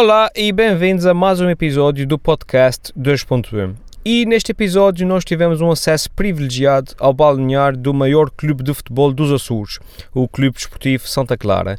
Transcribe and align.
Olá 0.00 0.30
e 0.32 0.52
bem-vindos 0.52 1.06
a 1.06 1.12
mais 1.12 1.40
um 1.40 1.50
episódio 1.50 2.06
do 2.06 2.16
podcast 2.16 2.92
2.1. 2.96 3.74
E 4.04 4.24
neste 4.26 4.52
episódio 4.52 5.04
nós 5.04 5.24
tivemos 5.24 5.60
um 5.60 5.72
acesso 5.72 6.08
privilegiado 6.12 6.92
ao 7.00 7.12
balneário 7.12 7.76
do 7.76 7.92
maior 7.92 8.30
clube 8.30 8.62
de 8.62 8.72
futebol 8.72 9.12
dos 9.12 9.32
Açores, 9.32 9.80
o 10.14 10.28
Clube 10.28 10.54
Desportivo 10.54 11.08
Santa 11.08 11.36
Clara. 11.36 11.76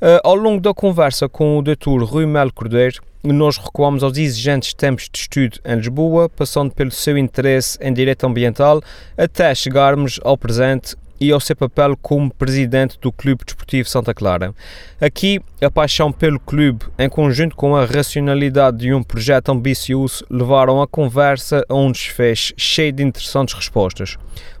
Uh, 0.00 0.22
ao 0.22 0.36
longo 0.36 0.60
da 0.60 0.72
conversa 0.72 1.28
com 1.28 1.58
o 1.58 1.62
Dr. 1.62 2.04
Rui 2.04 2.24
Melo 2.24 2.52
Cordeiro, 2.52 3.02
nós 3.24 3.56
recuamos 3.56 4.04
aos 4.04 4.16
exigentes 4.16 4.72
tempos 4.72 5.08
de 5.12 5.18
estudo 5.18 5.58
em 5.64 5.74
Lisboa, 5.74 6.28
passando 6.28 6.72
pelo 6.72 6.92
seu 6.92 7.18
interesse 7.18 7.76
em 7.80 7.92
direito 7.92 8.24
ambiental, 8.24 8.80
até 9.18 9.52
chegarmos 9.56 10.20
ao 10.22 10.38
presente 10.38 10.94
e 11.20 11.32
ao 11.32 11.40
seu 11.40 11.56
papel 11.56 11.96
como 11.96 12.32
presidente 12.32 12.98
do 13.00 13.10
Clube 13.10 13.44
Desportivo 13.44 13.88
Santa 13.88 14.14
Clara. 14.14 14.54
Aqui, 15.00 15.40
a 15.60 15.70
paixão 15.70 16.12
pelo 16.12 16.38
clube, 16.40 16.86
em 16.98 17.08
conjunto 17.08 17.56
com 17.56 17.74
a 17.74 17.84
racionalidade 17.84 18.78
de 18.78 18.92
um 18.92 19.02
projeto 19.02 19.50
ambicioso, 19.50 20.24
levaram 20.30 20.80
a 20.82 20.86
conversa 20.86 21.64
a 21.68 21.74
um 21.74 21.90
desfecho 21.90 22.52
cheio 22.56 22.92
de 22.92 23.02
interessantes 23.02 23.54
respostas. 23.54 24.16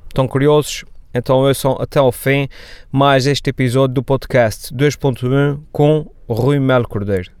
Estão 0.08 0.26
curiosos? 0.26 0.84
Então 1.12 1.38
ouçam 1.38 1.76
até 1.80 1.98
ao 1.98 2.12
fim 2.12 2.48
mais 2.92 3.26
este 3.26 3.50
episódio 3.50 3.94
do 3.94 4.02
podcast 4.02 4.74
2.1 4.74 5.60
com 5.72 6.10
Rui 6.28 6.58
Melo 6.58 6.86
Cordeiro. 6.86 7.35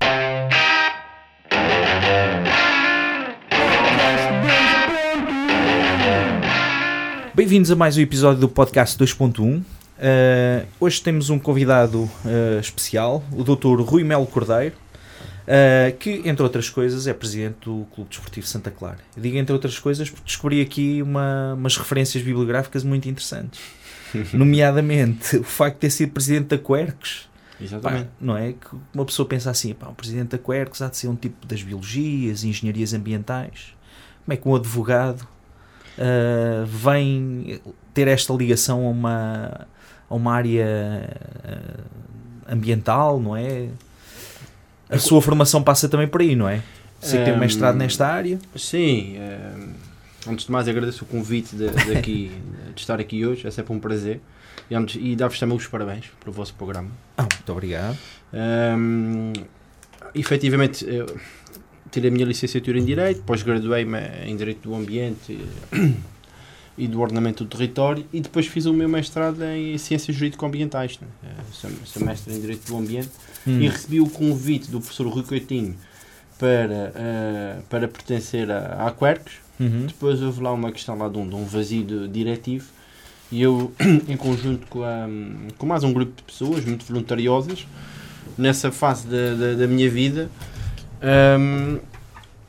Bem-vindos 7.36 7.70
a 7.70 7.76
mais 7.76 7.98
um 7.98 8.00
episódio 8.00 8.40
do 8.40 8.48
podcast 8.48 8.98
2.1. 8.98 9.60
Uh, 9.60 10.66
hoje 10.80 11.02
temos 11.02 11.28
um 11.28 11.38
convidado 11.38 12.04
uh, 12.04 12.58
especial, 12.58 13.22
o 13.30 13.44
Dr. 13.44 13.78
Rui 13.82 14.02
Melo 14.02 14.26
Cordeiro, 14.26 14.74
uh, 14.74 15.94
que, 15.98 16.22
entre 16.24 16.42
outras 16.42 16.70
coisas, 16.70 17.06
é 17.06 17.12
presidente 17.12 17.56
do 17.66 17.86
Clube 17.94 18.08
Desportivo 18.08 18.46
Santa 18.46 18.70
Clara. 18.70 19.00
Eu 19.14 19.22
digo 19.22 19.36
entre 19.36 19.52
outras 19.52 19.78
coisas 19.78 20.08
porque 20.08 20.24
descobri 20.24 20.62
aqui 20.62 21.02
uma, 21.02 21.52
umas 21.52 21.76
referências 21.76 22.24
bibliográficas 22.24 22.82
muito 22.82 23.06
interessantes. 23.06 23.60
Nomeadamente, 24.32 25.36
o 25.36 25.44
facto 25.44 25.74
de 25.74 25.80
ter 25.80 25.90
sido 25.90 26.12
presidente 26.12 26.46
da 26.46 26.56
Quercus. 26.56 27.28
Exatamente. 27.60 28.04
Pá, 28.04 28.10
não 28.18 28.34
é? 28.34 28.54
Que 28.54 28.76
uma 28.94 29.04
pessoa 29.04 29.28
pensa 29.28 29.50
assim, 29.50 29.74
pá, 29.74 29.88
o 29.88 29.94
presidente 29.94 30.28
da 30.28 30.38
Quercus 30.38 30.80
há 30.80 30.88
de 30.88 30.96
ser 30.96 31.08
um 31.08 31.14
tipo 31.14 31.46
das 31.46 31.62
biologias, 31.62 32.44
engenharias 32.44 32.94
ambientais. 32.94 33.76
Como 34.24 34.32
é 34.32 34.36
que 34.38 34.48
um 34.48 34.56
advogado 34.56 35.28
uh, 35.98 36.66
vem 36.66 37.60
ter 37.92 38.08
esta 38.08 38.32
ligação 38.32 38.86
a 38.86 38.90
uma, 38.90 39.66
a 40.08 40.14
uma 40.14 40.34
área 40.34 41.10
uh, 41.44 42.52
ambiental, 42.52 43.20
não 43.20 43.36
é? 43.36 43.68
A 44.88 44.98
sua 44.98 45.20
formação 45.20 45.62
passa 45.62 45.88
também 45.88 46.06
por 46.06 46.20
aí, 46.20 46.36
não 46.36 46.48
é? 46.48 46.62
Você 47.00 47.18
um, 47.18 47.24
tem 47.24 47.34
um 47.34 47.38
mestrado 47.38 47.76
nesta 47.76 48.06
área? 48.06 48.38
Sim. 48.54 49.16
Um, 49.18 50.32
antes 50.32 50.46
de 50.46 50.52
mais, 50.52 50.68
agradeço 50.68 51.04
o 51.04 51.06
convite 51.06 51.56
de, 51.56 51.68
de, 51.68 51.96
aqui, 51.96 52.30
de 52.74 52.80
estar 52.80 53.00
aqui 53.00 53.24
hoje, 53.26 53.46
é 53.46 53.50
sempre 53.50 53.72
um 53.72 53.80
prazer. 53.80 54.20
E, 54.70 54.74
antes, 54.74 55.00
e 55.00 55.14
dar-vos 55.14 55.38
também 55.38 55.56
os 55.56 55.66
parabéns 55.66 56.06
pelo 56.20 56.32
vosso 56.32 56.54
programa. 56.54 56.90
Ah, 57.16 57.22
muito 57.22 57.52
obrigado. 57.52 57.96
Um, 58.32 59.32
efetivamente, 60.14 60.84
eu, 60.88 61.06
tirei 61.96 62.10
a 62.10 62.12
minha 62.12 62.26
licenciatura 62.26 62.78
em 62.78 62.84
Direito, 62.84 63.18
depois 63.18 63.42
graduei-me 63.42 63.98
em 64.26 64.36
Direito 64.36 64.68
do 64.68 64.74
Ambiente 64.74 65.38
e 66.76 66.86
do 66.86 67.00
Ordenamento 67.00 67.42
do 67.42 67.48
Território 67.48 68.04
e 68.12 68.20
depois 68.20 68.46
fiz 68.46 68.66
o 68.66 68.72
meu 68.74 68.86
mestrado 68.86 69.42
em 69.42 69.78
Ciências 69.78 70.14
Jurídico-Ambientais. 70.14 71.00
Né? 71.00 71.08
Sou, 71.52 71.70
sou 71.86 72.04
mestre 72.04 72.34
em 72.34 72.40
Direito 72.40 72.66
do 72.66 72.76
Ambiente 72.76 73.08
hum. 73.46 73.60
e 73.60 73.68
recebi 73.68 73.98
o 73.98 74.10
convite 74.10 74.70
do 74.70 74.78
professor 74.78 75.08
Rui 75.08 75.22
Coitinho 75.22 75.74
para, 76.38 76.92
uh, 76.92 77.62
para 77.70 77.88
pertencer 77.88 78.50
a, 78.50 78.86
a 78.86 78.90
Quercus. 78.90 79.38
Uhum. 79.58 79.86
Depois 79.86 80.20
houve 80.20 80.42
lá 80.42 80.52
uma 80.52 80.70
questão 80.70 80.98
lá 80.98 81.08
de 81.08 81.16
um, 81.16 81.26
de 81.26 81.34
um 81.34 81.46
vazio 81.46 81.82
de, 81.82 82.08
diretivo 82.08 82.66
e 83.32 83.40
eu, 83.40 83.72
em 84.06 84.18
conjunto 84.18 84.66
com, 84.66 84.84
a, 84.84 85.08
com 85.56 85.64
mais 85.64 85.82
um 85.82 85.94
grupo 85.94 86.12
de 86.14 86.22
pessoas 86.24 86.62
muito 86.62 86.84
voluntariosas, 86.84 87.66
nessa 88.36 88.70
fase 88.70 89.06
da, 89.06 89.34
da, 89.34 89.54
da 89.54 89.66
minha 89.66 89.88
vida, 89.88 90.28
um, 91.06 91.78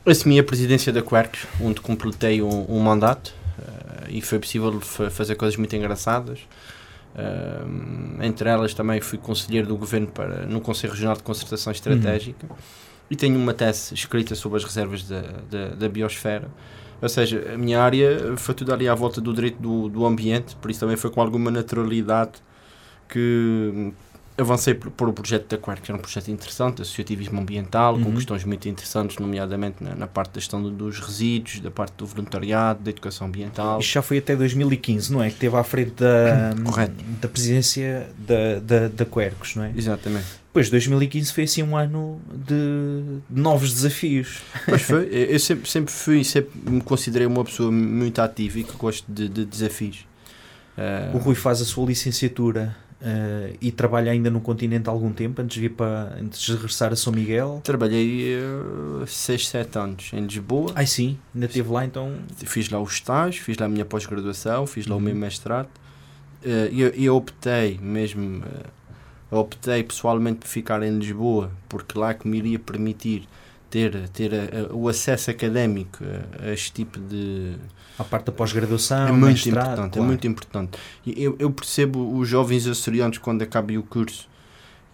assumi 0.04 0.38
a 0.38 0.44
presidência 0.44 0.92
da 0.92 1.02
Quercus, 1.02 1.46
onde 1.60 1.80
completei 1.80 2.42
um, 2.42 2.66
um 2.68 2.80
mandato 2.80 3.34
uh, 3.58 4.10
e 4.10 4.20
foi 4.20 4.38
possível 4.38 4.80
fazer 4.80 5.36
coisas 5.36 5.56
muito 5.56 5.74
engraçadas. 5.76 6.40
Um, 7.16 8.22
entre 8.22 8.48
elas 8.48 8.74
também 8.74 9.00
fui 9.00 9.18
conselheiro 9.18 9.66
do 9.66 9.76
governo 9.76 10.06
para, 10.08 10.46
no 10.46 10.60
Conselho 10.60 10.92
Regional 10.92 11.16
de 11.16 11.22
Concertação 11.22 11.72
Estratégica 11.72 12.46
uhum. 12.48 12.56
e 13.10 13.16
tenho 13.16 13.36
uma 13.36 13.52
tese 13.52 13.94
escrita 13.94 14.34
sobre 14.34 14.58
as 14.58 14.64
reservas 14.64 15.02
da, 15.04 15.22
da, 15.50 15.68
da, 15.70 15.88
biosfera. 15.88 16.48
Ou 17.00 17.08
seja, 17.08 17.52
a 17.54 17.58
minha 17.58 17.80
área 17.80 18.36
foi 18.36 18.54
tudo 18.54 18.72
ali 18.72 18.88
à 18.88 18.94
volta 18.94 19.20
do 19.20 19.32
direito 19.32 19.60
do, 19.60 19.88
do 19.88 20.04
ambiente, 20.04 20.54
por 20.56 20.70
isso 20.70 20.80
também 20.80 20.96
foi 20.96 21.10
com 21.10 21.20
alguma 21.20 21.50
naturalidade 21.50 22.32
que 23.08 23.92
avancei 24.38 24.72
por, 24.72 24.90
por 24.90 25.08
o 25.08 25.12
projeto 25.12 25.48
da 25.48 25.58
Quark, 25.58 25.82
que 25.82 25.90
era 25.90 25.98
um 25.98 26.00
projeto 26.00 26.28
interessante, 26.30 26.80
associativismo 26.80 27.40
ambiental, 27.40 27.96
uhum. 27.96 28.04
com 28.04 28.14
questões 28.14 28.44
muito 28.44 28.68
interessantes, 28.68 29.18
nomeadamente 29.18 29.82
na, 29.82 29.94
na, 29.94 30.06
parte 30.06 30.34
da 30.34 30.40
gestão 30.40 30.62
dos 30.62 31.00
resíduos, 31.00 31.60
da 31.60 31.70
parte 31.70 31.94
do 31.96 32.06
voluntariado, 32.06 32.82
da 32.82 32.90
educação 32.90 33.26
ambiental. 33.26 33.80
Isto 33.80 33.94
já 33.94 34.02
foi 34.02 34.18
até 34.18 34.36
2015, 34.36 35.12
não 35.12 35.22
é? 35.22 35.28
Que 35.28 35.34
esteve 35.34 35.56
à 35.56 35.64
frente 35.64 35.92
da, 35.92 36.54
da 37.20 37.28
presidência 37.28 38.08
da, 38.16 38.60
da, 38.60 38.88
da 38.88 39.04
Quercus, 39.04 39.56
não 39.56 39.64
é? 39.64 39.72
Exatamente. 39.76 40.26
Pois 40.52 40.70
2015 40.70 41.32
foi 41.32 41.44
assim 41.44 41.62
um 41.62 41.76
ano 41.76 42.20
de, 42.32 43.20
de 43.28 43.40
novos 43.40 43.72
desafios. 43.72 44.40
Pois 44.64 44.82
foi, 44.82 45.08
eu 45.12 45.38
sempre, 45.38 45.68
sempre 45.68 45.92
fui, 45.92 46.24
sempre 46.24 46.50
me 46.70 46.80
considerei 46.80 47.26
uma 47.26 47.44
pessoa 47.44 47.70
muito 47.70 48.20
ativa 48.20 48.60
e 48.60 48.64
que 48.64 48.76
gosto 48.76 49.04
de, 49.10 49.28
de 49.28 49.44
desafios. 49.44 50.06
Uh... 50.76 51.16
O 51.16 51.18
Rui 51.18 51.34
faz 51.34 51.60
a 51.60 51.64
sua 51.64 51.86
licenciatura 51.86 52.76
Uh, 53.00 53.56
e 53.60 53.70
trabalha 53.70 54.10
ainda 54.10 54.28
no 54.28 54.40
continente 54.40 54.88
há 54.88 54.92
algum 54.92 55.12
tempo, 55.12 55.40
antes 55.40 55.54
de, 55.54 55.60
vir 55.60 55.70
para, 55.70 56.18
antes 56.20 56.40
de 56.40 56.52
regressar 56.52 56.92
a 56.92 56.96
São 56.96 57.12
Miguel? 57.12 57.60
Trabalhei 57.62 58.36
6, 59.06 59.40
uh, 59.40 59.44
7 59.44 59.78
anos 59.78 60.10
em 60.12 60.22
Lisboa. 60.22 60.72
Ai 60.74 60.86
sim, 60.86 61.16
ainda 61.32 61.46
esteve 61.46 61.70
lá 61.70 61.84
então? 61.84 62.12
Fiz 62.44 62.68
lá 62.68 62.80
o 62.80 62.84
estágio, 62.84 63.42
fiz 63.44 63.56
lá 63.56 63.66
a 63.66 63.68
minha 63.68 63.84
pós-graduação, 63.84 64.66
fiz 64.66 64.88
lá 64.88 64.96
uhum. 64.96 65.00
o 65.00 65.04
meu 65.04 65.14
mestrado. 65.14 65.68
Uh, 66.42 66.72
e 66.72 66.80
eu, 66.80 66.88
eu, 66.88 67.16
optei 67.16 67.78
mesmo, 67.80 68.44
uh, 69.30 69.36
optei 69.38 69.84
pessoalmente 69.84 70.40
por 70.40 70.48
ficar 70.48 70.82
em 70.82 70.98
Lisboa, 70.98 71.52
porque 71.68 71.96
lá 71.96 72.12
que 72.14 72.26
me 72.26 72.38
iria 72.38 72.58
permitir 72.58 73.28
ter, 73.70 74.08
ter 74.08 74.32
o 74.72 74.88
acesso 74.88 75.30
académico 75.30 76.02
a, 76.02 76.46
a 76.46 76.52
este 76.52 76.72
tipo 76.72 76.98
de 76.98 77.54
a 77.98 78.04
parte 78.04 78.26
da 78.26 78.32
pós-graduação, 78.32 79.08
é 79.08 79.12
muito 79.12 79.24
mestrado, 79.24 79.66
importante, 79.66 79.86
é 79.86 79.90
claro. 79.90 80.04
é 80.04 80.06
muito 80.06 80.26
importante. 80.26 80.78
Eu, 81.06 81.36
eu 81.38 81.50
percebo 81.50 82.16
os 82.16 82.28
jovens 82.28 82.66
açorianos 82.66 83.18
quando 83.18 83.42
acabem 83.42 83.76
o 83.76 83.82
curso 83.82 84.28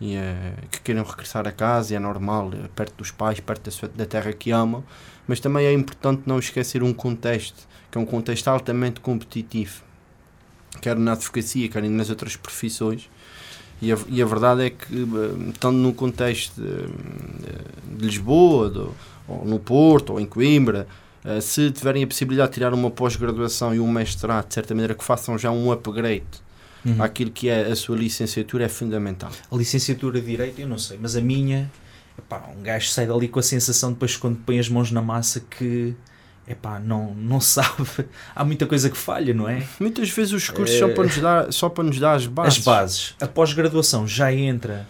e 0.00 0.16
é, 0.16 0.54
que 0.70 0.80
queiram 0.80 1.04
regressar 1.04 1.46
a 1.46 1.52
casa, 1.52 1.94
é 1.94 1.98
normal, 1.98 2.50
é 2.52 2.68
perto 2.74 2.96
dos 2.96 3.10
pais, 3.10 3.40
perto 3.40 3.64
da, 3.64 3.70
sua, 3.70 3.88
da 3.88 4.06
terra 4.06 4.32
que 4.32 4.50
amam, 4.50 4.82
mas 5.28 5.38
também 5.38 5.66
é 5.66 5.72
importante 5.72 6.22
não 6.26 6.38
esquecer 6.38 6.82
um 6.82 6.92
contexto, 6.92 7.66
que 7.90 7.98
é 7.98 8.00
um 8.00 8.06
contexto 8.06 8.48
altamente 8.48 9.00
competitivo, 9.00 9.82
quer 10.80 10.96
na 10.96 11.12
advocacia, 11.12 11.68
quer 11.68 11.82
nas 11.82 12.10
outras 12.10 12.36
profissões. 12.36 13.08
E 13.82 13.92
a, 13.92 13.98
e 14.08 14.22
a 14.22 14.26
verdade 14.26 14.62
é 14.62 14.70
que, 14.70 14.94
eh, 14.94 15.50
estando 15.50 15.76
no 15.76 15.92
contexto 15.92 16.60
de, 16.60 17.96
de 17.96 18.06
Lisboa, 18.06 18.70
do, 18.70 18.94
ou 19.26 19.44
no 19.44 19.58
Porto, 19.58 20.14
ou 20.14 20.20
em 20.20 20.26
Coimbra, 20.26 20.86
Uh, 21.24 21.40
se 21.40 21.70
tiverem 21.70 22.04
a 22.04 22.06
possibilidade 22.06 22.50
de 22.50 22.54
tirar 22.54 22.74
uma 22.74 22.90
pós-graduação 22.90 23.74
e 23.74 23.80
um 23.80 23.90
mestrado, 23.90 24.46
de 24.48 24.54
certa 24.54 24.74
maneira 24.74 24.94
que 24.94 25.02
façam 25.02 25.38
já 25.38 25.50
um 25.50 25.72
upgrade 25.72 26.24
uhum. 26.84 27.02
àquilo 27.02 27.30
que 27.30 27.48
é 27.48 27.62
a 27.62 27.76
sua 27.76 27.96
licenciatura, 27.96 28.64
é 28.64 28.68
fundamental. 28.68 29.30
A 29.50 29.56
licenciatura 29.56 30.20
de 30.20 30.26
Direito, 30.26 30.60
eu 30.60 30.68
não 30.68 30.78
sei, 30.78 30.98
mas 31.00 31.16
a 31.16 31.20
minha, 31.20 31.70
epá, 32.18 32.50
um 32.56 32.62
gajo 32.62 32.88
sai 32.88 33.06
dali 33.06 33.28
com 33.28 33.38
a 33.38 33.42
sensação 33.42 33.92
depois 33.92 34.16
quando 34.16 34.36
põe 34.44 34.58
as 34.58 34.68
mãos 34.68 34.90
na 34.90 35.00
massa 35.00 35.40
que 35.40 35.94
epá, 36.46 36.78
não, 36.78 37.14
não 37.14 37.40
sabe. 37.42 37.86
Há 38.34 38.44
muita 38.44 38.66
coisa 38.66 38.90
que 38.90 38.96
falha, 38.96 39.32
não 39.32 39.48
é? 39.48 39.62
Muitas 39.80 40.10
vezes 40.10 40.32
os 40.32 40.48
cursos 40.50 40.76
é... 40.76 40.78
são 40.78 40.92
para 40.92 41.04
nos 41.04 41.18
dar, 41.18 41.52
só 41.52 41.68
para 41.68 41.84
nos 41.84 41.98
dar 41.98 42.14
as 42.14 42.26
bases. 42.26 42.58
As 42.58 42.64
bases. 42.64 43.14
A 43.20 43.26
pós-graduação 43.26 44.06
já 44.06 44.32
entra 44.32 44.86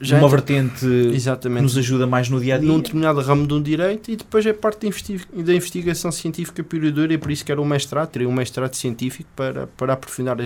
já 0.00 0.16
numa 0.16 0.26
entra... 0.26 0.38
vertente 0.38 0.86
Exatamente. 1.14 1.58
que 1.58 1.62
nos 1.62 1.78
ajuda 1.78 2.06
mais 2.06 2.28
no 2.28 2.40
dia 2.40 2.56
a 2.56 2.58
dia. 2.58 2.68
Num 2.68 2.78
determinado 2.78 3.20
ramo 3.20 3.46
de 3.46 3.54
um 3.54 3.62
direito 3.62 4.10
e 4.10 4.16
depois 4.16 4.44
é 4.46 4.52
parte 4.52 4.80
da, 4.80 4.86
investi 4.88 5.20
da 5.32 5.54
investigação 5.54 6.10
científica 6.10 6.62
pura 6.62 6.88
e 7.12 7.18
por 7.18 7.30
isso 7.30 7.44
que 7.44 7.52
era 7.52 7.60
um 7.60 7.64
mestrado, 7.64 8.08
teria 8.08 8.28
um 8.28 8.32
mestrado 8.32 8.74
científico 8.74 9.28
para, 9.34 9.66
para 9.66 9.92
aprofundar 9.92 10.36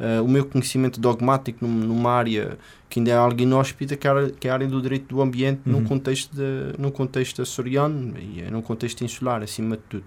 uh, 0.00 0.24
o 0.24 0.28
meu 0.28 0.44
conhecimento 0.44 1.00
dogmático 1.00 1.66
numa 1.66 2.10
área 2.10 2.58
que 2.88 3.00
ainda 3.00 3.10
é 3.10 3.14
algo 3.14 3.40
inóspita, 3.40 3.96
que 3.96 4.06
é, 4.06 4.30
que 4.38 4.48
é 4.48 4.50
a 4.50 4.54
área 4.54 4.66
do 4.66 4.80
direito 4.80 5.14
do 5.14 5.20
ambiente 5.20 5.62
uhum. 5.66 5.72
num, 5.72 5.84
contexto 5.84 6.34
de, 6.34 6.78
num 6.78 6.90
contexto 6.90 7.42
açoriano 7.42 8.14
e 8.18 8.42
é 8.42 8.50
num 8.50 8.62
contexto 8.62 9.02
insular, 9.02 9.42
acima 9.42 9.76
de 9.76 9.82
tudo. 9.88 10.04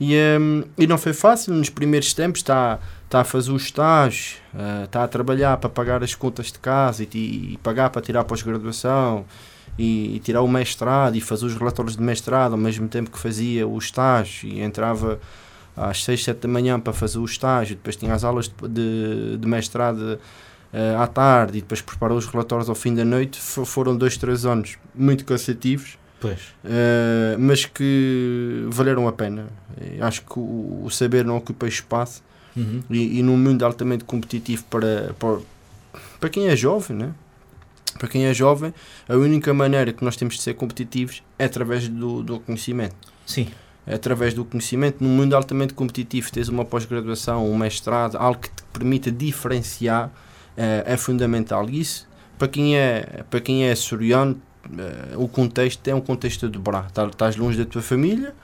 E, 0.00 0.14
um, 0.40 0.62
e 0.76 0.86
não 0.86 0.96
foi 0.96 1.12
fácil, 1.12 1.52
nos 1.54 1.70
primeiros 1.70 2.14
tempos 2.14 2.40
está, 2.40 2.78
está 3.04 3.20
a 3.20 3.24
fazer 3.24 3.50
o 3.50 3.56
estágio, 3.56 4.38
uh, 4.54 4.84
está 4.84 5.04
a 5.04 5.08
trabalhar 5.08 5.56
para 5.56 5.68
pagar 5.68 6.02
as 6.04 6.14
contas 6.14 6.52
de 6.52 6.58
casa 6.58 7.02
e, 7.02 7.08
e 7.52 7.58
pagar 7.62 7.90
para 7.90 8.00
tirar 8.00 8.20
a 8.20 8.24
pós-graduação 8.24 9.24
e, 9.76 10.16
e 10.16 10.18
tirar 10.20 10.42
o 10.42 10.48
mestrado 10.48 11.16
e 11.16 11.20
fazer 11.20 11.46
os 11.46 11.54
relatórios 11.54 11.96
de 11.96 12.02
mestrado 12.02 12.52
ao 12.52 12.58
mesmo 12.58 12.88
tempo 12.88 13.10
que 13.10 13.18
fazia 13.18 13.66
o 13.66 13.76
estágio 13.76 14.48
e 14.48 14.60
entrava 14.60 15.20
às 15.80 16.04
6, 16.04 16.24
7 16.24 16.38
da 16.38 16.48
manhã 16.48 16.78
para 16.78 16.92
fazer 16.92 17.18
o 17.18 17.24
estágio, 17.24 17.76
depois 17.76 17.96
tinha 17.96 18.12
as 18.12 18.24
aulas 18.24 18.48
de, 18.48 18.68
de, 18.68 19.36
de 19.38 19.48
mestrado 19.48 20.18
uh, 20.72 21.00
à 21.00 21.06
tarde 21.06 21.58
e 21.58 21.60
depois 21.60 21.80
preparou 21.80 22.18
os 22.18 22.26
relatórios 22.26 22.68
ao 22.68 22.74
fim 22.74 22.94
da 22.94 23.04
noite, 23.04 23.38
foram 23.40 23.96
dois, 23.96 24.16
três 24.16 24.44
anos 24.44 24.76
muito 24.94 25.24
cansativos. 25.24 25.98
Uh, 26.64 27.38
mas 27.38 27.64
que 27.64 28.66
valeram 28.68 29.06
a 29.06 29.12
pena. 29.12 29.46
acho 30.00 30.22
que 30.22 30.38
o, 30.38 30.82
o, 30.84 30.90
saber 30.90 31.24
não 31.24 31.36
ocupa 31.36 31.68
espaço 31.68 32.24
uhum. 32.56 32.82
e, 32.90 33.20
e 33.20 33.22
num 33.22 33.36
mundo 33.36 33.64
altamente 33.64 34.02
competitivo 34.02 34.64
para, 34.64 35.14
para, 35.16 35.38
para 36.18 36.28
quem 36.28 36.48
é 36.48 36.56
jovem, 36.56 36.96
né? 36.96 37.12
para 37.98 38.08
quem 38.08 38.26
é 38.26 38.32
jovem, 38.32 38.72
a 39.08 39.16
única 39.16 39.52
maneira 39.52 39.92
que 39.92 40.04
nós 40.04 40.16
temos 40.16 40.36
de 40.36 40.42
ser 40.42 40.54
competitivos 40.54 41.22
é 41.38 41.44
através 41.44 41.88
do, 41.88 42.22
do 42.22 42.40
conhecimento. 42.40 42.96
Sim. 43.26 43.48
Através 43.92 44.34
do 44.34 44.44
conhecimento. 44.44 45.02
Num 45.02 45.10
mundo 45.10 45.34
altamente 45.34 45.74
competitivo, 45.74 46.30
tens 46.30 46.48
uma 46.48 46.64
pós-graduação, 46.64 47.50
um 47.50 47.56
mestrado, 47.56 48.16
algo 48.16 48.40
que 48.40 48.50
te 48.50 48.62
permita 48.72 49.10
diferenciar, 49.10 50.10
é, 50.56 50.84
é 50.86 50.96
fundamental. 50.96 51.68
E 51.68 51.80
isso, 51.80 52.06
para 52.38 52.48
quem 52.48 52.76
é, 52.76 53.24
para 53.30 53.40
quem 53.40 53.64
é 53.64 53.74
soriano, 53.74 54.40
é, 54.76 55.16
o 55.16 55.28
contexto 55.28 55.86
é 55.88 55.94
um 55.94 56.00
contexto 56.00 56.46
a 56.46 56.48
dobrar. 56.48 56.90
Tá, 56.90 57.06
estás 57.06 57.36
longe 57.36 57.56
da 57.56 57.64
tua 57.64 57.82
família, 57.82 58.34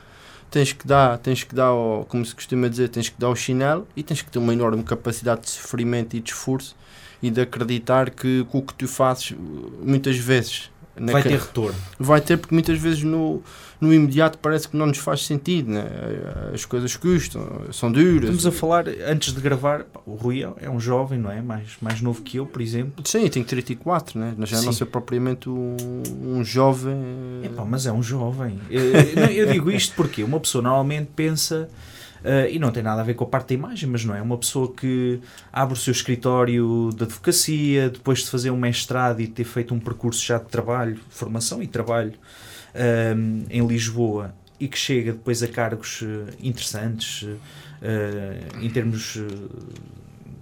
tens 0.50 0.72
que 0.72 0.86
dar, 0.86 1.18
tens 1.18 1.42
que 1.42 1.54
dar, 1.54 1.72
como 2.08 2.24
se 2.24 2.34
costuma 2.34 2.68
dizer, 2.68 2.88
tens 2.88 3.08
que 3.08 3.18
dar 3.18 3.28
o 3.28 3.36
chinelo 3.36 3.86
e 3.96 4.02
tens 4.02 4.22
que 4.22 4.30
ter 4.30 4.38
uma 4.38 4.52
enorme 4.52 4.82
capacidade 4.82 5.42
de 5.42 5.50
sofrimento 5.50 6.16
e 6.16 6.20
de 6.20 6.30
esforço 6.30 6.76
e 7.22 7.30
de 7.30 7.40
acreditar 7.40 8.10
que, 8.10 8.44
que 8.44 8.56
o 8.56 8.62
que 8.62 8.74
tu 8.74 8.86
fazes 8.86 9.34
muitas 9.82 10.16
vezes 10.16 10.70
vai 10.96 11.22
ter 11.22 11.38
retorno. 11.38 11.78
Vai 11.98 12.20
ter, 12.20 12.36
porque 12.36 12.54
muitas 12.54 12.78
vezes 12.78 13.02
no, 13.02 13.42
no 13.80 13.92
imediato 13.92 14.38
parece 14.38 14.68
que 14.68 14.76
não 14.76 14.86
nos 14.86 14.98
faz 14.98 15.26
sentido, 15.26 15.70
né? 15.70 15.84
as 16.52 16.64
coisas 16.64 16.96
custam, 16.96 17.62
são 17.72 17.90
duras. 17.90 18.30
Estamos 18.30 18.46
a 18.46 18.52
falar, 18.52 18.84
antes 19.06 19.32
de 19.32 19.40
gravar, 19.40 19.84
o 20.06 20.14
Rui 20.14 20.42
é 20.42 20.70
um 20.70 20.80
jovem, 20.80 21.18
não 21.18 21.30
é? 21.30 21.42
Mais, 21.42 21.76
mais 21.80 22.00
novo 22.00 22.22
que 22.22 22.38
eu, 22.38 22.46
por 22.46 22.62
exemplo. 22.62 23.04
Sim, 23.04 23.28
tem 23.28 23.42
34, 23.42 24.18
né? 24.18 24.34
já 24.40 24.58
Sim. 24.58 24.66
não 24.66 24.72
sei 24.72 24.86
propriamente 24.86 25.48
um, 25.48 25.76
um 26.22 26.44
jovem. 26.44 26.96
Epá, 27.42 27.64
mas 27.64 27.86
é 27.86 27.92
um 27.92 28.02
jovem. 28.02 28.58
Eu, 28.70 28.82
eu 29.30 29.52
digo 29.52 29.70
isto 29.70 29.94
porque 29.94 30.22
uma 30.22 30.40
pessoa 30.40 30.62
normalmente 30.62 31.10
pensa 31.14 31.68
Uh, 32.24 32.48
e 32.50 32.58
não 32.58 32.72
tem 32.72 32.82
nada 32.82 33.02
a 33.02 33.04
ver 33.04 33.12
com 33.12 33.24
a 33.24 33.26
parte 33.26 33.48
da 33.48 33.54
imagem, 33.54 33.86
mas 33.86 34.02
não 34.02 34.14
é 34.14 34.22
uma 34.22 34.38
pessoa 34.38 34.72
que 34.72 35.20
abre 35.52 35.74
o 35.74 35.76
seu 35.76 35.92
escritório 35.92 36.88
de 36.96 37.04
advocacia 37.04 37.90
depois 37.90 38.20
de 38.20 38.30
fazer 38.30 38.50
um 38.50 38.56
mestrado 38.56 39.20
e 39.20 39.26
ter 39.26 39.44
feito 39.44 39.74
um 39.74 39.78
percurso 39.78 40.24
já 40.24 40.38
de 40.38 40.46
trabalho, 40.46 40.98
formação 41.10 41.62
e 41.62 41.66
trabalho 41.66 42.14
uh, 42.74 43.46
em 43.50 43.66
Lisboa 43.66 44.34
e 44.58 44.66
que 44.66 44.78
chega 44.78 45.12
depois 45.12 45.42
a 45.42 45.48
cargos 45.48 46.00
uh, 46.00 46.26
interessantes 46.40 47.28
em 48.62 48.70
termos 48.70 49.18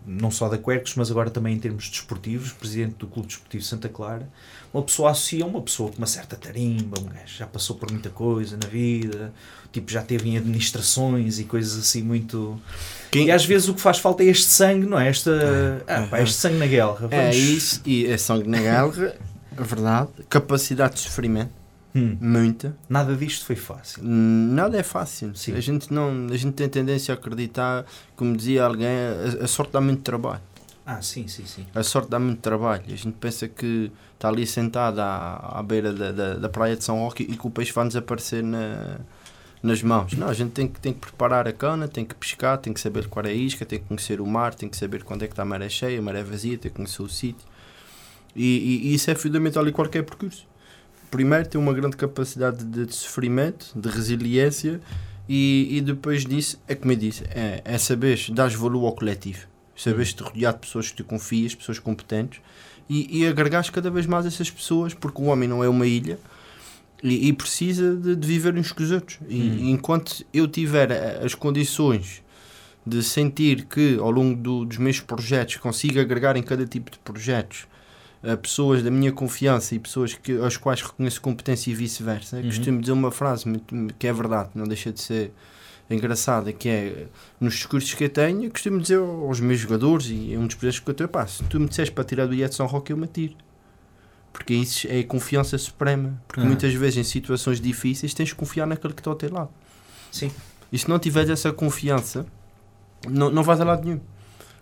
não 0.06 0.30
só 0.30 0.48
da 0.48 0.58
Quercus, 0.58 0.94
mas 0.94 1.10
agora 1.10 1.30
também 1.30 1.56
em 1.56 1.58
termos 1.58 1.88
desportivos, 1.88 2.52
presidente 2.52 2.94
do 2.96 3.06
Clube 3.08 3.26
Desportivo 3.28 3.64
Santa 3.64 3.88
Clara. 3.88 4.28
Uma 4.72 4.82
pessoa 4.82 5.10
associa 5.10 5.44
uma 5.44 5.60
pessoa 5.60 5.90
com 5.90 5.98
uma 5.98 6.06
certa 6.06 6.34
tarimba, 6.36 6.98
um 7.00 7.04
gajo 7.04 7.36
já 7.36 7.46
passou 7.46 7.76
por 7.76 7.90
muita 7.90 8.08
coisa 8.08 8.56
na 8.56 8.68
vida, 8.68 9.32
tipo 9.70 9.90
já 9.90 10.02
teve 10.02 10.30
em 10.30 10.36
administrações 10.38 11.38
e 11.38 11.44
coisas 11.44 11.78
assim 11.78 12.02
muito. 12.02 12.60
Quem... 13.10 13.26
E 13.26 13.30
às 13.30 13.44
vezes 13.44 13.68
o 13.68 13.74
que 13.74 13.80
faz 13.80 13.98
falta 13.98 14.22
é 14.22 14.26
este 14.26 14.46
sangue, 14.46 14.86
não 14.86 14.98
é? 14.98 15.08
Esta, 15.08 15.84
ah, 15.86 16.06
pá, 16.10 16.20
este 16.22 16.36
sangue 16.36 16.56
na 16.56 16.66
guerra. 16.66 16.94
Vamos... 16.94 17.14
É 17.14 17.34
isso, 17.34 17.82
e 17.84 18.06
é 18.06 18.16
sangue 18.16 18.48
na 18.48 18.58
guerra, 18.58 19.14
é 19.58 19.62
verdade. 19.62 20.08
Capacidade 20.28 20.94
de 20.94 21.00
sofrimento 21.00 21.62
Hum. 21.94 22.16
Muita. 22.20 22.74
Nada 22.88 23.14
disto 23.14 23.44
foi 23.44 23.56
fácil. 23.56 24.02
Nada 24.02 24.78
é 24.78 24.82
fácil. 24.82 25.34
Sim. 25.34 25.54
A 25.54 25.60
gente 25.60 25.92
não, 25.92 26.28
a 26.30 26.36
gente 26.36 26.54
tem 26.54 26.68
tendência 26.68 27.14
a 27.14 27.16
acreditar, 27.16 27.84
como 28.16 28.34
dizia 28.36 28.64
alguém, 28.64 28.88
a, 28.88 29.44
a, 29.44 29.46
sorte 29.46 29.72
dá 29.72 29.80
muito 29.80 30.02
trabalho. 30.02 30.40
Ah, 30.84 31.00
sim, 31.00 31.28
sim, 31.28 31.44
sim. 31.46 31.64
A 31.74 31.82
sorte 31.82 32.10
dá 32.10 32.18
muito 32.18 32.40
trabalho. 32.40 32.82
A 32.86 32.96
gente 32.96 33.12
pensa 33.12 33.46
que 33.46 33.90
está 34.14 34.28
ali 34.28 34.46
sentado 34.46 35.00
à, 35.00 35.58
à 35.58 35.62
beira 35.62 35.92
da, 35.92 36.10
da, 36.12 36.34
da, 36.34 36.48
praia 36.48 36.76
de 36.76 36.82
São 36.82 36.98
Roque 36.98 37.22
e 37.22 37.36
que 37.36 37.46
o 37.46 37.50
peixe 37.50 37.72
vai 37.72 37.86
desaparecer 37.86 38.42
na, 38.42 38.98
nas 39.62 39.82
mãos. 39.82 40.14
Não, 40.14 40.28
a 40.28 40.34
gente 40.34 40.50
tem 40.50 40.66
que, 40.66 40.80
tem 40.80 40.92
que 40.92 41.00
preparar 41.00 41.46
a 41.46 41.52
cana, 41.52 41.86
tem 41.86 42.04
que 42.04 42.14
pescar, 42.14 42.58
tem 42.58 42.72
que 42.72 42.80
saber 42.80 43.06
qual 43.06 43.24
é 43.24 43.30
a 43.30 43.32
isca, 43.32 43.64
tem 43.64 43.78
que 43.78 43.84
conhecer 43.86 44.20
o 44.20 44.26
mar, 44.26 44.54
tem 44.54 44.68
que 44.68 44.76
saber 44.76 45.04
quando 45.04 45.22
é 45.22 45.26
que 45.26 45.32
está 45.32 45.42
a 45.42 45.46
maré 45.46 45.68
cheia, 45.68 45.98
a 45.98 46.02
maré 46.02 46.22
vazia, 46.22 46.58
tem 46.58 46.70
que 46.70 46.76
conhecer 46.76 47.02
o 47.02 47.08
sítio. 47.08 47.46
E, 48.34 48.44
e, 48.44 48.88
e 48.88 48.94
isso 48.94 49.10
é 49.10 49.14
fundamental 49.14 49.66
em 49.68 49.72
qualquer 49.72 50.02
percurso 50.02 50.46
primeiro 51.12 51.46
tem 51.46 51.60
uma 51.60 51.74
grande 51.74 51.94
capacidade 51.94 52.64
de, 52.64 52.86
de 52.86 52.94
sofrimento, 52.94 53.70
de 53.76 53.88
resiliência 53.88 54.80
e, 55.28 55.68
e, 55.70 55.80
depois 55.82 56.24
disso, 56.24 56.58
é 56.66 56.74
como 56.74 56.90
eu 56.90 56.96
disse, 56.96 57.22
é, 57.28 57.60
é 57.64 57.78
saber 57.78 58.18
dar 58.30 58.48
valor 58.50 58.86
ao 58.86 58.92
coletivo. 58.92 59.46
Saberes 59.82 60.12
te 60.12 60.22
rodear 60.22 60.52
de 60.52 60.60
pessoas 60.60 60.90
que 60.90 60.96
tu 60.96 61.04
confias, 61.04 61.54
pessoas 61.54 61.78
competentes 61.78 62.40
e, 62.88 63.20
e 63.20 63.26
agregares 63.26 63.70
cada 63.70 63.90
vez 63.90 64.06
mais 64.06 64.26
essas 64.26 64.50
pessoas, 64.50 64.94
porque 64.94 65.20
o 65.20 65.26
homem 65.26 65.48
não 65.48 65.62
é 65.62 65.68
uma 65.68 65.86
ilha 65.86 66.18
e, 67.02 67.28
e 67.28 67.32
precisa 67.32 67.96
de, 67.96 68.14
de, 68.14 68.26
viver 68.26 68.54
uns 68.54 68.72
com 68.72 68.82
os 68.82 68.90
outros. 68.90 69.18
E 69.28 69.40
hum. 69.40 69.70
enquanto 69.70 70.24
eu 70.32 70.46
tiver 70.46 70.92
as 71.24 71.34
condições 71.34 72.22
de 72.86 73.02
sentir 73.02 73.64
que 73.66 73.96
ao 73.98 74.10
longo 74.10 74.36
do, 74.40 74.64
dos 74.64 74.78
meus 74.78 75.00
projetos 75.00 75.56
consigo 75.56 76.00
agregar 76.00 76.36
em 76.36 76.42
cada 76.42 76.66
tipo 76.66 76.90
de 76.90 76.98
projetos 76.98 77.66
a 78.22 78.36
pessoas 78.36 78.82
da 78.82 78.90
minha 78.90 79.10
confiança 79.10 79.74
e 79.74 79.78
pessoas 79.78 80.14
que, 80.14 80.36
aos 80.38 80.56
quais 80.56 80.80
reconheço 80.80 81.20
competência 81.20 81.70
e 81.70 81.74
vice-versa. 81.74 82.36
Uhum. 82.36 82.44
Costumo 82.44 82.80
dizer 82.80 82.92
uma 82.92 83.10
frase 83.10 83.44
que 83.98 84.06
é 84.06 84.12
verdade, 84.12 84.50
não 84.54 84.64
deixa 84.64 84.92
de 84.92 85.00
ser 85.00 85.32
engraçada, 85.94 86.52
que 86.52 86.68
é 86.68 87.06
nos 87.40 87.54
discursos 87.54 87.92
que 87.94 88.04
eu 88.04 88.08
tenho, 88.08 88.44
eu 88.44 88.50
costumo 88.50 88.80
dizer 88.80 88.98
aos 88.98 89.40
meus 89.40 89.60
jogadores 89.60 90.06
e 90.06 90.34
é 90.34 90.38
um 90.38 90.46
dos 90.46 90.54
projetos 90.56 90.80
que 90.80 90.90
eu 90.90 90.94
tenho, 90.94 91.08
pá, 91.08 91.26
se 91.26 91.42
tu 91.44 91.60
me 91.60 91.68
disseres 91.68 91.90
para 91.90 92.04
tirar 92.04 92.26
do 92.26 92.34
Edson 92.34 92.66
Rock, 92.66 92.90
eu 92.90 92.96
me 92.96 93.04
atiro. 93.04 93.34
Porque 94.32 94.54
isso 94.54 94.86
é 94.88 95.00
a 95.00 95.04
confiança 95.04 95.58
suprema. 95.58 96.20
Porque 96.26 96.40
uhum. 96.40 96.48
muitas 96.48 96.72
vezes 96.72 96.96
em 96.96 97.04
situações 97.04 97.60
difíceis 97.60 98.14
tens 98.14 98.30
de 98.30 98.34
confiar 98.34 98.66
naquele 98.66 98.94
que 98.94 99.00
está 99.00 99.10
ao 99.10 99.16
teu 99.16 99.32
lado. 99.32 99.50
Sim. 100.10 100.30
E 100.72 100.78
se 100.78 100.88
não 100.88 100.98
tiveres 100.98 101.28
essa 101.28 101.52
confiança, 101.52 102.26
não, 103.08 103.30
não 103.30 103.42
vais 103.42 103.60
a 103.60 103.64
lado 103.64 103.84
nenhum. 103.84 104.00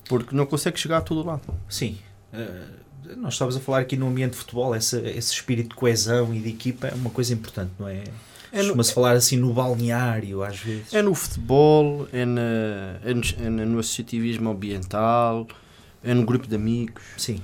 Porque 0.09 0.35
não 0.35 0.45
consegues 0.45 0.81
chegar 0.81 0.99
a 0.99 1.01
todo 1.01 1.25
lado. 1.25 1.43
Sim. 1.69 1.99
Uh 2.33 2.91
nós 3.17 3.35
estávamos 3.35 3.57
a 3.57 3.61
falar 3.61 3.81
aqui 3.81 3.97
no 3.97 4.09
ambiente 4.09 4.33
de 4.33 4.39
futebol, 4.39 4.75
essa, 4.75 4.99
esse 5.01 5.33
espírito 5.33 5.71
de 5.71 5.75
coesão 5.75 6.35
e 6.35 6.41
de 6.41 6.49
equipa 6.49 6.89
é 6.89 6.95
uma 6.95 7.11
coisa 7.11 7.33
importante, 7.33 7.73
não 7.79 7.89
é? 7.89 8.05
É 8.53 8.59
Costuma-se 8.59 8.93
falar 8.93 9.13
assim 9.13 9.37
no 9.37 9.53
balneário, 9.53 10.43
às 10.43 10.59
vezes. 10.59 10.93
É 10.93 11.03
no 11.03 11.15
futebol, 11.15 12.09
é, 12.13 12.25
na, 12.25 12.41
é, 13.05 13.15
no, 13.15 13.23
é 13.61 13.65
no 13.67 13.79
associativismo 13.79 14.51
ambiental, 14.51 15.47
é 16.03 16.13
no 16.13 16.25
grupo 16.25 16.47
de 16.47 16.55
amigos, 16.55 17.03
Sim. 17.17 17.41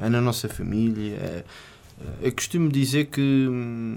é 0.00 0.08
na 0.08 0.20
nossa 0.20 0.48
família. 0.48 1.16
É, 1.16 1.44
eu 2.20 2.32
costumo 2.32 2.68
dizer 2.68 3.06
que 3.06 3.20
hum, 3.20 3.96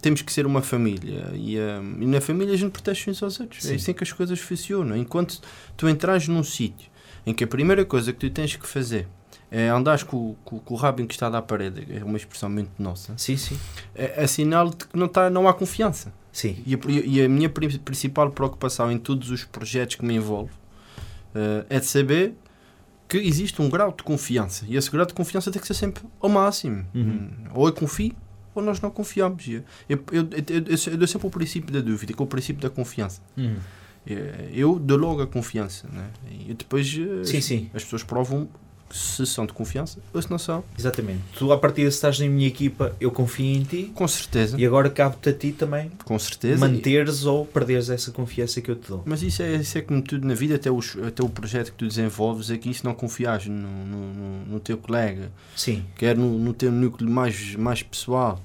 temos 0.00 0.22
que 0.22 0.32
ser 0.32 0.46
uma 0.46 0.62
família 0.62 1.30
e, 1.34 1.58
hum, 1.58 1.96
e, 2.00 2.06
na 2.06 2.20
família 2.20 2.54
a 2.54 2.56
gente 2.56 2.72
protege 2.72 3.10
uns 3.10 3.22
aos 3.22 3.40
outros. 3.40 3.64
É 3.64 3.68
Sim. 3.68 3.72
É 3.74 3.76
assim 3.76 3.92
que 3.92 4.04
as 4.04 4.12
coisas 4.12 4.38
funcionam. 4.38 4.96
Enquanto 4.96 5.40
tu 5.76 5.88
entras 5.88 6.28
num 6.28 6.42
sítio 6.42 6.88
em 7.26 7.34
que 7.34 7.44
a 7.44 7.46
primeira 7.46 7.84
coisa 7.84 8.12
que 8.12 8.18
tu 8.18 8.30
tens 8.30 8.54
que 8.54 8.66
fazer 8.66 9.08
é, 9.50 9.68
andares 9.68 10.02
com, 10.02 10.34
com, 10.44 10.58
com, 10.58 10.74
o 10.74 10.76
rabo 10.76 11.00
encostado 11.00 11.36
à 11.36 11.42
parede, 11.42 11.86
é 11.90 12.02
uma 12.02 12.16
expressão 12.16 12.50
muito 12.50 12.70
nossa. 12.78 13.14
Sim, 13.16 13.36
sim. 13.36 13.58
É, 13.94 14.24
é 14.24 14.26
sinal 14.26 14.70
de 14.70 14.76
que 14.76 14.96
não, 14.96 15.08
tá, 15.08 15.30
não 15.30 15.48
há 15.48 15.54
confiança. 15.54 16.12
Sim. 16.32 16.62
E 16.66 16.74
a, 16.74 16.78
e 16.86 17.22
a 17.22 17.28
minha 17.28 17.48
principal 17.48 18.30
preocupação 18.30 18.90
em 18.92 18.98
todos 18.98 19.30
os 19.30 19.44
projetos 19.44 19.96
que 19.96 20.04
me 20.04 20.14
envolvo 20.14 20.52
uh, 21.34 21.64
é 21.70 21.80
de 21.80 21.86
saber 21.86 22.34
que 23.08 23.16
existe 23.16 23.62
um 23.62 23.70
grau 23.70 23.92
de 23.92 24.02
confiança. 24.02 24.64
E 24.68 24.76
esse 24.76 24.90
grau 24.90 25.06
de 25.06 25.14
confiança 25.14 25.50
tem 25.50 25.60
que 25.60 25.66
ser 25.66 25.74
sempre 25.74 26.02
ao 26.20 26.28
máximo. 26.28 26.84
Uhum. 26.94 27.30
Ou 27.54 27.68
eu 27.68 27.72
confio 27.72 28.14
ou 28.54 28.62
nós 28.62 28.80
não 28.80 28.90
confiamos. 28.90 29.46
Eu, 29.48 29.62
eu, 29.88 29.98
eu, 30.10 30.26
eu, 30.92 30.96
dou 30.96 31.06
sempre 31.06 31.26
o 31.26 31.30
princípio 31.30 31.72
da 31.72 31.80
dúvida, 31.80 32.12
que 32.12 32.20
é 32.20 32.24
o 32.24 32.26
princípio 32.26 32.62
da 32.62 32.70
confiança. 32.70 33.20
Uhum. 33.36 33.56
Eu 34.52 34.78
dou 34.78 34.96
logo 34.96 35.22
a 35.22 35.26
confiança. 35.26 35.86
Né? 35.92 36.08
E 36.48 36.54
depois 36.54 36.86
sim, 36.88 37.36
as, 37.36 37.44
sim. 37.44 37.70
as 37.74 37.84
pessoas 37.84 38.02
provam 38.02 38.48
se 38.90 39.26
são 39.26 39.46
de 39.46 39.52
confiança 39.52 39.98
ou 40.12 40.20
se 40.20 40.30
não 40.30 40.38
são. 40.38 40.64
Exatamente. 40.78 41.22
Tu, 41.36 41.52
a 41.52 41.58
partir 41.58 41.82
de 41.82 41.88
estás 41.88 42.18
na 42.18 42.28
minha 42.28 42.46
equipa, 42.46 42.94
eu 43.00 43.10
confio 43.10 43.46
em 43.46 43.62
ti. 43.62 43.92
Com 43.94 44.06
certeza. 44.06 44.58
E 44.58 44.64
agora 44.64 44.88
cabe-te 44.88 45.28
a 45.28 45.32
ti 45.32 45.52
também 45.52 45.90
Com 46.04 46.18
certeza. 46.18 46.66
manteres 46.66 47.20
e... 47.20 47.28
ou 47.28 47.44
perderes 47.44 47.90
essa 47.90 48.10
confiança 48.10 48.60
que 48.60 48.70
eu 48.70 48.76
te 48.76 48.88
dou. 48.88 49.02
Mas 49.04 49.22
isso 49.22 49.42
é, 49.42 49.56
isso 49.56 49.76
é 49.78 49.80
como 49.80 50.02
tudo 50.02 50.26
na 50.26 50.34
vida, 50.34 50.54
até, 50.56 50.70
os, 50.70 50.96
até 51.06 51.22
o 51.22 51.28
projeto 51.28 51.72
que 51.72 51.78
tu 51.78 51.86
desenvolves 51.86 52.50
aqui, 52.50 52.72
se 52.72 52.84
não 52.84 52.94
confiares 52.94 53.46
no, 53.46 53.54
no, 53.56 54.46
no, 54.46 54.60
teu 54.60 54.76
colega, 54.76 55.30
Sim. 55.54 55.84
quer 55.96 56.16
no, 56.16 56.38
no 56.38 56.52
teu 56.52 56.70
núcleo 56.70 57.10
mais, 57.10 57.54
mais 57.56 57.82
pessoal. 57.82 58.40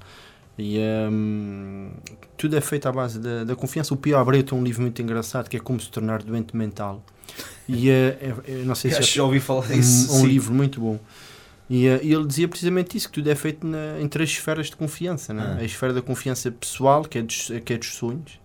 E 0.62 0.77
um, 1.12 1.89
tudo 2.38 2.56
é 2.56 2.62
feito 2.62 2.88
à 2.88 2.91
base 2.91 3.20
da, 3.20 3.44
da 3.44 3.56
confiança. 3.56 3.94
O 3.94 3.98
Pio 3.98 4.18
Abreu 4.18 4.44
tem 4.44 4.58
um 4.58 4.63
livro 4.63 4.82
muito 4.82 5.01
engraçado 5.01 5.50
que 5.50 5.58
é 5.58 5.60
Como 5.60 5.80
se 5.80 5.89
tornar 5.89 6.22
doente 6.24 6.56
mental. 6.56 7.03
E 7.68 7.89
é, 7.89 8.18
é, 8.22 8.36
é 8.51 8.56
não 8.63 8.75
sei 8.75 8.91
se 8.91 9.01
já 9.03 9.24
ouvi 9.24 9.39
falar 9.39 9.68
disso. 9.68 10.13
Um, 10.15 10.25
livro 10.25 10.53
muito 10.53 10.80
bom. 10.80 11.00
E, 11.70 11.88
eh, 11.88 12.00
e 12.03 12.13
ele 12.13 12.25
dizia 12.27 12.48
precisamente 12.48 12.98
isso, 12.98 13.08
que 13.08 13.13
tudo 13.13 13.30
é 13.30 13.36
feito 13.36 13.65
na- 13.65 14.00
em 14.01 14.08
três 14.08 14.30
esferas 14.30 14.68
de 14.68 14.75
confiança. 14.75 15.34
Né? 15.34 15.56
Ah. 15.58 15.62
A 15.62 15.63
esfera 15.63 15.94
da 15.94 16.01
confiança 16.01 16.51
pessoal, 16.51 17.03
que 17.03 17.18
é 17.18 17.22
dos, 17.22 17.50
que 17.63 17.74
é 17.74 17.77
dos 17.77 17.94
sonhos, 17.96 18.39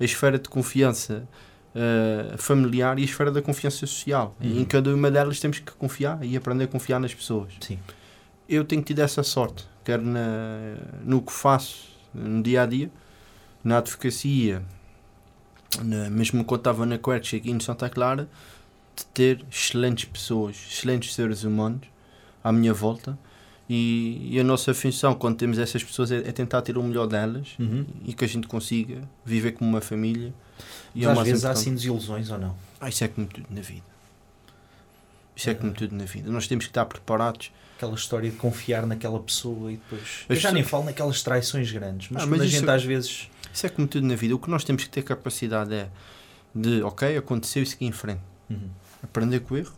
a 0.00 0.04
esfera 0.04 0.38
de 0.38 0.48
confiança 0.48 1.28
eh, 1.74 2.34
familiar 2.38 2.98
e 2.98 3.02
a 3.02 3.04
esfera 3.04 3.30
da 3.30 3.42
confiança 3.42 3.78
social. 3.86 4.34
E 4.40 4.46
Uhum. 4.48 4.60
em 4.60 4.64
cada 4.64 4.94
uma 4.94 5.10
delas 5.10 5.38
temos 5.40 5.58
que 5.58 5.72
confiar 5.72 6.24
e 6.24 6.36
aprender 6.36 6.64
a 6.64 6.68
confiar 6.68 6.98
nas 7.00 7.12
pessoas. 7.12 7.52
Sim. 7.60 7.78
Eu 8.48 8.64
tenho 8.64 8.80
tido 8.82 9.00
essa 9.00 9.22
sorte, 9.22 9.66
quer 9.84 10.00
na, 10.00 10.76
no 11.04 11.20
que 11.22 11.32
faço 11.32 11.88
no 12.14 12.42
dia 12.42 12.62
a 12.62 12.66
dia, 12.66 12.90
na 13.62 13.78
advocacia, 13.78 14.62
na- 15.82 16.08
mesmo 16.10 16.44
quando 16.44 16.60
estava 16.60 16.86
na 16.86 16.98
Querch 16.98 17.36
aqui 17.36 17.50
em 17.50 17.60
Santa 17.60 17.88
Clara, 17.90 18.28
de 18.96 19.04
ter 19.06 19.44
excelentes 19.50 20.04
pessoas, 20.04 20.56
excelentes 20.70 21.14
seres 21.14 21.42
humanos 21.44 21.82
à 22.42 22.52
minha 22.52 22.72
volta. 22.72 23.18
E, 23.68 24.28
e 24.30 24.38
a 24.38 24.44
nossa 24.44 24.74
função, 24.74 25.14
quando 25.14 25.36
temos 25.38 25.58
essas 25.58 25.82
pessoas, 25.82 26.12
é, 26.12 26.18
é 26.18 26.32
tentar 26.32 26.60
ter 26.62 26.76
o 26.76 26.82
melhor 26.82 27.06
delas 27.06 27.54
Uhum. 27.58 27.86
e 28.04 28.12
que 28.12 28.22
a 28.24 28.28
gente 28.28 28.46
consiga 28.46 29.00
viver 29.24 29.52
como 29.52 29.70
uma 29.70 29.80
família. 29.80 30.34
E 30.94 31.02
é 31.04 31.08
Mas 31.08 31.16
o 31.16 31.20
às 31.22 31.26
vezes 31.26 31.44
há 31.46 31.50
assim 31.52 31.74
desilusões 31.74 32.30
ou 32.30 32.38
não? 32.38 32.54
Ah, 32.78 32.90
isso 32.90 33.02
é 33.02 33.08
como 33.08 33.26
tudo 33.26 33.46
na 33.50 33.62
vida. 33.62 33.82
Isso 35.34 35.48
é 35.48 35.52
Ah. 35.52 35.56
como 35.56 35.72
tudo 35.72 35.94
na 35.96 36.04
vida. 36.04 36.30
Nós 36.30 36.46
temos 36.46 36.66
que 36.66 36.70
estar 36.70 36.84
preparados. 36.84 37.50
Aquela 37.84 37.96
história 37.96 38.30
de 38.30 38.36
confiar 38.36 38.86
naquela 38.86 39.20
pessoa 39.20 39.70
e 39.70 39.76
depois. 39.76 40.24
Eu 40.28 40.36
já 40.36 40.50
nem 40.50 40.62
falo 40.64 40.84
naquelas 40.84 41.22
traições 41.22 41.70
grandes, 41.70 42.08
mas 42.10 42.22
Ah, 42.22 42.26
mas 42.26 42.40
a 42.40 42.46
gente 42.46 42.68
às 42.70 42.82
vezes. 42.84 43.28
Isso 43.52 43.66
é 43.66 43.68
como 43.68 43.86
tudo 43.86 44.06
na 44.06 44.14
vida. 44.16 44.34
O 44.34 44.38
que 44.38 44.48
nós 44.50 44.64
temos 44.64 44.84
que 44.84 44.90
ter 44.90 45.02
capacidade 45.02 45.72
é 45.74 45.88
de, 46.54 46.82
ok, 46.82 47.16
aconteceu 47.16 47.62
e 47.62 47.66
seguir 47.66 47.86
em 47.86 47.92
frente. 47.92 48.20
Uhum. 48.50 48.68
Aprender 49.02 49.40
com 49.40 49.54
o 49.54 49.58
erro, 49.58 49.72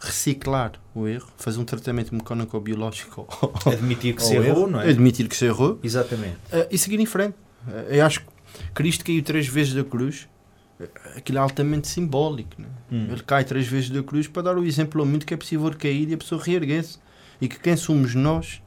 reciclar 0.00 0.72
o 0.94 1.06
erro, 1.06 1.28
fazer 1.36 1.58
um 1.60 1.64
tratamento 1.64 2.14
mecânico 2.14 2.56
ou 2.56 2.62
biológico 2.62 3.26
Admitir 3.66 4.14
que 4.14 4.22
se 4.22 4.34
errou, 4.34 4.46
erro, 4.62 4.66
não 4.68 4.80
é? 4.80 4.88
admitir 4.90 5.28
que 5.28 5.36
se 5.36 5.44
errou 5.44 5.78
Exatamente. 5.82 6.36
eh, 6.52 6.68
e 6.70 6.78
seguir 6.78 6.98
em 7.00 7.06
frente. 7.06 7.34
Eh, 7.68 7.98
eu 8.00 8.06
acho 8.06 8.20
que 8.20 8.26
Cristo 8.74 9.04
caiu 9.04 9.22
três 9.22 9.46
vezes 9.46 9.74
da 9.74 9.84
cruz. 9.84 10.28
Eh, 10.80 10.88
Aquilo 11.16 11.38
é 11.38 11.40
altamente 11.40 11.88
simbólico. 11.88 12.50
Né? 12.60 12.68
Hum. 12.90 13.06
Ele 13.10 13.22
cai 13.22 13.44
três 13.44 13.66
vezes 13.66 13.90
da 13.90 14.02
cruz 14.02 14.26
para 14.26 14.42
dar 14.42 14.58
o 14.58 14.64
exemplo 14.64 15.00
ao 15.00 15.06
mundo 15.06 15.24
que 15.24 15.32
é 15.34 15.36
possível 15.36 15.70
cair 15.78 16.08
e 16.08 16.14
a 16.14 16.18
pessoa 16.18 16.42
reerguer-se. 16.42 16.98
E 17.40 17.48
que 17.48 17.58
quem 17.58 17.76
somos 17.76 18.14
nós, 18.14 18.60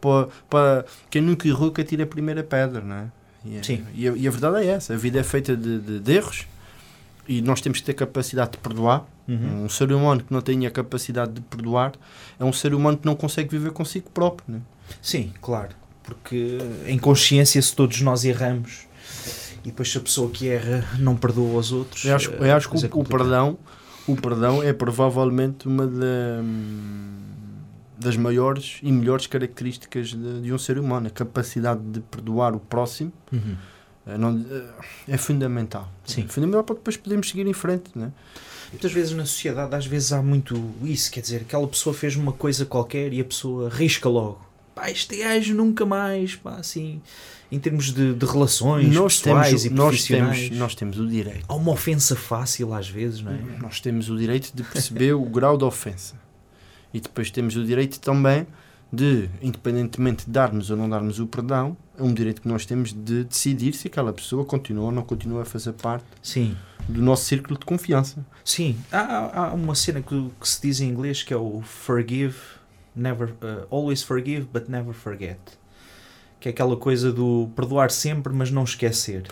para, 0.00 0.28
para 0.48 0.84
quem 1.10 1.22
nunca 1.22 1.46
errou, 1.48 1.70
que 1.70 1.80
atira 1.80 2.04
a 2.04 2.06
primeira 2.06 2.42
pedra. 2.42 2.80
Não 2.82 2.96
é? 2.96 3.04
E, 3.44 3.56
é- 3.56 3.62
Sim. 3.62 3.84
E, 3.94 4.08
a, 4.08 4.12
e 4.12 4.28
a 4.28 4.30
verdade 4.30 4.64
é 4.66 4.70
essa: 4.70 4.94
a 4.94 4.96
vida 4.96 5.18
é 5.18 5.22
feita 5.22 5.56
de, 5.56 5.78
de- 5.78 5.98
de 6.00 6.12
erros 6.12 6.46
e 7.28 7.40
nós 7.42 7.60
temos 7.60 7.78
que 7.80 7.84
ter 7.84 7.94
capacidade 7.94 8.52
de 8.52 8.58
perdoar. 8.58 9.04
Uhum. 9.28 9.64
Um 9.64 9.68
ser 9.68 9.92
humano 9.92 10.22
que 10.24 10.32
não 10.32 10.40
tenha 10.40 10.68
a 10.68 10.70
capacidade 10.72 11.32
de 11.32 11.40
perdoar 11.42 11.92
é 12.38 12.44
um 12.44 12.52
ser 12.52 12.74
humano 12.74 12.98
que 12.98 13.06
não 13.06 13.14
consegue 13.14 13.48
viver 13.50 13.70
consigo 13.70 14.10
próprio. 14.10 14.56
Né? 14.56 14.60
Sim, 15.00 15.32
claro. 15.40 15.70
Porque 16.02 16.58
em 16.86 16.98
consciência, 16.98 17.62
se 17.62 17.74
todos 17.76 18.00
nós 18.00 18.24
erramos 18.24 18.88
e 19.62 19.68
depois 19.68 19.92
se 19.92 19.98
a 19.98 20.00
pessoa 20.00 20.28
que 20.30 20.48
erra 20.48 20.84
não 20.98 21.14
perdoa 21.16 21.54
aos 21.54 21.70
outros. 21.70 22.04
Eu 22.04 22.16
acho, 22.16 22.30
eh, 22.32 22.36
eu 22.50 22.56
acho 22.56 22.68
que 22.68 22.74
depois 22.80 22.92
é 22.92 22.96
o, 22.96 23.00
o 23.02 23.04
perdão, 23.04 23.58
o 24.08 24.16
perdão 24.16 24.62
é 24.62 24.72
provavelmente 24.72 25.68
uma 25.68 25.86
da- 25.86 26.42
das 28.00 28.16
maiores 28.16 28.78
e 28.82 28.90
melhores 28.90 29.26
características 29.26 30.08
de, 30.08 30.40
de 30.42 30.52
um 30.52 30.58
ser 30.58 30.78
humano. 30.78 31.06
A 31.06 31.10
capacidade 31.10 31.80
de 31.82 32.00
perdoar 32.00 32.54
o 32.54 32.60
próximo 32.60 33.12
Uhum. 33.32 33.56
eh, 34.06 34.18
não- 34.18 34.44
eh, 34.50 34.64
é 35.08 35.16
fundamental. 35.16 35.90
Sim. 36.04 36.24
É 36.24 36.28
fundamental 36.28 36.64
para 36.64 36.74
depois 36.76 36.96
podermos 36.96 37.28
seguir 37.28 37.46
em 37.46 37.52
frente. 37.52 37.90
Né? 37.94 38.10
Muitas 38.72 38.92
vezes 38.92 39.12
na 39.12 39.26
sociedade, 39.26 39.74
às 39.74 39.84
vezes 39.86 40.12
há 40.12 40.22
muito 40.22 40.58
isso, 40.82 41.10
quer 41.10 41.20
dizer, 41.20 41.42
aquela 41.42 41.66
pessoa 41.68 41.92
fez 41.94 42.16
uma 42.16 42.32
coisa 42.32 42.64
qualquer 42.64 43.12
e 43.12 43.20
a 43.20 43.24
pessoa 43.24 43.68
risca 43.68 44.08
logo. 44.08 44.40
Pá, 44.74 44.90
este 44.90 45.16
gajo 45.16 45.54
nunca 45.54 45.84
mais, 45.84 46.36
pá, 46.36 46.54
assim, 46.54 47.02
em 47.50 47.58
termos 47.58 47.92
de, 47.92 48.14
de 48.14 48.24
relações 48.24 48.94
Nós 48.94 49.18
pessoais 49.20 49.48
temos, 49.48 49.64
e 49.64 49.70
nós, 49.70 49.86
profissionais. 49.88 50.38
temos, 50.44 50.58
nós 50.58 50.74
temos 50.76 50.98
o 51.00 51.06
direito. 51.08 51.44
Há 51.48 51.54
uma 51.56 51.72
ofensa 51.72 52.14
fácil 52.14 52.72
às 52.72 52.88
vezes, 52.88 53.20
não 53.20 53.32
é? 53.32 53.38
Nós 53.60 53.80
temos 53.80 54.08
o 54.08 54.16
direito 54.16 54.52
de 54.54 54.62
perceber 54.62 55.12
o 55.14 55.24
grau 55.24 55.58
de 55.58 55.64
ofensa. 55.64 56.14
E 56.92 57.00
depois 57.00 57.30
temos 57.30 57.56
o 57.56 57.64
direito 57.64 58.00
também 58.00 58.46
de, 58.92 59.28
independentemente 59.40 60.24
de 60.26 60.30
darmos 60.32 60.68
ou 60.70 60.76
não 60.76 60.88
darmos 60.88 61.20
o 61.20 61.26
perdão, 61.26 61.76
é 61.96 62.02
um 62.02 62.12
direito 62.12 62.42
que 62.42 62.48
nós 62.48 62.66
temos 62.66 62.92
de 62.92 63.22
decidir 63.24 63.72
se 63.74 63.86
aquela 63.86 64.12
pessoa 64.12 64.44
continua 64.44 64.86
ou 64.86 64.92
não 64.92 65.02
continua 65.02 65.42
a 65.42 65.44
fazer 65.44 65.72
parte 65.74 66.04
Sim, 66.22 66.56
do 66.88 67.00
nosso 67.00 67.24
círculo 67.24 67.58
de 67.58 67.64
confiança. 67.64 68.24
sim. 68.44 68.76
Há, 68.90 69.48
há- 69.50 69.54
uma 69.54 69.74
cena 69.76 70.00
que, 70.02 70.30
que 70.40 70.48
se 70.48 70.60
diz 70.62 70.80
em 70.80 70.88
inglês 70.88 71.22
que 71.22 71.32
é 71.32 71.36
o 71.36 71.60
forgive, 71.62 72.36
never, 72.96 73.28
uh, 73.42 73.66
always 73.70 74.02
forgive, 74.02 74.48
but 74.52 74.68
never 74.68 74.92
forget. 74.92 75.38
Que 76.40 76.48
é 76.48 76.50
aquela 76.52 76.74
coisa 76.76 77.12
do 77.12 77.50
perdoar 77.54 77.90
sempre, 77.90 78.32
mas 78.32 78.50
não 78.50 78.64
esquecer. 78.64 79.24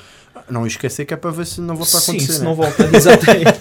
Não 0.49 0.67
esquecer 0.67 1.05
que 1.07 1.15
é 1.15 1.17
para 1.17 1.31
ver 1.31 1.47
se 1.47 1.61
não 1.61 1.75
volta 1.75 1.97
a 1.97 2.01
Sim, 2.01 2.13
acontecer. 2.13 2.33
se 2.35 2.39
né? 2.41 2.45
não 2.45 2.55
volta. 2.55 2.85
Exatamente. 2.95 3.59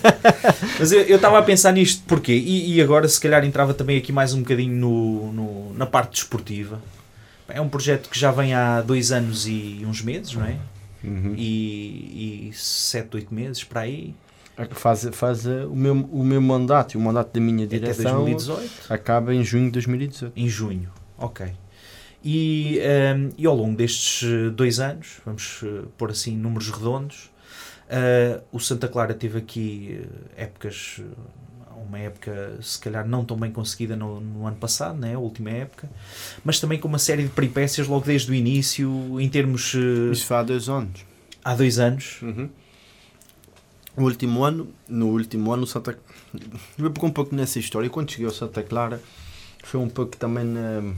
Mas 0.78 0.92
eu 0.92 1.16
estava 1.16 1.40
a 1.40 1.42
pensar 1.42 1.72
nisto 1.72 2.04
porquê? 2.06 2.34
E, 2.34 2.76
e 2.76 2.82
agora, 2.82 3.08
se 3.08 3.20
calhar, 3.20 3.44
entrava 3.46 3.74
também 3.74 3.98
aqui 3.98 4.12
mais 4.12 4.34
um 4.34 4.40
bocadinho 4.42 4.76
no, 4.76 5.32
no- 5.32 5.74
na 5.74 5.86
parte 5.86 6.12
desportiva. 6.12 6.80
É 7.48 7.62
um 7.62 7.70
projeto 7.70 8.10
que 8.10 8.20
já 8.20 8.30
vem 8.32 8.54
há 8.54 8.82
dois 8.82 9.12
anos 9.14 9.48
e 9.48 9.82
uns 9.88 10.02
meses, 10.02 10.34
não 10.34 10.46
é? 10.46 10.58
Uhum. 11.04 11.34
E, 11.38 12.50
e 12.50 12.54
sete, 12.54 13.16
oito 13.16 13.34
meses 13.34 13.64
para 13.64 13.82
aí, 13.82 14.14
Faz, 14.72 15.08
faz 15.14 15.46
uh, 15.46 15.70
o, 15.72 15.76
meu, 15.76 15.94
o 16.12 16.24
meu 16.24 16.42
mandato 16.42 16.96
e 16.96 16.98
o 16.98 17.00
mandato 17.02 17.32
da 17.32 17.40
minha 17.40 17.64
até 17.66 17.78
direção 17.78 18.26
2018, 18.26 18.72
acaba 18.90 19.32
em 19.34 19.44
junho 19.44 19.66
de 19.66 19.72
2018. 19.74 20.34
em 20.36 20.50
junho. 20.50 20.90
Ok. 21.16 21.46
E, 22.24 22.80
ehm, 22.80 23.30
e 23.38 23.46
ao 23.46 23.56
longo 23.56 23.76
destes 23.76 24.24
eh, 24.24 24.50
dois 24.50 24.80
anos, 24.80 25.20
vamos 25.26 25.62
eh, 25.64 25.84
pôr 25.98 26.12
assim 26.12 26.36
números 26.36 26.70
redondos, 26.70 27.30
eh, 27.90 28.42
o 28.52 28.60
Santa 28.60 28.88
Clara 28.88 29.14
teve 29.14 29.38
aqui 29.38 30.02
épocas, 30.36 31.02
uma 31.88 32.00
época 32.00 32.58
se 32.62 32.80
calhar 32.80 33.08
não 33.08 33.24
tão 33.24 33.38
bem 33.38 33.52
conseguida 33.52 33.96
no, 33.96 34.20
no 34.20 34.46
ano 34.48 34.58
passado, 34.58 35.00
né, 35.00 35.16
a 35.16 35.20
última 35.20 35.52
época, 35.52 35.90
mas 36.44 36.60
também 36.60 36.80
com 36.80 36.88
uma 36.88 37.00
série 37.00 37.24
de 37.24 37.30
peripécias 37.30 37.88
logo 37.88 38.06
desde 38.06 38.32
o 38.32 38.34
início, 38.34 39.22
em 39.22 39.30
termos. 39.30 39.74
Isso 40.12 40.26
foi 40.26 40.38
há 40.38 40.44
dois 40.44 40.68
anos. 40.68 41.06
há 41.44 41.56
dois 41.56 41.80
anos. 41.80 42.20
O 43.96 44.04
último 44.04 44.44
ano, 44.44 44.68
no 44.88 45.08
último 45.08 45.52
ano, 45.52 45.64
o 45.64 45.68
Santa 45.68 45.98
Eu 46.78 46.92
vou 46.94 47.10
um 47.10 47.12
pouco 47.12 47.36
nessa 47.36 47.60
história. 47.60 47.90
Quando 47.90 48.12
cheguei 48.12 48.26
ao 48.26 48.34
Santa 48.34 48.64
Clara, 48.64 49.02
foi 49.64 49.80
um 49.80 49.90
pouco 49.90 50.16
também 50.18 50.44
na. 50.44 50.94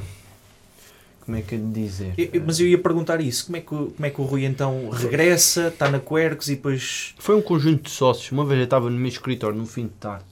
Como 1.30 1.38
é 1.38 1.44
que 1.44 1.54
eu 1.54 1.60
lhe 1.60 1.72
dizer? 1.72 2.14
Eu- 2.18 2.30
eu- 2.34 2.44
mas 2.44 2.60
eu 2.60 2.66
ia 2.68 2.78
perguntar 2.80 3.22
isso, 3.22 3.46
como 3.46 3.58
é, 3.58 3.62
que, 3.62 3.72
o- 3.76 3.92
como 3.96 4.04
é 4.06 4.10
que 4.10 4.20
o 4.20 4.24
Rui 4.24 4.46
então 4.46 4.90
regressa, 4.90 5.68
está 5.68 5.88
na 5.88 6.00
Quercus 6.00 6.48
e 6.48 6.56
depois. 6.56 7.14
Foi 7.20 7.36
um 7.36 7.42
conjunto 7.42 7.84
de 7.84 7.92
sócios. 7.92 8.32
Uma 8.32 8.44
vez 8.44 8.58
eu 8.60 8.64
estava 8.64 8.90
no 8.90 8.98
meu 8.98 9.08
escritório, 9.10 9.56
no 9.56 9.68
fim 9.68 9.84
de 9.84 9.90
tarde. 10.00 10.24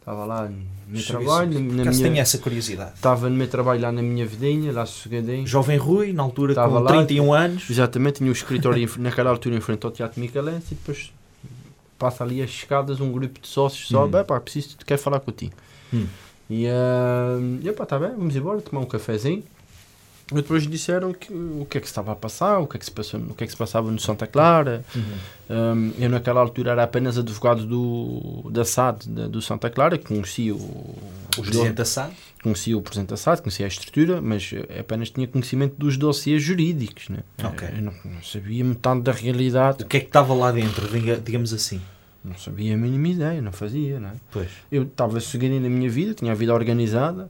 Estava 0.00 0.26
lá 0.26 0.46
no 0.46 0.56
meu 0.86 1.02
trabalho, 1.02 1.50
na, 1.54 1.60
na 1.84 1.90
minha. 1.90 2.02
tenha 2.10 2.20
essa 2.20 2.36
curiosidade. 2.36 2.92
Estava 2.94 3.30
no 3.30 3.36
meu 3.36 3.48
trabalho 3.48 3.80
lá 3.80 3.90
na 3.90 4.02
minha 4.02 4.26
vidinha, 4.26 4.70
lá 4.70 4.84
sossegadinho. 4.84 5.46
Jovem 5.46 5.78
Rui, 5.78 6.12
na 6.12 6.22
altura 6.22 6.52
Estava 6.52 6.76
com 6.76 6.82
lá. 6.82 6.90
31 6.92 7.32
anos. 7.32 7.70
Exatamente, 7.70 8.16
tinha 8.18 8.28
o 8.28 8.32
escritório 8.34 8.82
em- 8.86 9.00
naquela 9.02 9.30
altura 9.30 9.56
em 9.56 9.60
frente 9.62 9.86
ao 9.86 9.90
Teatro 9.90 10.20
Micalense 10.20 10.66
e 10.72 10.74
depois 10.74 11.10
passa 11.98 12.22
ali 12.22 12.42
as 12.42 12.50
escadas, 12.50 13.00
um 13.00 13.10
grupo 13.10 13.40
de 13.40 13.48
sócios 13.48 13.88
sobe, 13.88 14.14
Hum. 14.14 14.20
"Epá, 14.20 14.38
preciso, 14.40 14.76
quero 14.84 15.00
falar 15.00 15.20
contigo. 15.20 15.54
Hum. 15.92 16.04
E, 16.50 16.66
ah, 16.68 17.38
e 17.62 17.66
epá, 17.68 17.86
tá 17.86 17.98
bem, 17.98 18.10
vamos 18.10 18.36
embora, 18.36 18.60
tomar 18.60 18.82
um 18.82 18.86
cafezinho. 18.86 19.42
E 20.32 20.34
depois 20.36 20.66
disseram 20.66 21.12
que, 21.12 21.32
o 21.32 21.66
que 21.68 21.76
é 21.76 21.80
que 21.80 21.86
se 21.86 21.90
estava 21.92 22.12
a 22.12 22.16
passar, 22.16 22.58
o 22.58 22.66
que 22.66 22.76
é 22.76 22.78
que 22.78 22.84
se, 22.86 22.90
passou, 22.90 23.20
o 23.20 23.34
que 23.34 23.44
é 23.44 23.46
que 23.46 23.52
se 23.52 23.58
passava 23.58 23.90
no 23.90 24.00
Santa 24.00 24.26
Clara. 24.26 24.82
Um, 25.50 25.92
eu 25.98 26.08
naquela 26.08 26.40
altura 26.40 26.70
era 26.72 26.82
apenas 26.82 27.18
advogado 27.18 27.66
do, 27.66 28.48
da 28.50 28.64
SAD, 28.64 29.06
da- 29.08 29.28
do 29.28 29.42
Santa 29.42 29.68
Clara, 29.68 29.98
conhecia 29.98 30.54
o, 30.54 30.58
O 31.36 31.42
Presidente 31.42 31.82
Assad. 31.82 32.10
conhecia 32.42 32.76
o 32.78 32.80
Presidente 32.80 33.10
da 33.10 33.16
SAD, 33.18 33.42
conhecia 33.42 33.66
a 33.66 33.68
estrutura, 33.68 34.22
mas 34.22 34.50
apenas 34.80 35.10
tinha 35.10 35.26
conhecimento 35.28 35.74
dos 35.76 35.98
dossiês 35.98 36.42
jurídicos. 36.42 37.10
Né? 37.10 37.18
Ok. 37.42 37.68
Eu 37.76 37.82
não, 37.82 37.92
não 38.06 38.22
sabia 38.22 38.64
metade 38.64 39.02
da 39.02 39.12
realidade, 39.12 39.84
O 39.84 39.86
que 39.86 39.98
é 39.98 40.00
que 40.00 40.06
estava 40.06 40.32
lá 40.32 40.50
dentro, 40.50 40.88
diga- 40.88 41.20
digamos 41.22 41.52
assim? 41.52 41.80
não 42.24 42.38
sabia 42.38 42.72
a 42.72 42.76
mínima 42.78 43.08
ideia, 43.08 43.42
não 43.42 43.52
fazia. 43.52 44.00
Não 44.00 44.08
é? 44.08 44.12
Pois. 44.30 44.48
Eu 44.72 44.84
estava 44.84 45.20
seguindo 45.20 45.60
na 45.62 45.68
minha 45.68 45.90
vida, 45.90 46.14
tinha 46.14 46.32
a 46.32 46.34
vida 46.34 46.54
organizada, 46.54 47.28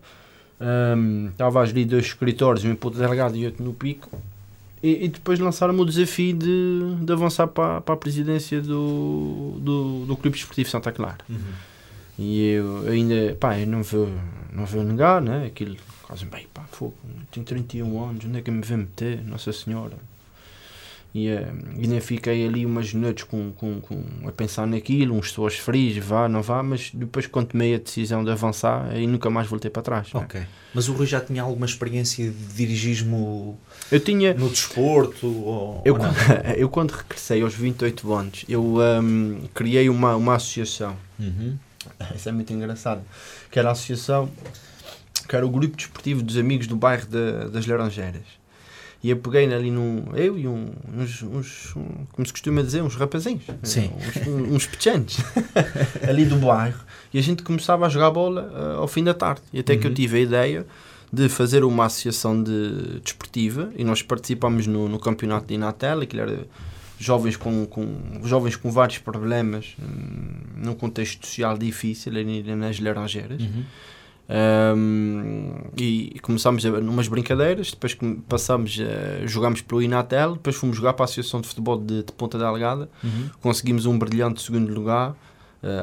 hum, 0.61 1.29
estava 1.31 1.61
a 1.61 1.67
gerir 1.67 1.87
dois 1.87 2.07
escritórios, 2.07 2.65
um 2.65 2.71
em 2.71 2.75
Porto 2.75 2.99
Delgado 2.99 3.37
e 3.37 3.47
outro 3.47 3.65
no 3.65 3.73
Pico, 3.73 4.11
e, 4.83 5.05
e 5.05 5.09
depois 5.09 5.39
lançaram-me 5.39 5.81
o 5.81 5.85
desafio 5.85 6.35
de, 6.35 6.97
de 7.01 7.13
avançar 7.13 7.47
para, 7.47 7.81
para 7.81 7.95
a 7.95 7.97
presidência 7.97 8.61
do, 8.61 9.57
do, 9.59 10.05
do 10.07 10.17
Clube 10.17 10.37
Desportivo 10.37 10.69
Santa 10.69 10.93
Clara. 10.93 11.19
E 12.19 12.51
eu 12.51 12.87
ainda, 12.89 13.37
pá, 13.41 13.59
eu 13.59 13.67
não 13.67 13.83
vou, 13.83 14.09
não 14.53 14.65
vou 14.67 14.85
negar, 14.85 15.21
né? 15.21 15.47
Aquilo, 15.47 15.77
quase 16.03 16.25
bem, 16.27 16.47
pá, 16.53 16.63
fogo, 16.71 16.95
tenho 17.33 17.45
31 17.45 18.05
anos, 18.05 18.25
onde 18.25 18.39
é 18.39 18.43
que 18.43 18.51
me 18.51 18.63
vou 18.63 18.79
meter, 18.79 19.25
Nossa 19.25 19.53
Senhora? 19.53 19.97
E, 21.15 21.29
eh, 21.29 21.47
e 21.79 21.87
nem 21.87 22.01
fiquei 22.01 22.45
ali 22.45 22.67
umas 22.67 22.93
noites 22.93 23.23
com, 23.23 23.53
com, 23.53 23.81
com, 23.81 24.03
a 24.27 24.33
pensar 24.33 24.67
naquilo, 24.67 25.15
uns 25.17 25.31
suores 25.31 25.57
frios, 25.57 25.97
vá, 26.05 26.29
não 26.29 26.43
vá, 26.43 26.61
mas 26.61 26.91
depois 26.93 27.29
quando 27.29 27.49
tomei 27.51 27.73
a 27.77 27.79
decisão 27.79 28.25
de 28.25 28.33
avançar, 28.33 28.89
aí 28.91 29.07
nunca 29.07 29.31
mais 29.31 29.47
voltei 29.47 29.71
para 29.71 29.81
trás. 29.83 30.13
né? 30.13 30.21
Ok. 30.21 30.43
Mas 30.75 30.89
o 30.89 30.93
Rui 30.93 31.07
já 31.07 31.21
tinha 31.21 31.41
alguma 31.45 31.67
experiência 31.67 32.29
de 32.29 32.47
dirigismo 32.57 33.57
Eu 33.93 34.01
tinha, 34.01 34.35
no 34.35 34.49
desporto? 34.49 35.29
Ou, 35.29 35.83
eu, 35.85 35.95
ou 35.95 36.01
não? 36.01 36.13
eu 36.59 36.69
quando 36.69 36.91
regressei 36.91 37.43
aos 37.43 37.55
28 37.55 38.13
anos, 38.13 38.45
eu 38.49 38.79
hum, 39.01 39.43
criei 39.55 39.89
uma, 39.89 40.17
uma 40.17 40.35
associação, 40.35 40.97
Uhum. 41.17 41.57
isso 42.17 42.29
é 42.29 42.33
muito 42.33 42.53
engraçado, 42.53 43.03
que 43.53 43.59
era 43.61 43.69
a 43.69 43.73
associação, 43.73 44.29
que 45.29 45.37
era 45.37 45.47
o 45.47 45.49
grupo 45.49 45.77
desportivo 45.77 46.23
dos 46.23 46.37
amigos 46.37 46.67
do 46.67 46.75
bairro 46.75 47.07
da- 47.07 47.47
das 47.47 47.67
Laranjeiras. 47.69 48.25
E 49.05 49.11
eu 49.11 49.19
peguei 49.19 49.53
ali 49.53 49.71
num. 49.71 50.03
Eu 50.15 50.39
e 50.39 50.49
um, 50.49 50.71
uns, 50.97 51.23
uns- 51.23 51.77
um- 51.77 52.07
Como 52.11 52.25
se 52.27 52.33
costuma 52.33 52.63
dizer, 52.63 52.83
uns 52.83 52.95
rapazinhos. 52.97 53.43
Sim. 53.63 53.91
Uns, 54.27 54.53
uns 54.55 54.67
pequenos. 54.67 55.19
ali 56.09 56.25
do 56.25 56.37
bairro. 56.37 56.81
E 57.13 57.19
a 57.19 57.23
gente 57.23 57.43
começava 57.43 57.85
a 57.85 57.89
jogar 57.91 58.11
bola 58.11 58.51
ah, 58.55 58.77
ao 58.79 58.89
fim 58.89 59.05
da 59.05 59.13
tarde. 59.13 59.43
E 59.53 59.61
até 59.61 59.77
que 59.77 59.85
eu 59.87 59.91
Uhum. 59.91 59.95
tive 59.95 60.17
a 60.17 60.21
ideia 60.21 60.67
de 61.13 61.29
fazer 61.29 61.65
uma 61.65 61.85
associação 61.85 62.43
de, 62.43 62.99
desportiva. 63.05 63.71
E 63.77 63.85
nós 63.85 64.01
participámos 64.01 64.67
no, 64.67 64.89
no 64.89 64.99
campeonato 64.99 65.47
de 65.49 65.55
Inatel, 65.55 66.07
que 66.07 66.19
era 66.19 66.47
jovens 66.99 67.37
com, 67.37 67.67
com, 67.67 67.99
jovens 68.25 68.57
com 68.57 68.71
vários 68.71 68.97
problemas, 68.99 69.75
hum, 69.79 70.33
num 70.57 70.75
contexto 70.75 71.27
social 71.27 71.59
difícil, 71.59 72.11
ali 72.11 72.43
nas 72.57 72.81
Laranjeiras. 72.81 73.43
Uhum. 73.43 73.65
Um, 74.29 75.53
e 75.77 76.19
começámos 76.23 76.65
a, 76.65 76.71
numas 76.81 77.09
brincadeiras, 77.09 77.71
depois 77.71 77.97
passámos 78.29 78.79
a 78.81 79.27
jogámos 79.27 79.61
pelo 79.61 79.83
Inatel, 79.83 80.33
depois 80.35 80.57
fomos 80.57 80.77
jogar 80.77 80.95
para 80.95 81.05
a 81.05 81.07
Associação 81.07 81.41
de 81.41 81.49
Futebol 81.49 81.79
de, 81.79 82.03
de 82.03 82.13
Ponta 82.13 82.39
Delgada, 82.39 82.89
Uhum. 83.03 83.29
conseguimos 83.41 83.85
um 83.87 83.99
brilhante 83.99 84.41
segundo 84.43 84.73
lugar 84.73 85.15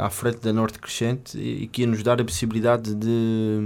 à 0.02 0.10
frente 0.10 0.40
da 0.40 0.54
Norte 0.54 0.80
Crescente 0.80 1.38
e, 1.38 1.68
que 1.68 1.82
ia 1.82 1.88
nos 1.88 2.04
dar 2.04 2.22
a 2.22 2.24
possibilidade 2.24 2.94
de, 2.94 3.60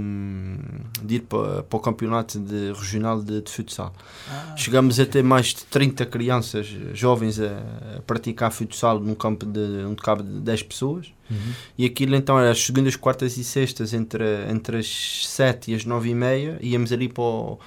de 1.02 1.16
ir 1.16 1.20
para, 1.20 1.62
para 1.62 1.76
o 1.76 1.80
campeonato 1.80 2.38
de, 2.38 2.72
regional 2.72 3.20
de, 3.22 3.42
de 3.42 3.50
futsal. 3.50 3.92
Ah, 4.30 4.54
Chegamos 4.56 4.98
a 4.98 5.06
ter 5.06 5.22
mais 5.22 5.48
de 5.48 5.64
30 5.64 6.06
crianças 6.06 6.74
eh, 6.74 6.94
jovens 6.94 7.38
a, 7.38 7.96
a 7.96 8.00
praticar 8.06 8.50
futsal 8.50 8.98
num 8.98 9.14
campo 9.14 9.44
de 9.44 9.84
um 9.84 9.94
campo 9.94 10.22
de 10.22 10.40
10 10.40 10.62
pessoas. 10.62 11.12
Uhum. 11.30 11.52
E 11.76 11.84
aquilo 11.84 12.14
então 12.14 12.38
era 12.38 12.50
as 12.50 12.64
segundas, 12.64 12.96
quartas 12.96 13.36
e 13.36 13.44
sextas 13.44 13.92
entre, 13.92 14.24
entre 14.50 14.78
as 14.78 15.26
7 15.26 15.72
e 15.72 15.74
as 15.74 15.84
9 15.84 16.08
e 16.08 16.14
meia. 16.14 16.58
Íamos 16.62 16.92
ali 16.92 17.08
para 17.08 17.22
o, 17.22 17.58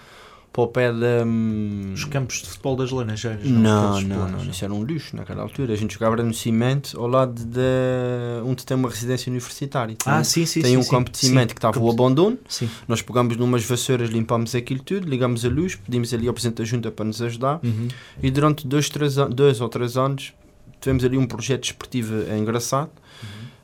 para 0.51 0.63
o 0.63 0.67
pé 0.67 0.91
da. 0.91 1.23
hum, 1.25 1.91
Os 1.93 2.05
campos 2.05 2.41
de 2.41 2.49
futebol 2.49 2.75
das 2.75 2.89
Laranjeiras? 2.91 3.45
Não, 3.47 3.91
Aqueles 3.93 4.07
não, 4.09 4.15
planos, 4.17 4.43
não, 4.45 4.51
isso 4.51 4.65
era 4.65 4.73
um 4.73 4.81
luxo 4.83 5.15
naquela 5.15 5.43
altura. 5.43 5.73
A 5.73 5.75
gente 5.75 5.93
jogava 5.93 6.15
no 6.23 6.33
cimento 6.33 6.99
ao 6.99 7.07
lado 7.07 7.43
de 7.45 7.59
onde 8.43 8.65
tem 8.65 8.75
uma 8.75 8.89
residência 8.89 9.29
universitária. 9.29 9.95
Tem, 9.95 10.11
Ah, 10.13 10.23
sim, 10.23 10.45
sim, 10.45 10.61
tem 10.61 10.71
sim, 10.71 10.77
um 10.77 10.81
sim. 10.83 10.89
campo 10.89 11.11
de 11.11 11.17
Sim, 11.19 11.27
cimento 11.27 11.53
que 11.53 11.59
estava 11.59 11.77
o 11.77 11.81
campo- 11.81 11.91
abandono. 11.93 12.37
Sim. 12.47 12.67
Nós 12.87 13.01
pegámos 13.01 13.37
numas 13.37 13.63
vassouras, 13.63 14.09
limpámos 14.09 14.55
aquilo 14.55 14.81
tudo, 14.83 15.07
ligámos 15.07 15.45
a 15.45 15.49
luz, 15.49 15.75
pedimos 15.75 16.13
ali 16.13 16.27
ao 16.27 16.33
Presidente 16.33 16.57
da 16.57 16.65
Junta 16.65 16.91
para 16.91 17.05
nos 17.05 17.21
ajudar. 17.21 17.59
Uhum. 17.63 17.87
E 18.21 18.31
durante 18.31 18.65
dois, 18.67 18.89
três, 18.89 19.17
an- 19.17 19.29
dois 19.29 19.61
ou 19.61 19.69
três 19.69 19.97
anos 19.97 20.33
tivemos 20.81 21.03
ali 21.03 21.17
um 21.17 21.27
projeto 21.27 21.61
desportivo 21.61 22.13
engraçado. 22.35 22.89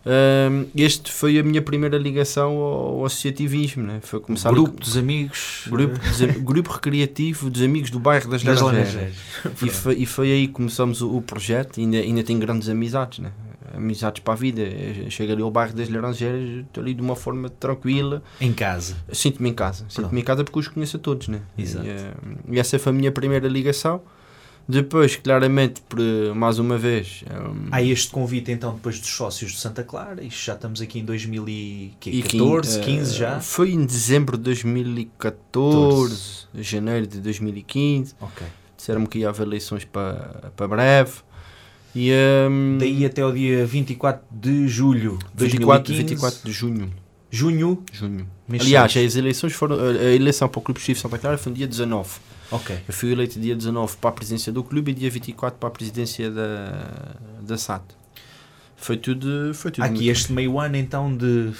Um, 0.07 0.67
este 0.75 1.11
foi 1.11 1.39
a 1.39 1.43
minha 1.43 1.61
primeira 1.63 1.97
ligação 1.97 2.51
ao, 2.57 2.99
ao 2.99 3.05
associativismo, 3.05 3.81
né? 3.83 3.99
foi 4.03 4.19
começar 4.19 4.51
Grupo 4.51 4.73
com- 4.73 4.77
dos 4.79 4.95
amigos. 4.95 5.63
grupo, 5.67 5.97
dos 5.99 6.21
am- 6.21 6.33
grupo 6.45 6.71
recreativo 6.71 7.49
dos 7.49 7.61
amigos 7.63 7.89
do 7.89 7.99
bairro 7.99 8.29
das, 8.29 8.43
eh, 8.43 8.45
das 8.45 8.61
Laranjeiras. 8.61 9.15
E 9.63 9.69
foi, 9.69 9.95
e 9.95 10.05
foi 10.05 10.31
aí 10.31 10.47
que 10.47 10.53
começamos 10.53 11.01
o, 11.01 11.17
o 11.17 11.21
projeto. 11.23 11.79
e 11.79 11.81
Ainda, 11.81 11.97
ainda 11.97 12.23
tenho 12.23 12.37
grandes 12.39 12.69
amizades, 12.69 13.17
né? 13.19 13.31
amizades 13.75 14.21
para 14.23 14.33
a 14.33 14.37
vida. 14.37 14.61
Chego 15.09 15.33
ali 15.33 15.41
ao 15.41 15.49
bairro 15.51 15.73
das 15.73 15.89
Laranjeiras, 15.89 16.65
estou 16.67 16.81
ali 16.83 16.93
de 16.93 17.01
uma 17.01 17.15
forma 17.15 17.49
tranquila. 17.49 18.21
Em 18.39 18.53
casa. 18.53 18.95
Sinto-me 19.11 19.49
em 19.49 19.53
casa. 19.53 19.85
Sinto-me 19.89 20.21
em 20.21 20.23
casa 20.23 20.43
porque 20.43 20.59
os 20.59 20.67
conheço 20.67 20.97
a 20.97 20.99
todos. 20.99 21.27
Né? 21.27 21.41
Exato. 21.57 21.85
E, 21.85 21.89
eh, 21.89 22.13
e 22.51 22.59
essa 22.59 22.77
foi 22.77 22.91
a 22.91 22.95
minha 22.95 23.11
primeira 23.11 23.47
ligação. 23.47 24.01
Depois, 24.67 25.15
claramente, 25.15 25.79
por, 25.81 25.99
eh, 25.99 26.33
mais 26.33 26.57
uma 26.57 26.77
vez. 26.77 27.23
um, 27.29 27.67
Há 27.71 27.83
este 27.83 28.09
convite 28.11 28.51
então 28.51 28.73
depois 28.73 28.99
dos 28.99 29.09
sócios 29.09 29.51
de 29.51 29.59
Santa 29.59 29.83
Clara, 29.83 30.23
isto 30.23 30.43
já 30.43 30.53
estamos 30.55 30.81
aqui 30.81 30.99
em 30.99 31.05
2014, 31.05 32.17
e 32.17 32.21
quin- 32.81 32.97
15 32.97 33.13
eh, 33.13 33.17
já. 33.17 33.39
Foi 33.39 33.71
em 33.71 33.85
dezembro 33.85 34.37
de 34.37 34.43
2014, 34.43 36.47
janeiro 36.55 37.07
de 37.07 37.19
2015. 37.19 38.15
Ok. 38.19 38.45
Disseram-me 38.77 39.07
que 39.07 39.19
ia 39.19 39.29
haver 39.29 39.47
eleições 39.47 39.85
para, 39.85 40.51
para 40.55 40.67
breve. 40.67 41.11
E, 41.95 42.11
um, 42.49 42.77
Daí 42.77 43.05
até 43.05 43.25
o 43.25 43.31
dia 43.31 43.65
24 43.65 44.21
de 44.29 44.67
julho 44.67 45.17
de 45.33 45.45
24, 45.45 45.93
2015. 45.93 46.03
24 46.03 46.39
de 46.43 46.51
junho. 46.51 46.93
Junho. 47.31 47.83
junho. 47.91 48.27
Aliás, 48.59 48.95
as 48.97 49.15
eleições 49.15 49.53
foram. 49.53 49.77
A 49.79 50.03
eleição 50.13 50.47
para 50.47 50.59
o 50.59 50.61
Clube 50.61 50.79
Esportivo 50.79 50.99
Santa 51.01 51.17
Clara 51.17 51.37
foi 51.37 51.51
no 51.51 51.57
dia 51.57 51.67
19. 51.67 52.09
Eu 52.87 52.93
fui 52.93 53.11
eleito 53.11 53.39
dia 53.39 53.55
19 53.55 53.97
para 53.97 54.09
a 54.09 54.13
presidência 54.13 54.51
do 54.51 54.63
clube 54.63 54.91
e 54.91 54.93
dia 54.93 55.09
24 55.09 55.57
para 55.59 55.67
a 55.67 55.71
presidência 55.71 56.29
da, 56.29 57.15
da 57.41 57.57
SAT. 57.57 57.83
Foi 58.75 58.97
tudo. 58.97 59.53
Foi 59.53 59.71
tudo 59.71 59.83
aqui 59.83 60.09
este 60.09 60.31
meio 60.31 60.59
ano 60.59 60.75
então 60.77 61.15
de 61.15 61.51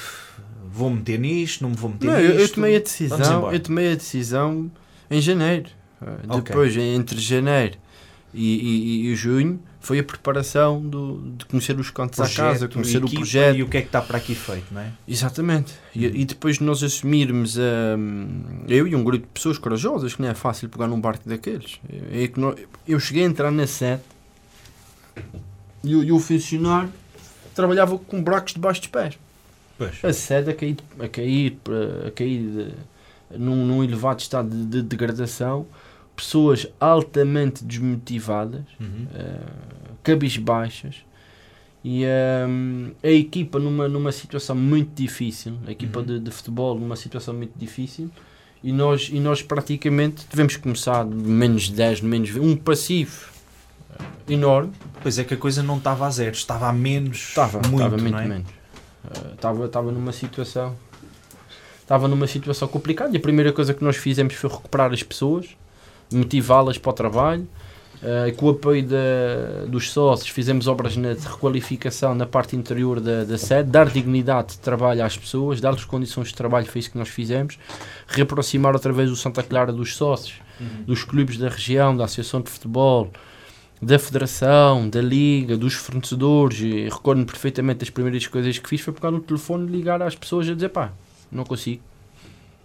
vou 0.68 0.90
meter 0.90 1.18
nisto, 1.20 1.62
não 1.62 1.70
me 1.70 1.76
vou 1.76 1.90
meter 1.90 2.08
Não, 2.08 2.20
nisto. 2.20 2.40
eu, 2.40 2.50
tomei 2.50 2.76
a 2.76 2.80
decisão, 2.80 3.54
eu 3.54 3.60
tomei 3.60 3.92
a 3.94 3.96
decisão 3.96 4.72
em 5.10 5.22
janeiro. 5.22 5.70
Uh, 6.02 6.36
Ok. 6.38 6.42
Depois, 6.44 6.76
entre 6.76 7.20
janeiro 7.20 7.78
e, 8.34 9.06
e, 9.08 9.08
e 9.08 9.16
junho, 9.16 9.60
foi 9.86 10.00
a 10.00 10.04
preparação 10.04 10.82
do, 10.82 11.22
de 11.38 11.46
conhecer 11.46 11.80
os 11.80 11.90
cantos 11.92 12.20
à 12.20 12.28
casa, 12.30 12.68
conhecer 12.68 13.04
o 13.04 13.10
projeto. 13.10 13.56
E 13.58 13.64
o 13.64 13.68
que 13.68 13.78
é 13.78 13.82
que 13.82 13.88
está 13.88 14.02
para 14.02 14.18
aqui 14.18 14.34
feito, 14.36 14.74
não 14.74 14.82
é? 14.82 14.92
Exatamente. 15.08 15.74
E, 15.96 16.06
e 16.06 16.26
depois 16.26 16.58
de 16.58 16.64
nós 16.64 16.82
assumirmos, 16.84 17.56
hum, 17.58 18.64
eu 18.68 18.88
e 18.88 18.96
um 18.96 19.04
grupo 19.04 19.26
de 19.26 19.32
pessoas 19.34 19.58
corajosas, 19.58 20.16
que 20.16 20.22
não 20.22 20.30
é 20.30 20.34
fácil 20.34 20.68
pegar 20.70 20.88
num 20.88 21.00
barco 21.00 21.28
daqueles. 21.30 21.80
É 22.12 22.28
que 22.28 22.40
nós- 22.40 22.56
eu 22.88 23.00
cheguei 23.00 23.24
a 23.24 23.28
entrar 23.28 23.52
na 23.52 23.68
sede 23.68 24.02
e, 25.84 25.96
o- 25.96 26.04
e 26.04 26.12
o 26.12 26.20
funcionário 26.20 26.90
trabalhava 27.54 27.98
com 27.98 28.22
buracos 28.22 28.54
debaixo 28.54 28.82
dos 28.82 28.90
pés. 28.90 29.18
Pois. 29.78 30.04
A 30.04 30.14
sede 30.14 30.50
a 30.52 30.54
cair, 30.54 30.78
a 31.00 31.08
cair, 31.08 31.58
a 32.08 32.12
cair 32.12 32.40
de- 32.40 33.38
num, 33.38 33.66
num 33.66 33.84
elevado 33.84 34.20
estado 34.20 34.50
de, 34.50 34.66
de 34.66 34.82
degradação, 34.82 35.66
pessoas 36.16 36.66
altamente 36.80 37.64
desmotivadas, 37.64 38.62
Uhum. 38.80 39.06
eh, 39.14 39.40
cabisbaixas 40.06 40.96
e 41.84 42.04
ehm, 42.04 42.92
a 43.04 43.10
equipa 43.10 43.60
numa, 43.60 43.88
numa 43.90 44.12
situação 44.12 44.56
muito 44.56 44.92
difícil, 44.96 45.54
a 45.68 45.72
equipa 45.72 46.00
Uhum. 46.00 46.06
de, 46.06 46.20
de 46.20 46.32
futebol 46.32 46.80
numa 46.80 46.96
situação 46.96 47.34
muito 47.34 47.54
difícil 47.58 48.10
e 48.64 48.72
nós, 48.72 49.10
e 49.12 49.20
nós 49.20 49.42
praticamente 49.42 50.26
devemos 50.30 50.56
começar 50.58 51.04
de 51.06 51.14
menos 51.16 51.70
10, 51.70 52.02
menos 52.02 52.30
20, 52.30 52.42
um 52.44 52.56
passivo 52.56 53.34
enorme, 54.28 54.72
Pois 55.02 55.20
é 55.20 55.24
que 55.24 55.34
a 55.36 55.38
coisa 55.38 55.62
não 55.62 55.78
estava 55.78 56.08
a 56.08 56.10
zero, 56.10 56.36
estava 56.36 56.68
a 56.68 56.74
menos 56.74 57.18
estava 57.30 57.60
muito, 57.60 57.76
estava 57.84 57.98
muito 57.98 58.12
não 58.14 58.20
é? 58.20 58.26
menos. 58.28 58.48
Eh, 59.04 59.34
Estava 59.36 59.66
estava 59.66 59.92
numa 59.92 60.12
situação 60.12 60.76
estava 61.82 62.08
numa 62.08 62.26
situação 62.26 62.68
complicada 62.68 63.14
e 63.14 63.18
a 63.18 63.22
primeira 63.22 63.54
coisa 63.54 63.72
que 63.72 63.84
nós 63.84 63.96
fizemos 63.96 64.34
foi 64.34 64.50
recuperar 64.50 64.92
as 64.92 65.04
pessoas, 65.04 65.56
motivá-las 66.12 66.80
para 66.80 66.90
o 66.90 66.94
trabalho. 66.94 67.48
Eh, 68.04 68.32
com 68.38 68.48
o 68.48 68.50
apoio 68.50 68.84
da- 68.86 69.66
dos 69.68 69.92
sócios, 69.92 70.30
fizemos 70.30 70.68
obras 70.68 70.96
na, 70.98 71.14
de 71.14 71.26
requalificação 71.28 72.14
na 72.16 72.26
parte 72.26 72.56
interior 72.56 73.00
da, 73.00 73.24
da 73.24 73.38
sede, 73.38 73.70
dar 73.70 73.90
dignidade 73.90 74.54
de 74.54 74.60
trabalho 74.60 75.04
às 75.04 75.18
pessoas, 75.18 75.60
dar-lhes 75.62 75.86
condições 75.86 76.28
de 76.30 76.36
trabalho, 76.36 76.66
foi 76.68 76.80
isso 76.80 76.92
que 76.92 76.98
nós 76.98 77.10
fizemos. 77.10 77.58
Reaproximar 78.08 78.74
outra 78.74 78.92
vez 78.94 79.10
o 79.12 79.16
Santa 79.16 79.42
Clara 79.44 79.72
dos 79.72 79.96
sócios, 79.96 80.36
Uhum. 80.58 80.84
dos 80.86 81.04
clubes 81.04 81.38
da 81.38 81.50
região, 81.50 81.98
da 81.98 82.06
Associação 82.06 82.40
de 82.42 82.50
Futebol, 82.50 83.12
da 83.82 84.00
Federação, 84.00 84.90
da 84.90 85.02
Liga, 85.02 85.58
dos 85.58 85.74
fornecedores. 85.74 86.58
Recordo-me 86.94 87.26
perfeitamente 87.26 87.80
das 87.80 87.90
primeiras 87.90 88.26
coisas 88.26 88.58
que 88.58 88.70
fiz 88.70 88.80
foi 88.80 88.94
pegar 88.94 89.12
no 89.12 89.20
telefone 89.20 89.70
ligar 89.70 90.02
às 90.02 90.16
pessoas 90.16 90.48
a 90.48 90.54
dizer: 90.54 90.70
pá, 90.70 90.94
não 91.30 91.44
consigo. 91.44 91.82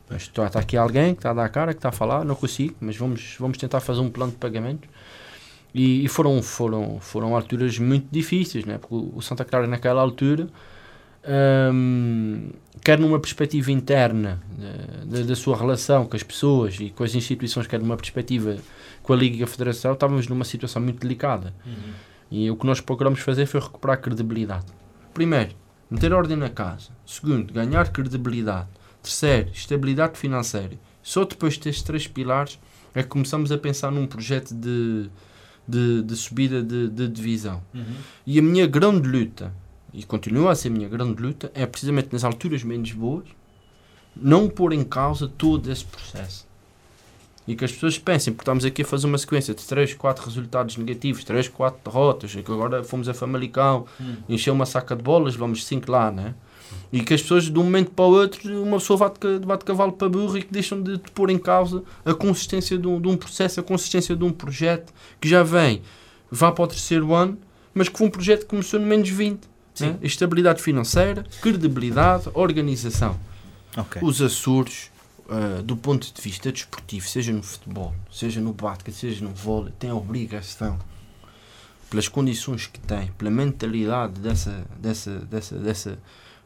Mas 0.08 0.22
está, 0.22 0.46
está 0.46 0.60
aqui 0.60 0.76
alguém 0.76 1.14
que 1.14 1.18
está 1.18 1.30
a 1.30 1.34
dar 1.34 1.44
a 1.44 1.48
cara, 1.48 1.72
que 1.72 1.78
está 1.78 1.88
a 1.88 1.92
falar, 1.92 2.24
não 2.24 2.36
consigo, 2.36 2.74
mas 2.80 2.96
vamos, 2.96 3.34
vamos 3.40 3.58
tentar 3.58 3.80
fazer 3.80 4.00
um 4.00 4.08
plano 4.10 4.30
de 4.30 4.38
pagamento. 4.38 4.88
E, 5.74 6.04
e 6.04 6.09
foram, 6.09 6.42
foram, 6.42 6.98
foram 7.00 7.35
alturas 7.35 7.78
muito 7.78 8.09
difíceis, 8.11 8.64
né? 8.64 8.78
porque 8.78 8.94
o 8.94 9.20
Santa 9.20 9.44
Clara 9.44 9.66
naquela 9.66 10.00
altura, 10.00 10.48
hum, 11.72 12.50
quer 12.83 12.98
numa 12.98 13.20
perspectiva 13.20 13.70
interna 13.70 14.40
eh, 14.61 15.04
da, 15.04 15.22
da 15.22 15.37
sua 15.37 15.56
relação 15.56 16.06
com 16.06 16.16
as 16.16 16.22
pessoas 16.22 16.76
e 16.80 16.90
com 16.90 17.04
as 17.04 17.14
instituições, 17.14 17.66
quer 17.66 17.78
numa 17.78 17.96
perspectiva 17.96 18.56
com 19.02 19.12
a 19.12 19.16
Liga 19.16 19.37
e 19.37 19.42
a 19.42 19.46
Federação, 19.46 19.92
estávamos 19.92 20.26
numa 20.26 20.44
situação 20.44 20.83
muito 20.83 21.00
delicada. 21.00 21.54
Uhum. 21.64 21.92
E 22.30 22.50
o 22.50 22.56
que 22.56 22.66
nós 22.66 22.80
procuramos 22.80 23.20
fazer 23.20 23.46
foi 23.46 23.61
recuperar 23.61 23.96
a 23.96 24.00
credibilidade. 24.00 24.66
Primeiro, 25.14 25.50
meter 25.90 26.12
ordem 26.12 26.37
na 26.37 26.48
casa. 26.48 26.90
Segundo, 27.04 27.52
ganhar 27.52 27.88
credibilidade. 27.90 28.68
Terceiro, 29.02 29.50
estabilidade 29.52 30.18
financeira. 30.18 30.78
Só 31.02 31.24
depois 31.24 31.56
destes 31.59 31.83
três 31.83 32.06
pilares 32.06 32.59
é 32.94 33.02
que 33.02 33.09
começamos 33.09 33.50
a 33.50 33.59
pensar 33.59 33.90
num 33.90 34.06
projeto 34.06 34.54
de, 34.54 35.11
de, 35.70 36.02
de 36.02 36.16
subida 36.16 36.62
de, 36.62 36.88
de 36.88 37.09
divisão. 37.09 37.62
Uhum. 37.74 37.85
E 38.26 38.38
a 38.38 38.42
minha 38.42 38.66
grande 38.66 39.09
luta, 39.09 39.52
e 39.92 40.02
continua 40.04 40.52
a 40.52 40.54
ser 40.54 40.68
a 40.68 40.70
minha 40.72 40.88
grande 40.88 41.20
luta, 41.22 41.50
é 41.54 41.64
precisamente 41.66 42.09
nas 42.12 42.24
alturas 42.24 42.62
menos 42.62 42.92
boas, 42.92 43.24
não 44.16 44.48
pôr 44.48 44.72
em 44.72 44.85
causa 44.85 45.28
todo 45.28 45.70
esse 45.70 45.85
processo. 45.85 46.48
E 47.48 47.56
que 47.56 47.64
as 47.64 47.72
pessoas 47.72 47.98
pensem, 47.98 48.33
porque 48.33 48.42
estamos 48.42 48.64
aqui 48.64 48.83
a 48.83 48.85
fazer 48.85 49.06
uma 49.06 49.18
sequência 49.18 49.54
de 49.54 49.64
3, 49.64 49.94
4 49.94 50.24
resultados 50.24 50.76
negativos, 50.76 51.24
3, 51.24 51.48
4 51.48 51.80
derrotas, 51.85 52.35
e 52.35 52.42
que 52.42 52.52
agora 52.52 52.85
fomos 52.85 53.09
a 53.09 53.14
Famalicão, 53.14 53.87
Hum. 54.00 54.16
encheu 54.28 54.52
uma 54.52 54.66
saca 54.66 54.94
de 54.94 55.02
bolas, 55.02 55.35
vamos 55.35 55.64
5 55.64 55.90
lá, 55.90 56.11
né? 56.12 56.35
E 56.92 57.00
que 57.02 57.14
as 57.14 57.22
pessoas, 57.22 57.44
de 57.44 57.59
um 57.59 57.62
momento 57.64 57.90
para 57.90 58.04
o 58.04 58.11
outro, 58.11 58.62
uma 58.62 58.78
pessoa 58.78 58.98
bate, 58.98 59.18
ca- 59.20 59.38
bate 59.46 59.64
cavalo 59.64 59.92
para 59.92 60.09
burro 60.09 60.37
e 60.38 60.42
que 60.42 60.52
deixam 60.52 60.83
de, 60.83 60.98
de 60.98 61.11
pôr 61.12 61.30
em 61.30 61.38
causa 61.38 61.83
a 62.04 62.12
consistência 62.14 62.76
de 62.78 62.87
um, 62.87 63.00
de 63.00 63.09
um 63.09 63.16
processo, 63.16 63.61
a 63.61 63.62
consistência 63.62 64.16
de 64.16 64.24
um 64.24 64.33
projeto 64.33 64.92
que 65.20 65.28
já 65.28 65.42
vem, 65.42 65.83
vá 66.30 66.50
para 66.52 66.64
o 66.64 66.66
terceiro 66.66 67.14
ano, 67.14 67.38
mas 67.72 67.88
que 67.88 67.96
foi 67.98 68.06
um 68.06 68.11
projeto 68.11 68.40
que 68.40 68.46
começou 68.46 68.78
no 68.80 68.87
menos 68.87 69.09
20. 69.09 69.40
Né? 69.80 69.96
Estabilidade 70.02 70.61
financeira, 70.62 71.24
credibilidade, 71.40 72.28
organização. 72.35 73.18
Ok. 73.76 74.02
Os 74.02 74.20
Açores, 74.20 74.90
ah, 75.28 75.62
do 75.62 75.76
ponto 75.76 76.12
de 76.12 76.20
vista 76.20 76.50
desportivo, 76.50 77.06
seja 77.09 77.33
no 77.33 77.42
futebol, 77.42 77.94
seja 78.12 78.40
no 78.40 78.52
basquete, 78.52 78.94
seja 78.94 79.24
no 79.24 79.30
vôlei, 79.30 79.72
têm 79.78 79.90
a 79.90 79.94
obrigação, 79.94 80.76
pelas 81.88 82.09
condições 82.09 82.66
que 82.66 82.78
têm, 82.80 83.11
pela 83.18 83.30
mentalidade 83.30 84.20
dessa, 84.20 84.64
dessa, 84.78 85.11
dessa, 85.20 85.56
dessa 85.56 85.98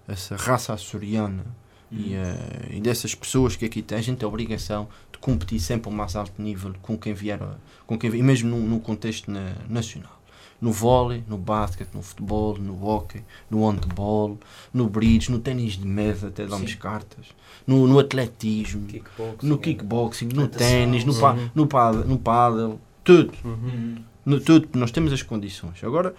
essa 0.06 0.36
raça 0.36 0.72
açoriana 0.72 1.44
e, 1.90 2.14
ah, 2.16 2.66
e 2.70 2.80
dessas 2.80 3.14
pessoas 3.14 3.56
que 3.56 3.64
aqui 3.64 3.82
têm, 3.82 3.98
a 3.98 4.02
gente 4.02 4.18
tem 4.18 4.26
a 4.26 4.28
obrigação 4.28 4.88
de 5.12 5.18
competir 5.18 5.60
sempre 5.60 5.88
ao 5.90 5.94
mais 5.96 6.16
alto 6.16 6.40
nível 6.42 6.74
com 6.82 6.96
quem 6.98 7.14
vier, 7.14 7.38
com 7.86 7.98
quem, 7.98 8.10
vier, 8.10 8.20
e 8.20 8.22
mesmo 8.26 8.50
num, 8.50 8.60
num 8.66 8.78
contexto 8.80 9.30
na- 9.30 9.54
nacional. 9.68 10.12
No 10.60 10.72
vôlei, 10.72 11.22
no 11.28 11.36
basquete, 11.36 11.90
no 11.92 12.00
futebol, 12.02 12.56
no 12.56 12.82
hockey, 12.86 13.22
no 13.50 13.68
handball, 13.68 14.38
no 14.72 14.88
bridge, 14.88 15.30
no 15.30 15.38
ténis 15.38 15.74
de 15.74 15.86
mesa, 15.86 16.28
até 16.28 16.46
damos 16.46 16.70
Sim. 16.70 16.78
cartas, 16.78 17.26
no, 17.66 17.86
no 17.86 17.98
atletismo, 17.98 18.86
Kickboxing. 18.86 19.46
no 19.46 19.58
kickboxing, 19.58 20.28
no 20.32 20.48
ténis, 20.48 21.04
no, 21.04 21.14
pa, 21.18 21.32
Uhum. 21.32 21.50
no, 21.54 21.66
paddle, 21.66 22.04
no 22.04 22.18
paddle, 22.18 22.80
tudo. 23.02 23.32
Uhum. 23.44 23.96
no, 24.24 24.40
tudo, 24.40 24.68
nós 24.78 24.90
temos 24.90 25.12
as 25.12 25.22
condições. 25.22 25.82
Agora, 25.84 26.14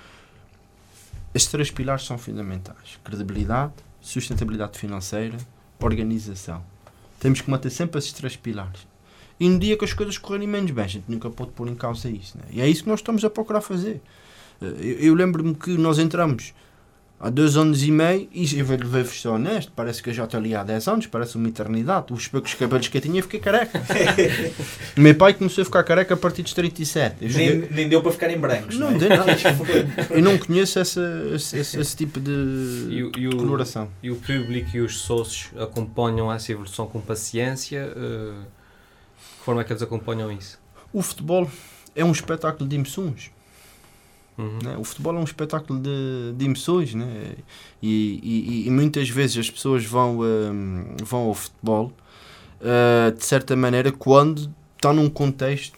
estes 1.35 1.51
três 1.51 1.69
pilares 1.69 2.05
são 2.05 2.17
fundamentais: 2.17 2.97
credibilidade, 3.03 3.73
sustentabilidade 3.99 4.79
financeira, 4.79 5.37
organização. 5.79 6.63
Temos 7.19 7.41
que 7.41 7.49
manter 7.49 7.69
sempre 7.69 7.99
esses 7.99 8.13
três 8.13 8.37
pilares. 8.37 8.87
E 9.37 9.49
no 9.49 9.59
dia 9.59 9.77
que 9.77 9.83
as 9.83 9.91
coisas 9.91 10.17
correrem 10.17 10.47
menos 10.47 10.71
bem, 10.71 10.85
a 10.85 10.87
gente 10.87 11.11
nunca 11.11 11.29
pode 11.29 11.51
pôr 11.51 11.67
em 11.67 11.75
causa 11.75 12.09
isso. 12.09 12.37
Né? 12.37 12.45
E 12.51 12.61
é 12.61 12.69
isso 12.69 12.83
que 12.83 12.89
nós 12.89 13.01
estamos 13.01 13.25
a 13.25 13.29
procurar 13.29 13.59
fazer. 13.59 14.01
Eh, 14.61 14.65
Eu, 14.79 14.99
eu 14.99 15.13
lembro-me 15.13 15.53
que 15.53 15.71
nós 15.77 15.99
entramos 15.99 16.53
há 17.19 17.29
dois 17.29 17.55
anos 17.57 17.81
e 17.83 17.91
meio 17.91 18.27
e 18.33 18.59
eu 18.59 18.65
vou- 18.65 18.77
vou-vos 18.77 19.21
ser 19.21 19.29
honesto, 19.29 19.71
parece 19.75 20.03
que 20.03 20.09
eu 20.09 20.13
já 20.13 20.25
estou 20.25 20.39
ali 20.39 20.53
há 20.53 20.63
10 20.63 20.87
anos, 20.87 21.07
parece 21.07 21.37
uma 21.37 21.47
eternidade. 21.47 22.11
Os 22.13 22.27
poucos 22.27 22.53
cabelos 22.53 22.87
que 22.87 22.97
eu 22.97 23.01
tinha, 23.01 23.19
eu 23.19 23.23
fiquei 23.23 23.39
careca. 23.39 23.81
O 24.97 24.99
meu 25.01 25.15
pai 25.15 25.33
começou 25.33 25.61
a 25.61 25.65
ficar 25.65 25.83
careca 25.83 26.13
a 26.13 26.17
partir 26.17 26.43
dos 26.43 26.53
37. 26.53 27.15
Eu 27.21 27.29
cheguei- 27.29 27.55
Nem, 27.57 27.69
nem 27.71 27.89
deu 27.89 28.01
para 28.03 28.11
ficar 28.11 28.29
em 28.29 28.37
brancos. 28.37 28.77
não 28.77 28.89
Não, 28.91 28.95
é? 28.95 28.99
deu 28.99 29.09
nada. 29.09 29.31
Eu 30.11 30.21
não 30.21 30.37
conheço 30.37 30.77
essa, 30.79 31.01
esse, 31.33 31.57
esse- 31.57 31.79
esse 31.79 31.95
tipo 31.95 32.19
de 32.19 32.31
E, 32.89 33.11
e 33.21 33.27
o, 33.27 33.37
coloração. 33.37 33.89
e 34.03 34.11
o 34.11 34.15
público 34.17 34.75
e 34.75 34.81
os 34.81 34.97
sócios 34.99 35.49
acompanham 35.59 36.31
essa 36.31 36.51
evolução 36.51 36.85
com 36.87 36.99
paciência? 37.01 37.91
eh, 37.95 38.33
que 39.39 39.45
forma 39.45 39.61
é 39.61 39.63
que 39.63 39.71
eles 39.71 39.81
acompanham 39.83 40.31
isso? 40.31 40.59
O 40.91 41.01
futebol 41.01 41.49
é 41.95 42.03
um 42.03 42.11
espetáculo 42.11 42.67
de 42.67 42.75
emoções. 42.75 43.31
Uhum. 44.37 44.59
né? 44.63 44.75
O 44.77 44.83
futebol 44.83 45.15
é 45.15 45.19
um 45.19 45.23
espetáculo 45.23 45.79
de, 45.79 46.33
de 46.37 46.45
emoções. 46.45 46.93
Né? 46.93 47.33
E, 47.81 48.19
e- 48.23 48.67
e 48.67 48.69
muitas 48.71 49.09
vezes 49.09 49.37
as 49.37 49.49
pessoas 49.49 49.85
vão, 49.85 50.19
hum, 50.19 50.95
vão 51.03 51.21
ao 51.27 51.33
futebol 51.33 51.91
ah, 52.61 53.11
de 53.11 53.23
certa 53.25 53.55
maneira 53.55 53.91
quando 53.91 54.51
está 54.75 54.91
num 54.93 55.09
contexto 55.09 55.77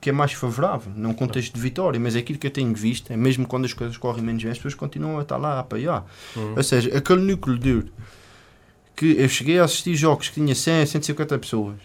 que 0.00 0.10
é 0.10 0.12
mais 0.12 0.32
favorável, 0.32 0.92
num 0.94 1.12
contexto 1.12 1.54
de 1.54 1.60
vitória, 1.60 1.98
mas 1.98 2.14
é 2.14 2.20
aquilo 2.20 2.38
que 2.38 2.46
eu 2.46 2.50
tenho 2.52 2.72
visto 2.72 3.12
é 3.12 3.16
mesmo 3.16 3.46
quando 3.46 3.64
as 3.64 3.72
coisas 3.72 3.96
correm 3.96 4.22
menos 4.22 4.42
bem, 4.42 4.52
as 4.52 4.58
pessoas 4.58 4.74
continuam 4.74 5.18
a 5.18 5.22
estar 5.22 5.36
lá 5.36 5.54
a 5.54 5.58
apoiar. 5.60 6.04
Uhum. 6.36 6.54
Ou 6.56 6.62
seja, 6.62 6.96
aquele 6.96 7.20
núcleo 7.22 7.58
duro 7.58 7.88
que 8.94 9.16
eu 9.18 9.28
cheguei 9.28 9.58
a 9.58 9.64
assistir 9.64 9.94
jogos 9.96 10.28
que 10.28 10.34
tinha 10.34 10.54
100, 10.54 10.86
150 10.86 11.38
pessoas. 11.38 11.76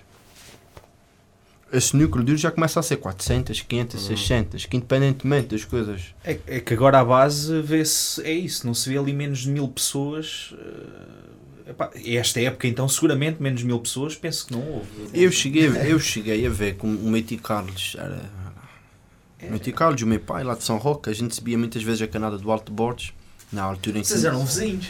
Esse 1.74 1.96
núcleo 1.98 2.24
duro 2.24 2.38
já 2.38 2.52
começa 2.52 2.80
a 2.80 2.84
ser 2.84 2.98
400, 2.98 3.62
500, 3.62 4.02
Uhum. 4.02 4.08
600, 4.18 4.66
que 4.68 4.78
independentemente 4.78 5.48
das 5.48 5.66
coisas. 5.66 6.02
É, 6.24 6.38
é 6.46 6.60
que 6.60 6.74
agora 6.74 7.00
a 7.00 7.04
base 7.06 7.60
vê-se. 7.62 8.22
É 8.22 8.32
isso, 8.32 8.66
não 8.68 8.74
se 8.76 8.88
vê 8.90 8.98
ali 8.98 9.12
menos 9.12 9.40
de 9.40 9.50
mil 9.50 9.68
pessoas. 9.68 10.54
eh, 11.66 11.72
epá, 11.72 11.90
esta 12.06 12.40
época, 12.42 12.68
então, 12.68 12.88
seguramente 12.88 13.42
menos 13.42 13.62
de 13.62 13.66
mil 13.66 13.80
pessoas, 13.80 14.16
penso 14.16 14.46
que 14.46 14.54
não 14.54 14.62
houve. 14.62 14.88
Eu 15.14 15.32
cheguei, 15.32 15.66
eu 15.68 16.00
cheguei 16.00 16.46
a 16.46 16.50
ver 16.50 16.76
como 16.76 16.96
o 16.98 17.10
meu 17.10 17.24
tio 17.24 17.40
Carlos 17.40 17.96
era. 17.98 18.22
O 19.42 19.50
meu 19.50 19.60
tio 19.60 19.74
Carlos, 19.74 20.02
o 20.02 20.08
meu 20.08 20.20
pai 20.20 20.44
lá 20.44 20.54
de 20.56 20.64
São 20.64 20.78
Roque, 20.78 21.10
a 21.10 21.14
gente 21.14 21.36
subia 21.36 21.58
muitas 21.58 21.82
vezes 21.84 22.02
a 22.02 22.08
canada 22.08 22.38
do 22.38 22.50
Alto 22.52 22.72
Borges, 22.72 23.12
na 23.52 23.64
altura 23.64 23.98
em 23.98 24.02
que. 24.02 24.08
Vocês 24.08 24.24
eram 24.24 24.46
vizinhos. 24.46 24.88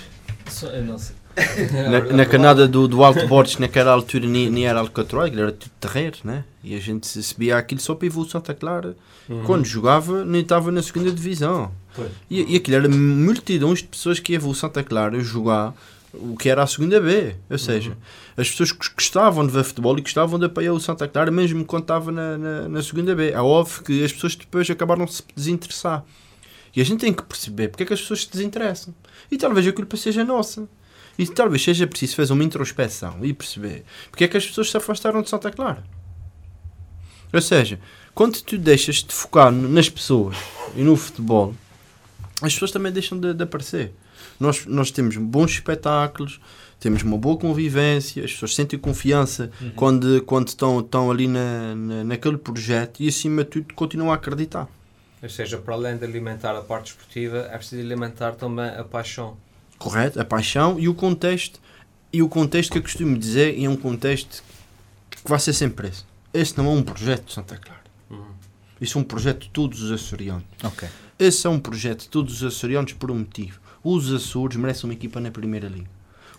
Eu 0.62 0.84
não 0.84 0.98
sei. 1.00 1.16
Na, 1.90 2.18
na 2.18 2.26
canada 2.26 2.68
do, 2.68 2.88
do 2.88 3.04
Alto 3.04 3.28
Borges, 3.28 3.58
naquela 3.58 3.92
altura 3.92 4.28
nem, 4.28 4.50
nem 4.50 4.68
era 4.68 4.80
Alcatroa, 4.80 5.26
aquilo 5.26 5.42
era 5.44 5.52
tudo 5.52 5.72
terreiro, 5.80 6.18
né? 6.24 6.44
E 6.64 6.76
a 6.76 6.80
gente 6.80 7.08
subia 7.08 7.58
aquilo 7.58 7.82
só 7.82 7.96
para 7.96 8.08
ir 8.08 8.16
o 8.16 8.26
Santa 8.26 8.54
Clara. 8.54 8.96
Uhum. 9.28 9.44
Quando 9.44 9.66
jogava, 9.66 10.24
nem 10.24 10.42
estava 10.42 10.72
na 10.72 10.84
segunda 10.84 11.12
divisão. 11.12 11.72
E, 12.30 12.54
e 12.54 12.56
aquilo 12.56 12.78
era 12.78 12.90
multidões 12.90 13.80
de 13.80 13.88
pessoas 13.88 14.20
que 14.20 14.34
iam 14.34 14.54
Santa 14.54 14.84
Clara 14.84 15.20
jogar 15.20 15.74
o 16.14 16.38
que 16.38 16.50
era 16.50 16.64
a 16.64 16.68
segunda 16.68 17.00
B. 17.00 17.36
Ou 17.50 17.58
seja, 17.58 17.98
as 18.38 18.50
pessoas 18.50 18.72
que 18.72 18.90
gostavam 18.96 19.46
de 19.46 19.52
ver 19.52 19.64
futebol 19.64 19.98
e 19.98 20.02
gostavam 20.02 20.40
de 20.40 20.46
apoiar 20.46 20.74
o 20.74 20.80
Santa 20.80 21.08
Clara, 21.08 21.32
mesmo 21.32 21.66
quando 21.66 21.84
estava 21.84 22.12
na, 22.12 22.38
na, 22.38 22.70
na 22.70 22.84
segunda 22.84 23.16
B. 23.16 23.32
É 23.32 23.42
óbvio 23.42 23.84
que 23.84 24.04
as 24.04 24.14
pessoas 24.14 24.36
depois 24.36 24.70
acabaram 24.70 25.06
de 25.06 25.14
se 25.14 25.24
desinteressar. 25.36 26.04
E 26.76 26.82
a 26.82 26.86
gente 26.86 27.02
tem 27.02 27.14
que 27.14 27.24
perceber 27.24 27.70
porque 27.70 27.84
é 27.84 27.86
que 27.86 27.94
as 27.94 28.02
pessoas 28.02 28.22
se 28.22 28.32
desinteressam. 28.32 28.94
E 29.32 29.38
talvez 29.38 29.68
a 29.68 29.72
culpa 29.72 29.98
seja 29.98 30.24
nossa. 30.24 30.68
E 31.18 31.28
talvez 31.28 31.64
seja 31.64 31.86
preciso 31.86 32.16
fazer 32.16 32.34
uma 32.34 32.44
introspeção 32.44 33.18
e 33.24 33.34
perceber 33.34 33.84
porque 34.10 34.24
é 34.24 34.28
que 34.28 34.38
as 34.38 34.46
pessoas 34.46 34.72
se 34.72 34.78
afastaram 34.78 35.22
de 35.22 35.30
Santa 35.30 35.52
Clara. 35.52 35.84
Ou 37.32 37.42
seja, 37.42 37.80
quando 38.14 38.42
tu 38.42 38.58
deixas 38.58 38.98
de 38.98 39.14
focar 39.14 39.52
nas 39.52 39.90
pessoas 39.90 40.38
e 40.76 40.82
no 40.82 40.96
futebol, 40.96 41.56
as 42.42 42.54
pessoas 42.54 42.72
também 42.72 42.92
deixam 42.92 43.20
de, 43.20 43.34
de 43.34 43.44
aparecer. 43.44 43.94
Nós, 44.40 44.66
nós 44.66 44.92
temos 44.92 45.18
bons 45.18 45.52
espetáculos, 45.52 46.40
temos 46.80 47.02
uma 47.02 47.18
boa 47.18 47.38
convivência, 47.38 48.24
as 48.24 48.34
pessoas 48.34 48.54
sentem 48.54 48.78
confiança 48.78 49.50
quando, 49.76 50.22
quando 50.24 50.50
estão, 50.50 50.80
estão 50.80 51.10
ali 51.10 51.28
na, 51.28 51.74
na, 51.76 52.04
naquele 52.04 52.38
projeto 52.38 53.02
e, 53.02 53.08
acima 53.08 53.44
de 53.44 53.52
tudo, 53.52 53.74
continuam 53.74 54.12
a 54.12 54.16
acreditar. 54.16 54.68
Ou 55.22 55.30
seja, 55.30 55.58
para 55.58 55.74
além 55.74 55.98
de 55.98 56.04
alimentar 56.04 56.56
a 56.56 56.62
parte 56.62 56.88
esportiva, 56.88 57.48
é 57.50 57.58
preciso 57.58 57.82
alimentar 57.82 58.34
também 58.34 58.70
a 58.70 58.84
paixão. 58.84 59.38
Correto? 59.84 60.20
A 60.20 60.24
paixão 60.24 60.80
e 60.80 60.88
o 60.88 60.94
contexto. 60.94 61.60
E 62.12 62.22
o 62.22 62.30
contexto 62.30 62.72
que 62.72 62.78
eu 62.78 62.82
costumo 62.82 63.18
dizer 63.18 63.62
é 63.62 63.68
um 63.68 63.76
contexto 63.76 64.42
que 65.10 65.30
vai 65.30 65.40
ser 65.40 65.52
sempre 65.52 65.90
esse. 65.90 66.06
Esse 66.34 66.58
não 66.58 66.68
é 66.68 66.70
um 66.70 66.84
projeto 66.84 67.26
de 67.26 67.34
Santa 67.34 67.58
Clara. 67.58 67.82
Uhum. 68.10 68.24
Isso 68.80 68.98
é 68.98 69.02
um 69.02 69.04
projeto 69.04 69.42
de 69.42 69.50
todos 69.50 69.82
os 69.82 69.92
açorianos. 69.92 70.44
Ok. 70.64 70.88
Esse 71.20 71.46
é 71.48 71.50
um 71.50 71.60
projeto 71.60 72.02
de 72.02 72.10
todos 72.10 72.36
os 72.36 72.44
açorianos 72.44 72.94
por 72.94 73.12
um 73.12 73.20
motivo. 73.20 73.60
Os 73.84 74.12
Açores 74.12 74.56
merecem 74.56 74.90
uma 74.90 74.94
equipa 74.94 75.20
na 75.20 75.32
Primeira 75.32 75.68
Liga. 75.68 75.90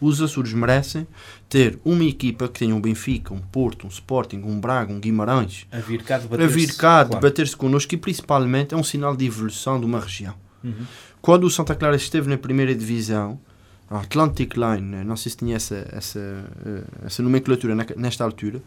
Os 0.01 0.23
Açores 0.23 0.53
merecem 0.53 1.07
ter 1.49 1.79
uma 1.85 2.05
equipa 2.05 2.49
que 2.49 2.61
tenha 2.61 2.75
um 2.75 2.81
Benfica, 2.81 3.33
um 3.33 3.41
Porto, 3.41 3.87
um 3.87 3.91
Sporting, 3.91 4.39
um 4.39 4.59
Braga, 4.59 4.93
um 4.93 4.99
Guimarães, 4.99 5.67
A 5.71 5.79
vir 5.79 6.03
cá 6.03 6.17
a 6.17 6.19
debater 6.19 6.49
vir 6.49 6.77
cá 6.77 7.05
debater-se 7.05 7.57
connosco 7.57 7.95
e 7.95 7.99
principalmente 7.99 8.75
é 8.75 8.77
um 8.77 8.83
sinal 8.83 9.15
de 9.15 9.27
evolução 9.27 9.79
de 9.79 9.87
uma 9.87 10.01
região. 10.01 10.35
Uhum. 10.63 10.87
Quando 11.25 11.45
o 11.45 11.51
Santa 11.51 11.75
Clara 11.75 11.97
esteve 11.97 12.29
na 12.29 12.37
primeira 12.37 12.75
divisão, 12.75 13.41
a 13.89 14.01
Atlantic 14.01 14.53
Line, 14.57 15.03
não 15.05 15.17
sei 15.17 15.31
se 15.31 15.39
tinha 15.39 15.57
essa, 15.57 15.89
essa, 15.91 16.19
eh, 16.19 16.83
essa 17.07 17.23
nomenclatura 17.23 17.75
nesta 17.97 18.23
altura, 18.23 18.61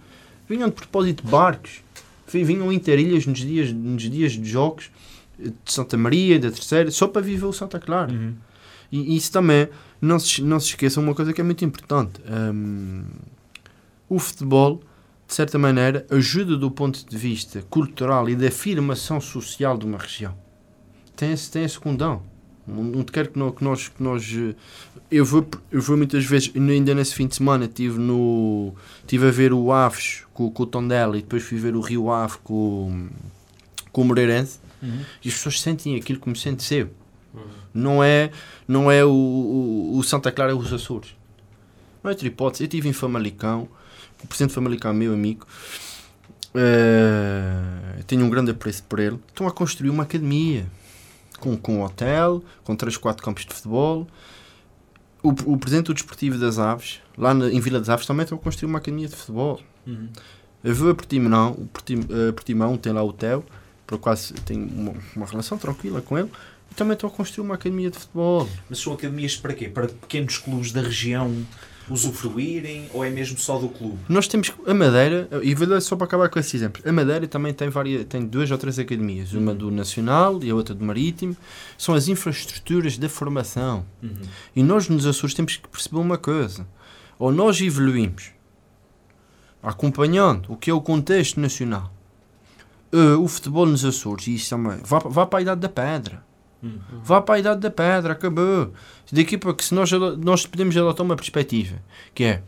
vinham 0.50 0.68
de 0.68 0.74
propósito 0.74 1.24
de 1.24 1.30
barcos, 1.30 1.84
Vi- 2.28 2.44
vinham 2.44 2.74
interilhas 2.74 3.28
nos 3.28 3.38
dias, 3.38 3.72
nos 3.72 4.02
dias 4.10 4.32
de 4.32 4.44
jogos 4.50 4.90
eh, 5.40 5.50
de 5.64 5.72
Santa 5.72 5.96
Maria, 5.98 6.40
da 6.40 6.50
Terceira, 6.50 6.90
só 6.90 7.08
para 7.08 7.22
viver 7.22 7.46
o 7.46 7.54
Santa 7.54 7.80
Clara. 7.80 8.12
Uhum. 8.12 8.34
E 8.92 9.16
isso 9.16 9.32
também, 9.32 9.70
não 10.02 10.18
se, 10.18 10.42
não 10.42 10.60
se 10.60 10.70
esqueçam 10.70 11.04
uma 11.04 11.14
coisa 11.14 11.32
que 11.34 11.40
é 11.40 11.44
muito 11.44 11.64
importante. 11.64 12.20
Hum, 12.28 13.04
o 14.10 14.18
futebol, 14.18 14.82
de 15.28 15.34
certa 15.36 15.60
maneira, 15.60 16.08
ajuda 16.10 16.58
do 16.58 16.72
ponto 16.72 17.08
de 17.08 17.18
vista 17.18 17.62
cultural 17.70 18.28
e 18.28 18.36
da 18.36 18.48
afirmação 18.48 19.22
social 19.22 19.78
de 19.78 19.86
uma 19.86 20.00
região. 20.00 20.36
Tem 21.16 21.32
esse, 21.34 21.52
tem 21.52 21.64
esse 21.64 21.80
condão. 21.80 22.24
Não, 22.68 23.04
te 23.04 23.12
quero 23.14 23.30
que 23.30 23.40
nós, 23.40 23.56
que 23.56 23.64
nós, 23.64 23.88
que 23.88 24.04
nós 24.04 24.36
eh, 24.36 24.56
eu, 25.10 25.24
vou, 25.24 25.48
eu 25.72 25.82
vou 25.82 25.96
muitas 25.96 26.26
vezes, 26.26 26.52
ainda 26.54 26.94
nesse 26.94 27.16
fim 27.16 27.26
de 27.26 27.36
semana, 27.36 27.66
estive 27.66 27.98
no, 27.98 28.74
tive 29.06 29.28
a 29.28 29.32
ver 29.32 29.54
o 29.54 29.72
Aves 29.72 30.26
com, 30.34 30.52
com 30.52 30.64
o 30.64 30.66
Tondela 30.66 31.18
e 31.18 31.22
depois 31.22 31.44
fui 31.44 31.58
ver 31.58 31.76
o 31.76 31.82
Rio 31.82 32.12
Ave 32.12 32.38
com, 32.44 33.08
com 33.92 34.02
o 34.02 34.06
Moreirense. 34.06 34.60
Uhum. 34.82 35.00
E 35.24 35.30
as 35.30 35.34
pessoas 35.36 35.62
sentem 35.62 35.96
aquilo 35.96 36.20
como 36.20 36.36
sente 36.36 36.62
seu. 36.64 36.90
Não 37.74 38.04
é, 38.04 38.32
não 38.68 38.92
é 38.92 39.06
o, 39.06 39.10
o, 39.10 39.98
o 39.98 40.04
Santa 40.04 40.32
Clara, 40.32 40.52
é 40.52 40.56
os 40.56 40.74
Açores. 40.74 41.16
Não 42.04 42.10
é 42.10 42.14
outra 42.14 42.28
hipótese. 42.28 42.64
Eu 42.64 42.66
estive 42.66 42.90
em 42.90 42.94
Famalicão, 42.94 43.68
o 44.24 44.28
presidente 44.28 44.50
de 44.50 44.56
Famalicão 44.56 44.94
meu 44.94 45.14
amigo, 45.14 45.46
eh, 46.56 48.02
tenho 48.08 48.26
um 48.26 48.30
grande 48.30 48.52
apreço 48.52 48.84
por 48.84 49.00
ele. 49.00 49.20
Estão 49.28 49.48
a 49.48 49.52
construir 49.52 49.90
uma 49.90 50.04
academia 50.04 50.66
com, 51.40 51.56
com 51.58 51.78
um 51.78 51.84
hotel, 51.84 52.44
com 52.64 52.76
3, 52.76 52.98
4 52.98 53.24
campos 53.24 53.46
de 53.46 53.54
futebol. 53.54 54.08
O, 55.24 55.30
o 55.54 55.58
presidente 55.58 55.88
do 55.88 55.94
Desportivo 55.94 56.38
das 56.38 56.60
Aves, 56.60 57.00
lá 57.18 57.34
na- 57.34 57.50
em 57.50 57.60
Vila 57.60 57.80
das 57.80 57.90
Aves, 57.90 58.06
também 58.06 58.24
estão 58.24 58.38
a 58.38 58.42
construir 58.42 58.70
uma 58.70 58.78
academia 58.78 59.08
de 59.08 59.16
futebol. 59.16 59.60
Uhum. 59.86 60.10
Eu 60.64 60.76
vou 60.76 60.90
a 60.92 60.96
Portimão, 60.96 61.52
o 61.52 61.66
Portim- 61.68 62.06
eh, 62.10 62.32
Portimão 62.32 62.78
tem 62.78 62.92
lá 62.94 63.02
o 63.04 63.10
hotel, 63.10 63.44
por 63.86 63.98
quase 64.00 64.34
tenho 64.34 64.68
uma, 64.68 64.94
uma 65.16 65.26
relação 65.26 65.58
tranquila 65.58 66.02
com 66.02 66.18
ele, 66.18 66.30
e 66.72 66.76
também 66.76 66.94
estão 66.94 67.10
a 67.10 67.12
construir 67.14 67.46
uma 67.46 67.56
academia 67.56 67.90
de 67.90 67.98
futebol. 67.98 68.48
Mas 68.70 68.80
são 68.80 68.94
academias 68.94 69.36
para 69.38 69.54
quê? 69.54 69.70
Para 69.70 69.88
pequenos 69.88 70.38
clubes 70.38 70.72
da 70.72 70.82
região 70.82 71.34
usufruírem 71.90 72.90
ou 72.94 73.04
é 73.04 73.10
mesmo 73.10 73.38
só 73.38 73.58
do 73.58 73.70
clube? 73.70 73.98
Nós 74.10 74.28
temos 74.28 74.52
a 74.66 74.74
Madeira, 74.74 75.28
e 75.42 75.54
vou 75.56 75.68
dar 75.68 75.82
só 75.82 75.96
para 75.96 76.06
acabar 76.06 76.30
com 76.30 76.40
esse 76.40 76.56
exemplo. 76.56 76.82
A 76.86 76.92
Madeira 76.92 77.28
também 77.28 77.54
tem, 77.54 77.70
várias, 77.70 78.06
tem 78.06 78.26
duas 78.26 78.50
ou 78.52 78.58
três 78.58 78.78
academias, 78.80 79.34
uma 79.34 79.54
do 79.54 79.72
Nacional 79.72 80.44
e 80.44 80.50
a 80.50 80.56
outra 80.56 80.76
do 80.76 80.84
Marítimo. 80.84 81.36
São 81.78 81.96
as 81.96 82.08
infraestruturas 82.08 82.98
da 82.98 83.10
formação. 83.10 83.86
Uhum. 84.02 84.16
E 84.56 84.64
nós 84.64 84.90
nos 84.90 85.06
Açores 85.06 85.34
temos 85.34 85.56
que 85.56 85.68
perceber 85.68 86.00
uma 86.00 86.18
coisa: 86.18 86.68
ou 87.18 87.32
nós 87.32 87.60
evoluímos 87.62 88.32
acompanhando 89.62 90.54
o 90.54 90.56
que 90.56 90.70
é 90.70 90.74
o 90.74 90.82
contexto 90.82 91.40
nacional, 91.40 91.92
eh, 92.92 93.16
o 93.16 93.28
futebol 93.28 93.66
nos 93.66 93.84
Açores, 93.84 94.28
e 94.28 94.36
isso 94.36 94.50
também, 94.50 94.80
vá, 94.84 95.00
vá 95.00 95.26
para 95.26 95.40
a 95.40 95.42
idade 95.42 95.62
da 95.62 95.70
pedra. 95.70 96.24
Vá 97.04 97.22
para 97.22 97.36
a 97.36 97.40
idade 97.40 97.62
da 97.62 97.70
pedra, 97.70 98.14
acabou. 98.14 98.74
Daqui 99.12 99.38
para 99.38 99.54
que 99.54 99.64
se 99.64 99.74
nós, 99.74 99.92
nós 99.92 100.46
podemos 100.46 100.76
adotar 100.76 101.06
uma 101.06 101.16
perspectiva, 101.16 101.78
que 102.14 102.24
é, 102.24 102.42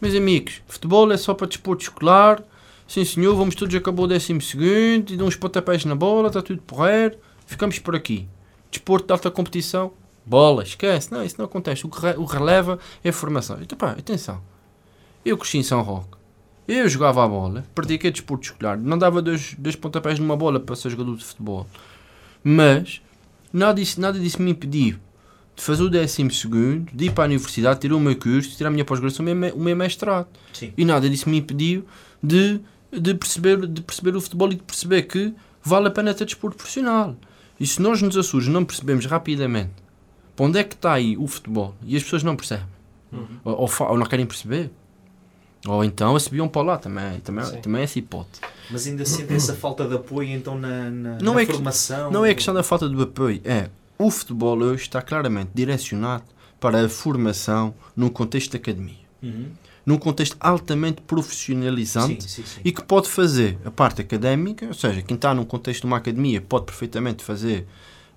meus 0.00 0.14
amigos, 0.14 0.60
futebol 0.66 1.10
é 1.12 1.16
só 1.16 1.32
para 1.34 1.46
desporto 1.46 1.82
escolar, 1.82 2.42
sim 2.86 3.04
senhor, 3.04 3.34
vamos 3.36 3.54
todos 3.54 3.74
acabou 3.74 4.04
o 4.04 4.08
décimo 4.08 4.40
segundo, 4.40 5.10
e 5.12 5.16
dão 5.16 5.26
uns 5.26 5.36
pontapés 5.36 5.84
na 5.84 5.94
bola, 5.94 6.28
está 6.28 6.42
tudo 6.42 6.60
porreiro, 6.62 7.16
ficamos 7.46 7.78
por 7.78 7.94
aqui. 7.94 8.28
Desporto 8.70 9.06
de 9.06 9.12
alta 9.12 9.30
competição, 9.30 9.92
bola, 10.26 10.62
esquece, 10.62 11.12
não, 11.12 11.24
isso 11.24 11.36
não 11.38 11.44
acontece. 11.44 11.86
O 11.86 11.88
que 11.88 12.00
re- 12.00 12.16
o 12.18 12.24
releva 12.24 12.78
é 13.04 13.10
a 13.10 13.12
formação. 13.12 13.58
Então, 13.62 13.78
pá, 13.78 13.92
atenção, 13.92 14.42
eu 15.24 15.38
cresci 15.38 15.58
em 15.58 15.62
São 15.62 15.80
Roque, 15.80 16.18
eu 16.66 16.88
jogava 16.88 17.24
a 17.24 17.28
bola, 17.28 17.64
pratiquei 17.74 18.10
desporto 18.10 18.44
escolar, 18.44 18.76
não 18.76 18.98
dava 18.98 19.22
dois, 19.22 19.54
dois 19.56 19.76
pontapés 19.76 20.18
numa 20.18 20.36
bola 20.36 20.58
para 20.58 20.74
ser 20.74 20.90
jogador 20.90 21.16
de 21.16 21.24
futebol, 21.24 21.66
mas 22.42 23.00
nada 23.58 23.74
disso, 23.80 24.00
nada 24.00 24.18
disso 24.18 24.40
me 24.42 24.50
impediu 24.50 24.96
de 25.56 25.62
fazer 25.62 25.82
o 25.84 25.88
décimo 25.88 26.30
segundo, 26.32 26.90
de 26.92 27.04
ir 27.06 27.12
para 27.12 27.24
a 27.24 27.26
universidade, 27.26 27.78
tirar 27.80 27.94
o 27.94 28.00
meu 28.00 28.16
curso, 28.16 28.56
tirar 28.56 28.68
a 28.68 28.72
minha 28.72 28.84
pós-graduação, 28.84 29.22
o 29.22 29.26
meu 29.26 29.36
me- 29.36 29.52
o 29.52 29.60
meu 29.60 29.76
mestrado. 29.76 30.26
Sim. 30.52 30.72
E 30.76 30.84
nada 30.84 31.08
disso 31.08 31.28
me 31.28 31.38
impediu 31.38 31.84
de, 32.22 32.60
de, 32.92 33.14
perceber, 33.14 33.64
de 33.66 33.80
perceber 33.80 34.16
o 34.16 34.20
futebol 34.20 34.50
e 34.50 34.56
de 34.56 34.62
perceber 34.64 35.02
que 35.02 35.32
vale 35.62 35.86
a 35.86 35.90
pena 35.92 36.12
ter 36.12 36.24
desporto 36.24 36.56
profissional. 36.56 37.16
E 37.60 37.66
se 37.66 37.80
nós 37.80 38.02
nos 38.02 38.16
Açores 38.16 38.48
não 38.48 38.64
percebemos 38.64 39.06
rapidamente 39.06 39.70
para 40.34 40.44
onde 40.46 40.58
é 40.58 40.64
que 40.64 40.74
está 40.74 40.92
aí 40.92 41.16
o 41.16 41.26
futebol 41.28 41.76
e 41.86 41.96
as 41.96 42.02
pessoas 42.02 42.24
não 42.24 42.34
percebem, 42.34 42.66
ou, 43.44 43.60
ou, 43.60 43.68
fa- 43.68 43.88
ou 43.90 43.96
não 43.96 44.06
querem 44.06 44.26
perceber, 44.26 44.72
ou 45.66 45.82
então 45.84 46.18
subiam 46.18 46.48
para 46.48 46.62
lá 46.62 46.76
também, 46.78 47.20
também, 47.20 47.44
Sim. 47.44 47.60
também 47.60 47.80
é 47.80 47.84
essa 47.84 47.98
hipótese. 47.98 48.40
Mas 48.70 48.86
ainda 48.86 49.04
sentem 49.04 49.36
essa 49.36 49.54
falta 49.54 49.86
de 49.86 49.94
apoio 49.94 50.28
então 50.30 50.58
na, 50.58 50.90
na, 50.90 51.18
Não 51.20 51.34
na 51.34 51.40
é 51.42 51.46
que- 51.46 51.52
formação? 51.52 52.10
Não 52.10 52.24
é 52.24 52.34
questão 52.34 52.54
da 52.54 52.62
falta 52.62 52.88
de 52.88 53.00
apoio, 53.02 53.40
é 53.44 53.68
o 53.98 54.10
futebol 54.10 54.58
hoje 54.58 54.82
está 54.82 55.00
claramente 55.00 55.50
direcionado 55.54 56.24
para 56.60 56.84
a 56.84 56.88
formação 56.88 57.74
num 57.96 58.08
contexto 58.08 58.52
de 58.52 58.56
academia, 58.56 59.04
Uhum. 59.22 59.46
num 59.86 59.98
contexto 59.98 60.36
altamente 60.40 61.00
profissionalizante 61.02 62.22
Sim, 62.24 62.28
sim, 62.28 62.42
sim. 62.44 62.60
e 62.64 62.72
que 62.72 62.82
pode 62.82 63.08
fazer 63.08 63.58
a 63.64 63.70
parte 63.70 64.00
académica, 64.00 64.66
ou 64.66 64.74
seja, 64.74 65.02
quem 65.02 65.14
está 65.14 65.34
num 65.34 65.44
contexto 65.44 65.82
de 65.82 65.86
uma 65.86 65.98
academia 65.98 66.40
pode 66.40 66.64
perfeitamente 66.66 67.22
fazer 67.22 67.66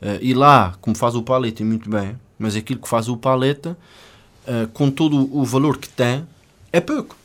eh, 0.01 0.19
ir 0.21 0.33
lá, 0.33 0.75
como 0.81 0.95
faz 0.95 1.15
o 1.15 1.21
Paleta 1.23 1.61
e 1.61 1.65
muito 1.65 1.89
bem, 1.89 2.17
mas 2.39 2.55
aquilo 2.55 2.79
que 2.79 2.87
faz 2.87 3.07
o 3.09 3.17
Paleta, 3.17 3.77
eh, 4.45 4.67
com 4.73 4.89
todo 4.91 5.29
o 5.37 5.43
valor 5.43 5.77
que 5.77 5.89
tem, 5.89 6.25
é 6.71 6.79
pouco. 6.79 7.15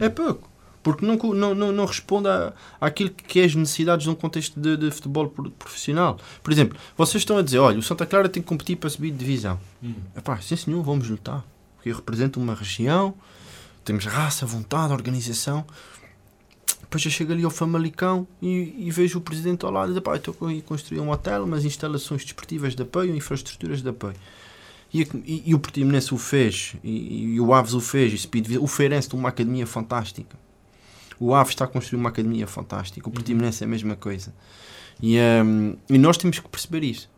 É 0.00 0.08
pouco. 0.08 0.50
Porque 0.82 1.06
não, 1.06 1.16
não, 1.16 1.54
não, 1.54 1.72
não 1.72 1.86
responde 1.86 2.28
à, 2.28 2.52
àquilo 2.78 3.08
que 3.08 3.40
é 3.40 3.44
as 3.44 3.54
necessidades 3.54 4.04
de 4.04 4.10
um 4.10 4.14
contexto 4.14 4.60
de, 4.60 4.76
de 4.76 4.90
futebol 4.90 5.28
pro- 5.30 5.50
profissional. 5.50 6.18
Por 6.42 6.52
exemplo, 6.52 6.78
vocês 6.94 7.22
estão 7.22 7.38
a 7.38 7.42
dizer, 7.42 7.58
olha, 7.58 7.78
o 7.78 7.82
Santa 7.82 8.04
Clara 8.04 8.28
tem 8.28 8.42
que 8.42 8.48
competir 8.48 8.76
para 8.76 8.90
subir 8.90 9.10
de 9.10 9.16
divisão. 9.16 9.58
Uhum. 9.82 9.94
Epá, 10.14 10.38
sim 10.42 10.56
senhor, 10.56 10.82
vamos 10.82 11.08
lutar. 11.08 11.42
Porque 11.76 11.88
eu 11.88 11.96
represento 11.96 12.38
uma 12.38 12.54
região, 12.54 13.14
temos 13.82 14.04
raça, 14.04 14.44
vontade, 14.44 14.92
organização. 14.92 15.64
Depois 16.82 17.02
eu 17.06 17.10
chego 17.10 17.32
ali 17.32 17.44
ao 17.44 17.50
Famalicão 17.50 18.28
e, 18.42 18.74
e 18.78 18.90
vejo 18.90 19.18
o 19.18 19.22
presidente 19.22 19.64
ao 19.64 19.70
lado 19.70 19.90
e 19.90 19.94
diz, 19.94 20.02
pá, 20.02 20.16
estou 20.16 20.36
a 20.46 20.52
ir 20.52 20.60
construir 20.62 21.00
um 21.00 21.10
hotel, 21.10 21.44
umas 21.44 21.64
instalações 21.64 22.24
desportivas 22.24 22.74
de 22.74 22.82
apoio, 22.82 23.16
infraestruturas 23.16 23.80
de 23.82 23.88
apoio. 23.88 24.14
E, 24.94 25.02
e, 25.24 25.42
e 25.46 25.54
o 25.56 25.58
Portimonense 25.58 26.14
o 26.14 26.16
fez, 26.18 26.76
e, 26.84 27.34
e 27.34 27.40
o 27.40 27.52
Aves 27.52 27.74
o 27.74 27.80
fez, 27.80 28.12
e 28.12 28.14
o 28.14 28.18
Speed, 28.18 28.56
o 28.60 28.66
Feirense 28.68 29.08
tem 29.08 29.18
uma 29.18 29.28
academia 29.28 29.66
fantástica. 29.66 30.38
O 31.18 31.34
Aves 31.34 31.50
está 31.52 31.64
a 31.64 31.68
construir 31.68 31.98
uma 31.98 32.10
academia 32.10 32.46
fantástica, 32.46 33.08
o 33.08 33.12
Portimonense 33.12 33.64
é 33.64 33.66
a 33.66 33.68
mesma 33.68 33.96
coisa. 33.96 34.32
E, 35.02 35.18
hum, 35.44 35.76
e 35.90 35.98
nós 35.98 36.16
temos 36.16 36.38
que 36.38 36.48
perceber 36.48 36.84
isso. 36.84 37.10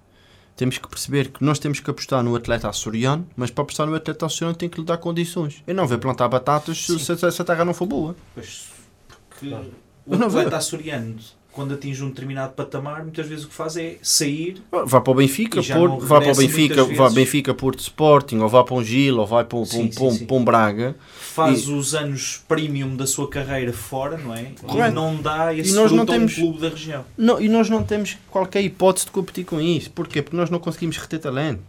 Temos 0.56 0.78
que 0.78 0.88
perceber 0.88 1.28
que 1.28 1.44
nós 1.44 1.58
temos 1.58 1.78
que 1.80 1.90
apostar 1.90 2.22
no 2.22 2.34
atleta 2.34 2.66
açoriano, 2.66 3.28
mas 3.36 3.50
para 3.50 3.62
apostar 3.62 3.86
no 3.86 3.94
atleta 3.94 4.24
açoriano 4.24 4.56
tem 4.56 4.70
que 4.70 4.80
lhe 4.80 4.86
dar 4.86 4.96
condições. 4.96 5.62
Eu 5.66 5.74
não 5.74 5.86
vou 5.86 5.98
plantar 5.98 6.28
batatas 6.28 6.86
se, 6.86 6.98
se, 6.98 7.30
se 7.30 7.42
a 7.42 7.44
terra 7.44 7.62
não 7.62 7.74
for 7.74 7.84
boa. 7.84 8.16
Pois, 8.34 8.68
porque 9.06 9.50
Claro. 9.50 9.70
o 10.06 10.14
atleta 10.14 10.56
açoriano, 10.56 11.16
quando 11.56 11.72
atinge 11.74 12.04
um 12.04 12.10
determinado 12.10 12.52
patamar, 12.52 13.02
muitas 13.02 13.26
vezes 13.26 13.44
o 13.46 13.48
que 13.48 13.54
faz 13.54 13.76
é 13.78 13.96
sair 14.02 14.62
Vá 14.84 15.00
para 15.00 15.10
o 15.10 15.14
Benfica, 15.14 15.58
E 15.60 15.64
Porto, 15.72 16.04
vá 16.06 16.20
para 16.20 16.32
o 16.32 16.36
Benfica, 16.36 16.84
vá. 16.84 17.08
Benfica, 17.10 17.54
Porto 17.54 17.80
Sporting, 17.80 18.36
ou 18.40 18.48
vá 18.48 18.62
para 18.62 18.74
um 18.74 18.84
Gil, 18.84 19.16
ou 19.18 19.26
vai 19.26 19.42
para 19.44 19.56
um, 19.58 19.64
para 19.66 19.78
um, 19.78 19.82
Sim, 19.84 19.90
sim, 19.90 20.26
para 20.26 20.36
um- 20.36 20.38
sim. 20.38 20.44
Braga. 20.44 20.94
faz 21.18 21.66
os 21.68 21.94
anos 21.94 22.42
premium 22.46 22.94
da 22.94 23.06
sua 23.06 23.28
carreira 23.28 23.72
fora, 23.72 24.16
não 24.18 24.34
é? 24.34 24.52
Correto. 24.62 24.90
E 24.90 24.94
não 24.94 25.16
dá 25.16 25.54
esse 25.54 25.70
E 25.70 25.74
nós 25.74 25.90
não 25.92 26.04
temos- 26.06 26.34
clube 26.34 26.60
da 26.60 26.68
região. 26.68 27.04
Não, 27.16 27.40
e 27.40 27.48
nós 27.48 27.68
não 27.70 27.82
temos 27.82 28.16
qualquer 28.30 28.62
hipótese 28.62 29.06
de 29.06 29.12
competir 29.12 29.44
com 29.44 29.60
isso. 29.60 29.90
Porquê? 29.90 30.20
Porque 30.22 30.36
nós 30.36 30.50
não 30.50 30.58
conseguimos 30.58 30.96
reter 30.98 31.18
talento. 31.20 31.60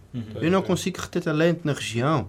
Eu 0.41 0.51
não 0.51 0.61
consigo 0.61 0.99
reter 0.99 1.21
talento 1.21 1.61
na 1.63 1.73
região. 1.73 2.27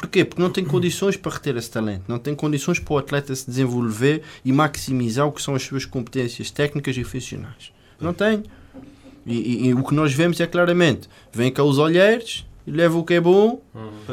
Porquê? 0.00 0.24
Porque 0.24 0.40
não 0.40 0.48
tem 0.50 0.64
condições 0.64 1.16
para 1.16 1.32
reter 1.32 1.56
esse 1.56 1.68
talento. 1.70 2.04
Não 2.06 2.18
tem 2.20 2.32
condições 2.34 2.78
para 2.78 2.94
o 2.94 2.98
atleta 2.98 3.34
se 3.34 3.44
desenvolver 3.46 4.22
e 4.44 4.52
maximizar 4.52 5.26
o 5.26 5.32
que 5.32 5.42
são 5.42 5.56
as 5.56 5.62
suas 5.62 5.84
competências 5.84 6.50
técnicas 6.52 6.96
e 6.96 7.02
funcionais. 7.02 7.72
Não 8.00 8.14
tem. 8.14 8.44
E, 9.26 9.34
e- 9.34 9.66
e 9.66 9.74
o 9.74 9.82
que 9.82 9.92
nós 9.94 10.12
vemos 10.12 10.38
é 10.40 10.46
claramente, 10.46 11.08
vem 11.32 11.50
cá 11.50 11.64
os 11.64 11.78
olheiros, 11.78 12.46
levam 12.64 13.00
o 13.00 13.04
que 13.04 13.14
é 13.14 13.20
bom, 13.20 13.60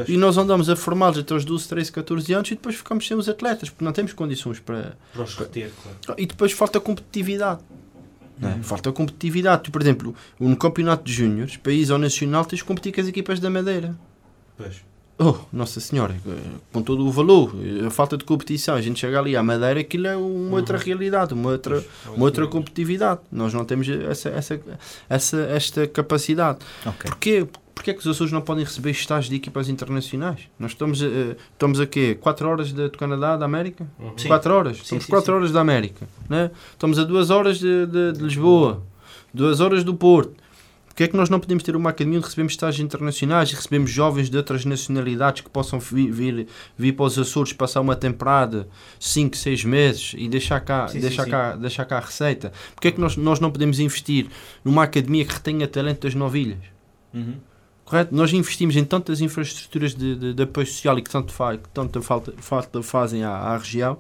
e 0.08 0.18
nós 0.18 0.38
andamos 0.38 0.70
a 0.70 0.76
formá-los 0.76 1.20
até 1.20 1.34
os 1.36 1.46
12, 1.46 1.68
13, 1.70 1.92
14 1.92 2.34
anos 2.34 2.50
e 2.52 2.56
depois 2.56 2.76
ficamos 2.76 3.08
sem 3.08 3.16
os 3.16 3.30
atletas, 3.30 3.70
porque 3.70 3.86
não 3.86 3.92
temos 3.94 4.12
condições 4.14 4.60
para... 4.60 4.98
Para 5.14 5.24
os 5.24 5.36
reter, 5.36 5.72
claro. 6.04 6.20
E 6.20 6.26
depois 6.26 6.52
falta 6.52 6.80
competitividade. 6.80 7.62
é? 8.42 8.64
Falta 8.64 8.92
competitividade. 8.92 9.64
Tu, 9.64 9.72
por 9.72 9.82
exemplo, 9.82 10.16
no 10.40 10.56
campeonato 10.58 11.04
de 11.06 11.14
júniores, 11.14 11.58
país 11.58 11.90
ou 11.92 11.98
nacional, 12.00 12.44
tens 12.44 12.58
de 12.60 12.66
competir 12.66 12.92
com 12.92 13.02
as 13.02 13.08
equipas 13.08 13.40
da 13.40 13.50
Madeira. 13.50 13.96
Pois. 14.58 14.82
Oh, 15.18 15.36
Nossa 15.52 15.80
Senhora, 15.80 16.14
eh, 16.28 16.32
com 16.74 16.82
todo 16.82 17.06
o 17.06 17.12
valor, 17.12 17.56
a 17.86 17.90
falta 17.90 18.18
de 18.18 18.26
competição, 18.26 18.76
a 18.76 18.82
gente 18.82 19.00
chega 19.00 19.18
ali 19.18 19.36
à 19.36 19.42
Madeira, 19.42 19.80
aquilo 19.80 20.08
é 20.08 20.18
uma 20.18 20.58
outra 20.58 20.78
realidade, 20.78 21.34
uma 21.34 21.52
outra, 21.52 21.82
uma 22.08 22.26
outra 22.26 22.46
competitividade. 22.48 23.22
Nós 23.32 23.54
não 23.54 23.64
temos 23.64 23.88
essa, 23.88 24.30
essa, 24.30 24.62
essa, 25.08 25.38
esta 25.38 25.88
capacidade. 25.88 26.60
Ok. 26.86 27.10
Porquê? 27.10 27.48
Porquê 27.74 27.92
é 27.92 27.94
que 27.94 28.00
os 28.00 28.08
Açores 28.08 28.32
não 28.32 28.42
podem 28.42 28.64
receber 28.64 28.92
estágios 28.92 29.30
de 29.30 29.36
equipas 29.36 29.70
internacionais? 29.70 30.42
Nós 30.58 30.72
estamos, 30.72 31.02
eh, 31.02 31.36
estamos 31.54 31.80
a 31.80 31.86
quê? 31.86 32.18
4 32.20 32.48
horas 32.50 32.74
de, 32.74 32.90
do 32.90 32.98
Canadá, 32.98 33.38
da 33.38 33.46
América? 33.46 33.86
Sim. 34.18 34.28
4 34.28 34.54
horas? 34.54 34.78
Sim, 34.78 34.84
Estamos 34.84 35.04
sim, 35.06 35.10
4 35.12 35.26
sim. 35.26 35.38
horas 35.38 35.52
da 35.52 35.62
América. 35.62 36.08
Né? 36.28 36.52
Estamos 36.72 36.98
a 37.00 37.04
2 37.04 37.30
horas 37.30 37.60
de, 37.60 37.86
de, 37.86 38.14
de 38.14 38.24
Lisboa, 38.24 38.82
2 39.34 39.60
horas 39.62 39.84
do 39.84 39.94
Porto. 39.94 40.34
Porquê 40.96 41.04
é 41.04 41.08
que 41.10 41.18
nós 41.18 41.30
não 41.30 41.42
podemos 41.42 41.62
ter 41.62 41.76
uma 41.76 41.90
academia 41.90 42.20
onde 42.20 42.26
recebemos 42.26 42.54
estágios 42.54 42.82
internacionais 42.86 43.52
e 43.52 43.56
recebemos 43.56 43.92
jovens 43.92 44.30
de 44.30 44.38
outras 44.38 44.64
nacionalidades 44.64 45.42
que 45.42 45.50
possam 45.50 45.78
vi- 45.78 46.10
vir, 46.10 46.48
vir 46.78 46.94
para 46.94 47.04
os 47.06 47.20
Açores 47.20 47.52
passar 47.52 47.82
uma 47.82 47.98
temporada, 47.98 48.66
5, 48.98 49.36
6 49.36 49.66
meses 49.66 50.14
e 50.18 50.30
deixar 50.30 50.62
cá, 50.62 50.88
Sim, 50.88 50.94
sim, 50.94 51.00
deixar 51.02 51.26
sim. 51.26 51.32
cá, 51.32 51.56
deixar 51.58 51.84
cá 51.84 51.98
a 51.98 52.00
receita? 52.00 52.54
Porquê 52.74 52.88
é 52.88 52.92
que 52.94 53.02
nós, 53.02 53.18
nós 53.18 53.42
não 53.42 53.52
podemos 53.52 53.78
investir 53.82 54.28
numa 54.64 54.84
academia 54.84 55.26
que 55.26 55.34
retenha 55.34 55.68
talento 55.68 56.04
das 56.04 56.16
novilhas? 56.16 56.60
Uhum. 57.14 57.36
Correto? 57.84 58.16
Nós 58.16 58.32
investimos 58.32 58.78
em 58.78 58.86
tantas 58.86 59.20
infraestruturas 59.20 59.94
de, 59.94 60.16
de, 60.16 60.34
de 60.34 60.44
apoio 60.44 60.66
social 60.66 60.98
e 60.98 61.02
que 61.02 61.10
tanto, 61.10 61.34
fa, 61.34 61.58
que 61.58 61.68
tanta 61.74 62.02
falta, 62.02 62.34
falta 62.38 62.82
fazem 62.82 63.22
à, 63.22 63.32
à 63.32 63.58
região, 63.58 63.98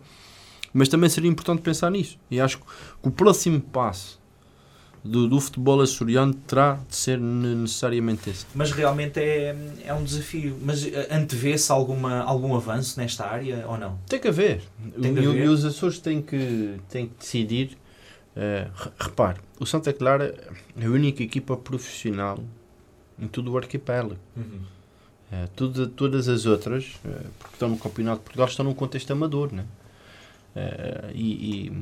mas 0.73 0.87
também 0.87 1.09
seria 1.09 1.29
importante 1.29 1.61
pensar 1.61 1.91
nisso. 1.91 2.17
E 2.31 2.39
acho 2.39 2.57
que 2.59 2.63
o 3.03 3.11
próximo 3.11 3.59
passo 3.59 4.17
do, 5.05 5.27
do 5.27 5.39
futebol 5.39 5.79
açoriano 5.81 6.33
terá 6.33 6.79
de 6.89 6.95
ser 6.95 7.19
ne- 7.19 7.53
necessariamente 7.55 8.29
esse. 8.29 8.45
Mas 8.55 8.71
realmente 8.71 9.19
é, 9.19 9.55
é 9.85 9.93
um 9.93 10.03
desafio. 10.03 10.57
Mas 10.61 10.83
eh, 10.85 11.07
antevê-se 11.11 11.71
algum 11.71 12.55
avanço 12.55 12.99
nesta 12.99 13.25
área 13.25 13.65
ou 13.67 13.77
não? 13.77 13.99
Tem 14.09 14.19
que 14.19 14.27
haver. 14.27 14.61
Tem 14.99 15.13
de 15.13 15.21
e, 15.21 15.27
haver. 15.27 15.45
e 15.45 15.47
os 15.47 15.63
Açores 15.63 15.99
têm 15.99 16.21
que, 16.21 16.75
têm 16.89 17.07
que 17.07 17.13
decidir. 17.19 17.77
re- 18.35 18.91
repare, 18.99 19.39
o 19.59 19.65
Santa 19.65 19.93
Clara 19.93 20.35
é 20.77 20.85
a 20.85 20.89
única 20.89 21.21
equipa 21.23 21.55
profissional 21.55 22.39
em 23.19 23.27
todo 23.27 23.51
o 23.51 23.57
arquipélago. 23.57 24.17
Eh, 25.31 25.47
tudo- 25.55 25.87
todas 25.87 26.27
as 26.27 26.45
outras, 26.45 26.93
eh, 27.05 27.09
porque 27.39 27.55
estão 27.55 27.69
no 27.69 27.77
Campeonato 27.77 28.17
de 28.19 28.23
Portugal, 28.25 28.47
estão 28.47 28.65
num 28.65 28.73
contexto 28.73 29.11
amador. 29.11 29.51
Né? 29.53 29.65
E, 31.13 31.67
e- 31.67 31.73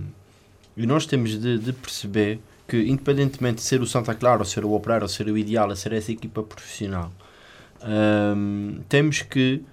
e 0.76 0.86
nós 0.88 1.06
temos 1.06 1.40
de, 1.40 1.60
de 1.60 1.72
perceber 1.72 2.40
que, 2.74 2.90
independentemente 2.90 3.58
de 3.58 3.62
ser 3.62 3.84
o 3.84 3.86
Santa 3.86 4.16
Clara, 4.16 4.40
ou 4.40 4.46
ser 4.46 4.66
o 4.66 4.74
Operário, 4.74 5.04
ou 5.04 5.08
ser 5.08 5.28
o 5.28 5.38
Ideal, 5.38 5.70
a 5.70 5.76
ser 5.76 5.94
essa 5.94 6.12
equipa 6.12 6.42
profissional, 6.42 7.12
ehm, 7.84 8.82
temos 8.90 9.22
que 9.22 9.64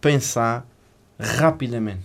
pensar 0.00 0.64
rapidamente, 1.18 2.04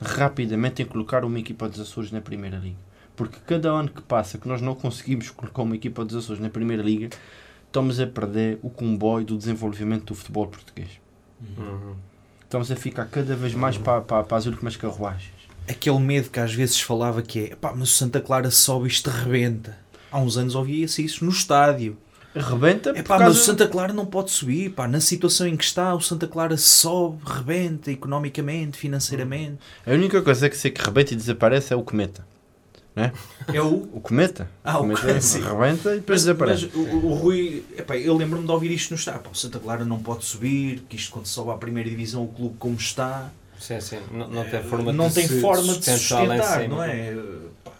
rapidamente 0.00 0.80
em 0.80 0.86
colocar 0.86 1.22
uma 1.22 1.38
equipa 1.38 1.68
dos 1.68 1.80
Açores 1.80 2.10
na 2.10 2.22
Primeira 2.22 2.56
Liga. 2.56 2.78
Porque 3.14 3.36
cada 3.46 3.68
ano 3.68 3.90
que 3.90 4.00
passa 4.00 4.38
que 4.38 4.48
nós 4.48 4.62
não 4.62 4.74
conseguimos 4.74 5.28
colocar 5.28 5.60
uma 5.60 5.76
equipa 5.76 6.02
dos 6.02 6.16
Açores 6.16 6.40
na 6.40 6.48
Primeira 6.48 6.82
Liga, 6.82 7.10
estamos 7.66 8.00
a 8.00 8.06
perder 8.06 8.58
o 8.62 8.70
comboio 8.70 9.26
do 9.26 9.36
desenvolvimento 9.36 10.06
do 10.06 10.14
futebol 10.14 10.46
português. 10.46 10.98
Estamos 12.42 12.72
a 12.72 12.76
ficar 12.76 13.04
cada 13.04 13.36
vez 13.36 13.54
mais 13.54 13.76
para, 13.76 14.00
para, 14.00 14.24
para 14.24 14.38
as 14.38 14.46
últimas 14.46 14.78
carruagens. 14.78 15.39
Aquele 15.70 15.98
medo 16.00 16.30
que 16.30 16.40
às 16.40 16.52
vezes 16.52 16.80
falava 16.80 17.22
que 17.22 17.50
é 17.52 17.54
pá, 17.56 17.72
mas 17.74 17.90
o 17.90 17.92
Santa 17.92 18.20
Clara 18.20 18.50
sobe 18.50 18.86
e 18.86 18.88
isto 18.88 19.08
rebenta. 19.08 19.78
Há 20.10 20.18
uns 20.18 20.36
anos 20.36 20.54
ouvia-se 20.54 21.04
isso 21.04 21.24
no 21.24 21.30
estádio. 21.30 21.96
Rebenta 22.34 22.90
É 22.90 23.02
pá, 23.02 23.18
causa... 23.18 23.24
mas 23.26 23.36
o 23.40 23.44
Santa 23.44 23.66
Clara 23.68 23.92
não 23.92 24.06
pode 24.06 24.30
subir. 24.30 24.70
Pá, 24.70 24.86
na 24.88 25.00
situação 25.00 25.46
em 25.46 25.56
que 25.56 25.64
está, 25.64 25.94
o 25.94 26.00
Santa 26.00 26.26
Clara 26.28 26.56
sobe, 26.56 27.18
rebenta 27.24 27.90
economicamente, 27.90 28.78
financeiramente. 28.78 29.58
A 29.86 29.92
única 29.92 30.20
coisa 30.22 30.48
que 30.48 30.56
sei 30.56 30.70
que 30.70 30.80
rebenta 30.82 31.12
e 31.12 31.16
desaparece 31.16 31.72
é 31.72 31.76
o 31.76 31.82
cometa. 31.82 32.24
É 33.52 33.60
o. 33.62 33.88
O 33.94 34.00
cometa. 34.00 34.48
Ah, 34.62 34.78
o 34.78 34.82
cometa 34.82 35.06
rebenta 35.06 35.92
e 35.92 36.00
depois 36.00 36.06
Mas, 36.06 36.22
desaparece. 36.24 36.70
mas 36.74 36.74
o, 36.74 37.06
o 37.06 37.14
Rui, 37.14 37.64
epá, 37.76 37.96
eu 37.96 38.14
lembro-me 38.16 38.44
de 38.44 38.50
ouvir 38.52 38.70
isto 38.72 38.90
no 38.90 38.96
estádio. 38.96 39.22
Pá, 39.22 39.30
o 39.30 39.34
Santa 39.34 39.58
Clara 39.58 39.84
não 39.84 39.98
pode 40.00 40.24
subir, 40.24 40.82
que 40.88 40.96
isto 40.96 41.10
quando 41.10 41.26
sobe 41.26 41.50
à 41.50 41.54
primeira 41.54 41.88
divisão, 41.88 42.22
o 42.24 42.28
clube 42.28 42.56
como 42.58 42.74
está, 42.76 43.30
Sim, 43.60 43.80
sim. 43.80 44.00
Não, 44.10 44.26
não 44.28 44.44
tem 44.48 44.62
forma 44.62 44.92
não 44.92 45.08
de 45.08 45.14
tem 45.14 45.28
se 45.28 45.40
forma 45.40 45.62
de 45.62 45.84
sustentar 45.84 46.68
não 46.68 46.82
é? 46.82 47.14
Pá, 47.64 47.72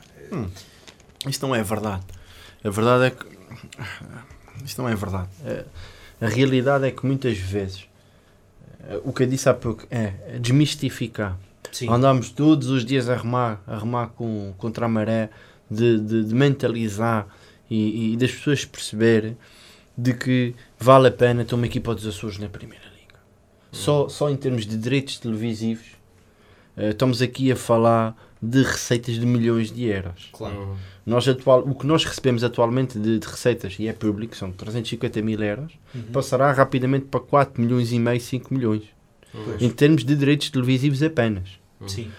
Isto 1.26 1.46
não 1.46 1.54
é 1.54 1.62
verdade. 1.62 2.02
A 2.62 2.70
verdade 2.70 3.04
é 3.06 3.10
que. 3.10 3.26
Isto 4.64 4.82
não 4.82 4.88
é 4.88 4.94
verdade. 4.94 5.28
É- 5.44 5.64
A 6.20 6.28
realidade 6.28 6.86
é 6.86 6.90
que 6.90 7.04
muitas 7.06 7.36
vezes. 7.38 7.86
eh, 8.88 9.00
O 9.04 9.12
que 9.12 9.22
eu 9.22 9.26
disse 9.26 9.48
há 9.48 9.54
pouco 9.54 9.86
é 9.90 10.12
desmistificar. 10.38 11.36
Sim. 11.72 11.88
Andamos 11.88 12.30
todos 12.30 12.68
os 12.68 12.84
dias 12.84 13.08
a 13.08 13.16
remar, 13.16 13.62
a 13.66 13.78
remar 13.78 14.08
com, 14.08 14.52
contra 14.58 14.84
a 14.86 14.88
maré, 14.88 15.30
de, 15.70 15.98
de, 16.00 16.24
de 16.24 16.34
mentalizar 16.34 17.26
e, 17.70 18.12
e 18.12 18.16
das 18.16 18.32
pessoas 18.32 18.64
perceberem 18.64 19.36
de 19.96 20.12
que 20.14 20.54
vale 20.78 21.08
a 21.08 21.12
pena 21.12 21.44
ter 21.44 21.54
uma 21.54 21.66
equipa 21.66 21.94
dos 21.94 22.06
Açores 22.06 22.38
na 22.38 22.48
Primeira. 22.48 22.89
Só, 23.72 24.09
só 24.09 24.28
em 24.30 24.37
termos 24.37 24.66
de 24.66 24.76
direitos 24.76 25.18
televisivos, 25.18 25.87
eh, 26.76 26.90
estamos 26.90 27.22
aqui 27.22 27.52
a 27.52 27.56
falar 27.56 28.16
de 28.42 28.62
receitas 28.62 29.14
de 29.16 29.26
milhões 29.26 29.70
de 29.70 29.85
euros. 29.85 30.28
Claro. 30.33 30.56
Uhum. 30.56 30.76
Nós 31.06 31.28
atual, 31.28 31.61
o 31.61 31.74
que 31.74 31.87
nós 31.87 32.04
recebemos 32.04 32.42
atualmente 32.44 32.98
de, 32.98 33.18
de 33.18 33.26
receitas, 33.26 33.76
e 33.78 33.87
é 33.88 33.92
público, 33.92 34.37
são 34.37 34.50
350 34.52 35.22
mil 35.22 35.42
euros, 35.42 35.72
Uhum. 35.94 36.02
passará 36.12 36.52
rapidamente 36.52 37.06
para 37.06 37.20
4 37.20 37.61
milhões 37.62 37.92
e 37.92 37.98
meio, 37.98 38.20
5 38.20 38.52
milhões. 38.54 38.83
Pois. 39.33 39.62
Em 39.62 39.70
termos 39.70 40.04
de 40.04 40.14
direitos 40.16 40.50
televisivos 40.50 41.02
apenas. 41.02 41.48
Sim. 41.87 42.11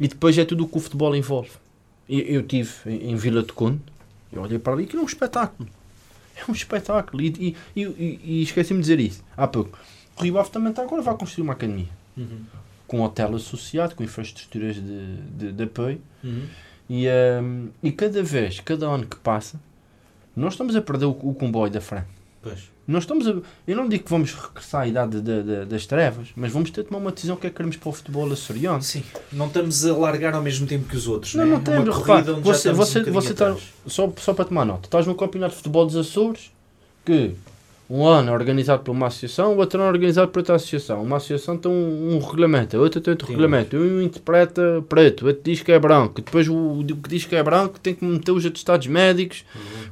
E 0.00 0.08
depois 0.08 0.36
é 0.38 0.44
tudo 0.44 0.64
o 0.64 0.68
que 0.68 0.76
o 0.76 0.80
futebol 0.80 1.14
envolve. 1.14 1.50
Eu, 2.08 2.20
eu 2.20 2.42
tive 2.42 2.70
em, 2.86 3.10
em 3.10 3.16
Vila 3.16 3.42
de 3.42 3.52
Conde, 3.52 3.80
eu 4.32 4.42
olhei 4.42 4.58
para 4.58 4.72
ali 4.72 4.86
que 4.86 4.96
é 4.96 5.00
um 5.00 5.04
espetáculo. 5.04 5.68
É 6.36 6.50
um 6.50 6.52
espetáculo. 6.54 7.22
E, 7.22 7.56
e, 7.76 7.82
e- 7.82 8.20
e 8.24 8.42
esqueci-me 8.42 8.80
de 8.80 8.82
dizer 8.82 8.98
isso 9.00 9.22
há 9.36 9.46
pouco. 9.46 9.78
O 10.18 10.22
Rio 10.22 10.38
Ave 10.38 10.50
também 10.50 10.70
está 10.70 10.82
agora 10.82 11.02
vai 11.02 11.16
construir 11.16 11.42
uma 11.44 11.52
academia. 11.54 11.88
Uhum. 12.16 12.40
Com 12.86 12.98
um 13.00 13.02
hotel 13.02 13.34
associado, 13.34 13.94
com 13.94 14.02
infraestruturas 14.04 14.76
de, 14.76 15.16
de, 15.36 15.52
de 15.52 15.62
apoio. 15.64 16.00
Uhum. 16.22 16.46
E, 16.88 17.06
ehm, 17.06 17.68
e 17.82 17.90
cada 17.90 18.22
vez, 18.22 18.60
cada 18.60 18.86
ano 18.86 19.06
que 19.06 19.16
passa, 19.16 19.58
nós 20.36 20.52
estamos 20.54 20.76
a 20.76 20.82
perder 20.82 21.06
o, 21.06 21.10
o 21.10 21.34
comboio 21.34 21.70
da 21.72 21.80
frente. 21.80 22.06
Pois. 22.42 22.74
Nós 22.86 23.04
estamos 23.04 23.26
a, 23.26 23.34
eu 23.66 23.74
não 23.74 23.88
digo 23.88 24.04
que 24.04 24.10
vamos 24.10 24.34
regressar 24.34 24.82
à 24.82 24.86
idade 24.86 25.18
da- 25.22 25.40
da- 25.40 25.64
das 25.64 25.86
trevas, 25.86 26.28
mas 26.36 26.52
vamos 26.52 26.70
ter 26.70 26.82
de 26.82 26.88
tomar 26.90 27.00
uma 27.00 27.10
decisão 27.10 27.34
que 27.36 27.46
é 27.46 27.50
que 27.50 27.56
queremos 27.56 27.76
para 27.78 27.88
o 27.88 27.92
futebol 27.92 28.30
açoriano. 28.30 28.82
Sim. 28.82 29.02
Não 29.32 29.46
estamos 29.46 29.86
a 29.86 29.96
largar 29.96 30.34
ao 30.34 30.42
mesmo 30.42 30.66
tempo 30.66 30.86
que 30.86 30.94
os 30.94 31.08
outros, 31.08 31.34
Não, 31.34 31.46
né? 31.46 31.52
não 31.52 31.62
temos. 31.62 31.96
Repare, 31.96 32.30
você, 32.42 32.70
você, 32.72 32.98
um 33.00 33.12
você 33.12 33.32
está, 33.32 33.56
só, 33.86 34.12
só 34.18 34.34
para 34.34 34.44
tomar 34.44 34.66
nota, 34.66 34.86
estás 34.86 35.06
no 35.06 35.14
campeonato 35.14 35.52
de 35.52 35.56
futebol 35.56 35.86
dos 35.86 35.96
Açores, 35.96 36.52
que 37.06 37.34
um 37.88 38.06
ano 38.06 38.30
é 38.30 38.32
organizado 38.32 38.82
por 38.82 38.92
uma 38.92 39.08
associação, 39.08 39.52
o 39.54 39.58
outro 39.58 39.78
ano 39.78 39.88
é 39.88 39.92
organizado 39.92 40.28
por 40.30 40.38
outra 40.40 40.54
associação. 40.54 41.02
Uma 41.02 41.18
associação 41.18 41.56
tem 41.58 41.70
um, 41.70 42.14
um 42.14 42.18
regulamento, 42.18 42.76
a 42.76 42.80
outra 42.80 43.00
tem 43.00 43.10
outro 43.12 43.26
Sim. 43.26 43.32
regulamento. 43.34 43.76
Um 43.76 44.00
interpreta 44.00 44.82
preto, 44.88 45.22
o 45.22 45.26
outro 45.28 45.42
diz 45.44 45.60
que 45.62 45.70
é 45.70 45.78
branco. 45.78 46.22
Depois 46.22 46.48
o, 46.48 46.54
o 46.54 46.84
que 46.86 47.08
diz 47.08 47.24
que 47.26 47.36
é 47.36 47.42
branco 47.42 47.78
tem 47.78 47.94
que 47.94 48.04
meter 48.04 48.32
os 48.32 48.44
atestados 48.46 48.86
médicos, 48.86 49.44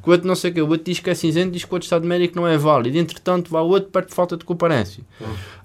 que 0.02 0.08
o 0.08 0.12
outro 0.12 0.26
não 0.26 0.34
sei 0.34 0.50
o 0.50 0.54
quê. 0.54 0.62
O 0.62 0.68
outro 0.68 0.84
diz 0.84 1.00
que 1.00 1.10
é 1.10 1.14
cinzento, 1.14 1.52
diz 1.52 1.64
que 1.64 1.72
o 1.72 1.76
atestado 1.76 2.06
médico 2.06 2.34
não 2.36 2.48
é 2.48 2.56
válido. 2.56 2.96
Entretanto, 2.96 3.50
vai 3.50 3.62
o 3.62 3.66
outro 3.66 3.90
perto 3.90 4.08
de 4.08 4.14
falta 4.14 4.36
de 4.38 4.44
comparência. 4.44 5.02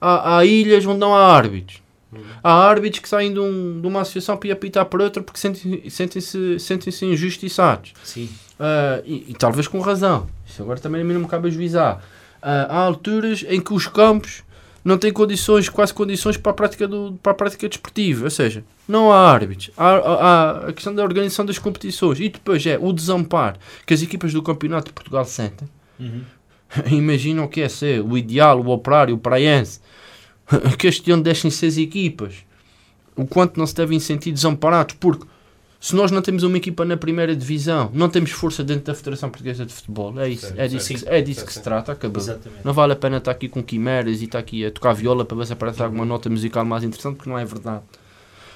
Há, 0.01 0.37
há 0.39 0.45
ilhas 0.45 0.85
onde 0.85 0.99
não 0.99 1.15
há 1.15 1.33
árbitros. 1.33 1.81
Há 2.43 2.51
árbitros 2.53 2.99
que 3.01 3.09
saem 3.09 3.33
de, 3.33 3.39
um- 3.39 3.79
de 3.81 3.87
uma 3.87 4.01
associação 4.01 4.35
para 4.37 4.49
ir 4.49 4.51
apitar 4.51 4.85
para 4.85 5.03
outra 5.03 5.21
porque 5.21 5.39
sentem- 5.39 5.89
sentem-se 5.89 6.59
sentem-se 6.59 7.05
injustiçados. 7.05 7.93
Sim. 8.03 8.29
Ah, 8.59 9.01
e, 9.05 9.25
e 9.29 9.33
talvez 9.33 9.67
com 9.67 9.79
razão. 9.81 10.27
Isso 10.45 10.61
agora 10.61 10.79
também 10.79 11.01
a 11.01 11.03
mim 11.03 11.13
não 11.13 11.21
me 11.21 11.27
cabe 11.27 11.47
ajuizar. 11.47 12.01
Ah, 12.49 12.67
há 12.69 12.77
alturas 12.77 13.43
em 13.49 13.59
que 13.59 13.73
os 13.73 13.87
campos 13.87 14.41
não 14.85 14.97
têm 14.97 15.11
condições, 15.11 15.67
quase 15.67 15.93
condições 15.93 16.37
para 16.37 16.51
a 16.51 16.55
prática, 16.55 16.87
do, 16.87 17.19
para 17.21 17.33
a 17.33 17.35
prática 17.35 17.67
desportiva. 17.67 18.23
Ou 18.23 18.29
seja, 18.29 18.63
não 18.87 19.11
há 19.11 19.29
árbitros. 19.29 19.69
Há, 19.75 19.89
há- 19.95 20.67
a 20.69 20.73
questão 20.73 20.95
da 20.95 21.03
organização 21.03 21.45
das 21.45 21.59
competições. 21.59 22.19
E 22.21 22.29
depois 22.29 22.65
é 22.65 22.77
o 22.81 22.93
desamparo 22.93 23.59
que 23.85 23.93
as 23.93 24.01
equipas 24.01 24.31
do 24.31 24.41
Campeonato 24.41 24.87
de 24.87 24.93
Portugal 24.93 25.25
sentem. 25.25 25.67
Uhum. 25.99 26.21
Imaginam 26.89 27.43
o 27.43 27.49
que 27.49 27.59
é 27.61 27.67
ser 27.67 28.01
o 28.01 28.17
ideal, 28.17 28.61
o 28.61 28.69
operário, 28.69 29.15
o 29.15 29.17
praense. 29.19 29.81
Que 30.79 30.87
este 30.87 31.11
ano 31.11 31.23
deixem 31.23 31.51
seis 31.51 31.77
equipas. 31.77 32.35
O 33.15 33.25
quanto 33.25 33.57
não 33.59 33.67
se 33.67 33.75
devem 33.75 33.99
sentir 33.99 34.31
desamparados. 34.31 34.95
Porque 34.97 35.25
se 35.79 35.95
nós 35.95 36.11
não 36.11 36.21
temos 36.21 36.43
uma 36.43 36.57
equipa 36.57 36.83
na 36.83 36.97
primeira 36.97 37.35
divisão, 37.35 37.89
não 37.93 38.09
temos 38.09 38.31
força 38.31 38.63
dentro 38.63 38.85
da 38.85 38.95
Federação 38.95 39.29
Portuguesa 39.29 39.65
de 39.65 39.73
Futebol. 39.73 40.19
É 40.19 40.29
isso, 40.29 40.47
Certo, 40.47 40.59
é 40.59 40.67
disso, 40.67 40.87
que- 40.93 41.09
é 41.09 41.21
disso 41.21 41.39
Certo, 41.41 41.47
que 41.47 41.53
se 41.53 41.61
trata. 41.61 41.91
Acabou. 41.91 42.21
Exatamente. 42.21 42.61
Não 42.65 42.73
vale 42.73 42.93
a 42.93 42.95
pena 42.95 43.17
estar 43.17 43.31
aqui 43.31 43.47
com 43.47 43.61
quimeras 43.63 44.21
e 44.21 44.25
estar 44.25 44.39
aqui 44.39 44.65
a 44.65 44.71
tocar 44.71 44.93
viola 44.93 45.23
para 45.23 45.37
ver 45.37 45.45
se 45.47 45.53
aparece 45.53 45.81
alguma 45.83 46.05
nota 46.05 46.29
musical 46.29 46.65
mais 46.65 46.83
interessante, 46.83 47.17
porque 47.17 47.29
não 47.29 47.37
é 47.37 47.45
verdade. 47.45 47.83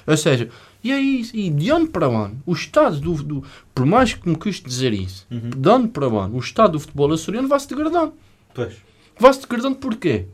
Ou 0.04 0.16
seja, 0.16 0.48
e 0.82 0.90
é 0.90 0.98
isso. 0.98 1.36
E 1.36 1.48
de 1.48 1.70
ano 1.70 1.86
para 1.86 2.06
ano, 2.06 2.42
o 2.44 2.52
estado 2.52 2.98
do, 2.98 3.14
do. 3.22 3.44
Por 3.72 3.86
mais 3.86 4.14
que 4.14 4.28
me 4.28 4.34
custe 4.36 4.64
dizer 4.66 4.92
isso, 4.92 5.24
Uhum. 5.30 5.50
de 5.50 5.68
ano 5.70 5.88
para 5.88 6.06
ano, 6.06 6.34
o 6.36 6.40
estado 6.40 6.72
do 6.72 6.80
futebol 6.80 7.12
açoriano 7.12 7.46
vai-se 7.46 7.68
degradando. 7.68 8.12
Pois. 8.52 8.74
Vai-se 9.16 9.40
degradando 9.42 9.76
porquê? 9.76 10.26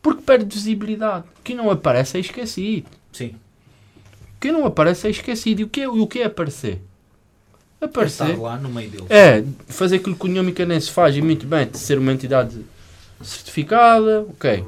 Porque 0.00 0.22
perde 0.22 0.54
visibilidade. 0.54 1.24
Quem 1.42 1.54
não 1.54 1.70
aparece 1.70 2.16
é 2.16 2.20
esquecido. 2.20 2.86
Sim. 3.12 3.34
Quem 4.44 4.52
não 4.52 4.66
aparece 4.66 5.06
é 5.06 5.10
esquecido. 5.10 5.60
E 5.60 5.64
o 5.64 5.68
que 5.70 5.80
é, 5.80 5.88
o 5.88 6.06
que 6.06 6.18
é 6.18 6.26
aparecer? 6.26 6.78
Estar 7.76 7.86
Aparecer 7.86 8.38
lá 8.38 8.58
no 8.58 8.68
meio 8.68 8.90
deles. 8.90 9.06
é 9.08 9.42
fazer 9.68 9.96
aquilo 9.96 10.14
que 10.14 10.22
o 10.26 10.28
União 10.28 10.44
Micanense 10.44 10.90
faz 10.90 11.16
e 11.16 11.22
muito 11.22 11.46
bem, 11.46 11.66
de 11.66 11.78
ser 11.78 11.98
uma 11.98 12.12
entidade 12.12 12.62
certificada, 13.22 14.20
ok. 14.28 14.62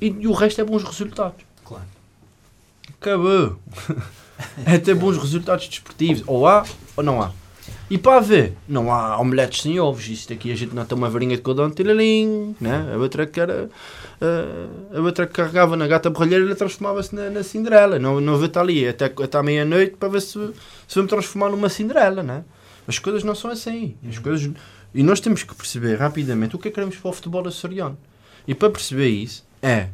E, 0.00 0.06
e 0.06 0.28
o 0.28 0.32
resto 0.32 0.60
é 0.60 0.64
bons 0.64 0.84
resultados. 0.84 1.44
Claro. 1.64 1.82
Acabou. 3.00 3.58
é 4.64 4.78
ter 4.78 4.94
bons 4.94 5.16
resultados 5.16 5.66
desportivos. 5.66 6.22
Ou 6.28 6.46
há 6.46 6.64
ou 6.96 7.02
não 7.02 7.20
há. 7.20 7.32
E 7.94 7.98
para 7.98 8.16
haver, 8.16 8.54
não 8.68 8.92
há 8.92 9.16
omeletes 9.20 9.62
sem 9.62 9.78
ovos. 9.78 10.08
Isto 10.08 10.32
aqui 10.32 10.50
a 10.50 10.56
gente 10.56 10.74
não 10.74 10.84
tem 10.84 10.98
uma 10.98 11.08
varinha 11.08 11.36
de 11.36 11.42
codão, 11.42 11.70
tiralim, 11.70 12.56
né? 12.60 12.92
A 12.92 12.98
outra 12.98 13.24
que 13.24 13.38
era. 13.38 13.70
eh, 14.20 14.96
a 14.98 15.00
outra 15.00 15.28
que 15.28 15.32
carregava 15.32 15.76
na 15.76 15.86
gata 15.86 16.10
borralheira 16.10 16.44
e 16.44 16.48
ela 16.48 16.56
transformava-se 16.56 17.14
na, 17.14 17.30
na 17.30 17.44
Cinderela. 17.44 17.96
Não, 18.00 18.20
não 18.20 18.44
estar 18.44 18.62
ali 18.62 18.88
até, 18.88 19.04
até 19.04 19.38
à 19.38 19.44
meia-noite 19.44 19.94
para 19.96 20.08
ver 20.08 20.22
se, 20.22 20.50
se 20.88 21.00
me 21.00 21.06
transformar 21.06 21.50
numa 21.50 21.68
Cinderela, 21.68 22.20
né? 22.20 22.42
As 22.88 22.98
coisas 22.98 23.22
não 23.22 23.36
são 23.36 23.48
assim. 23.48 23.94
As 24.08 24.18
coisas... 24.18 24.50
E 24.92 25.04
nós 25.04 25.20
temos 25.20 25.44
que 25.44 25.54
perceber 25.54 25.94
rapidamente 25.94 26.56
o 26.56 26.58
que 26.58 26.66
é 26.66 26.70
que 26.72 26.74
queremos 26.74 26.96
para 26.96 27.10
o 27.10 27.12
futebol 27.12 27.46
açoriano. 27.46 27.96
E 28.44 28.56
para 28.56 28.70
perceber 28.70 29.08
isso, 29.08 29.46
é 29.62 29.86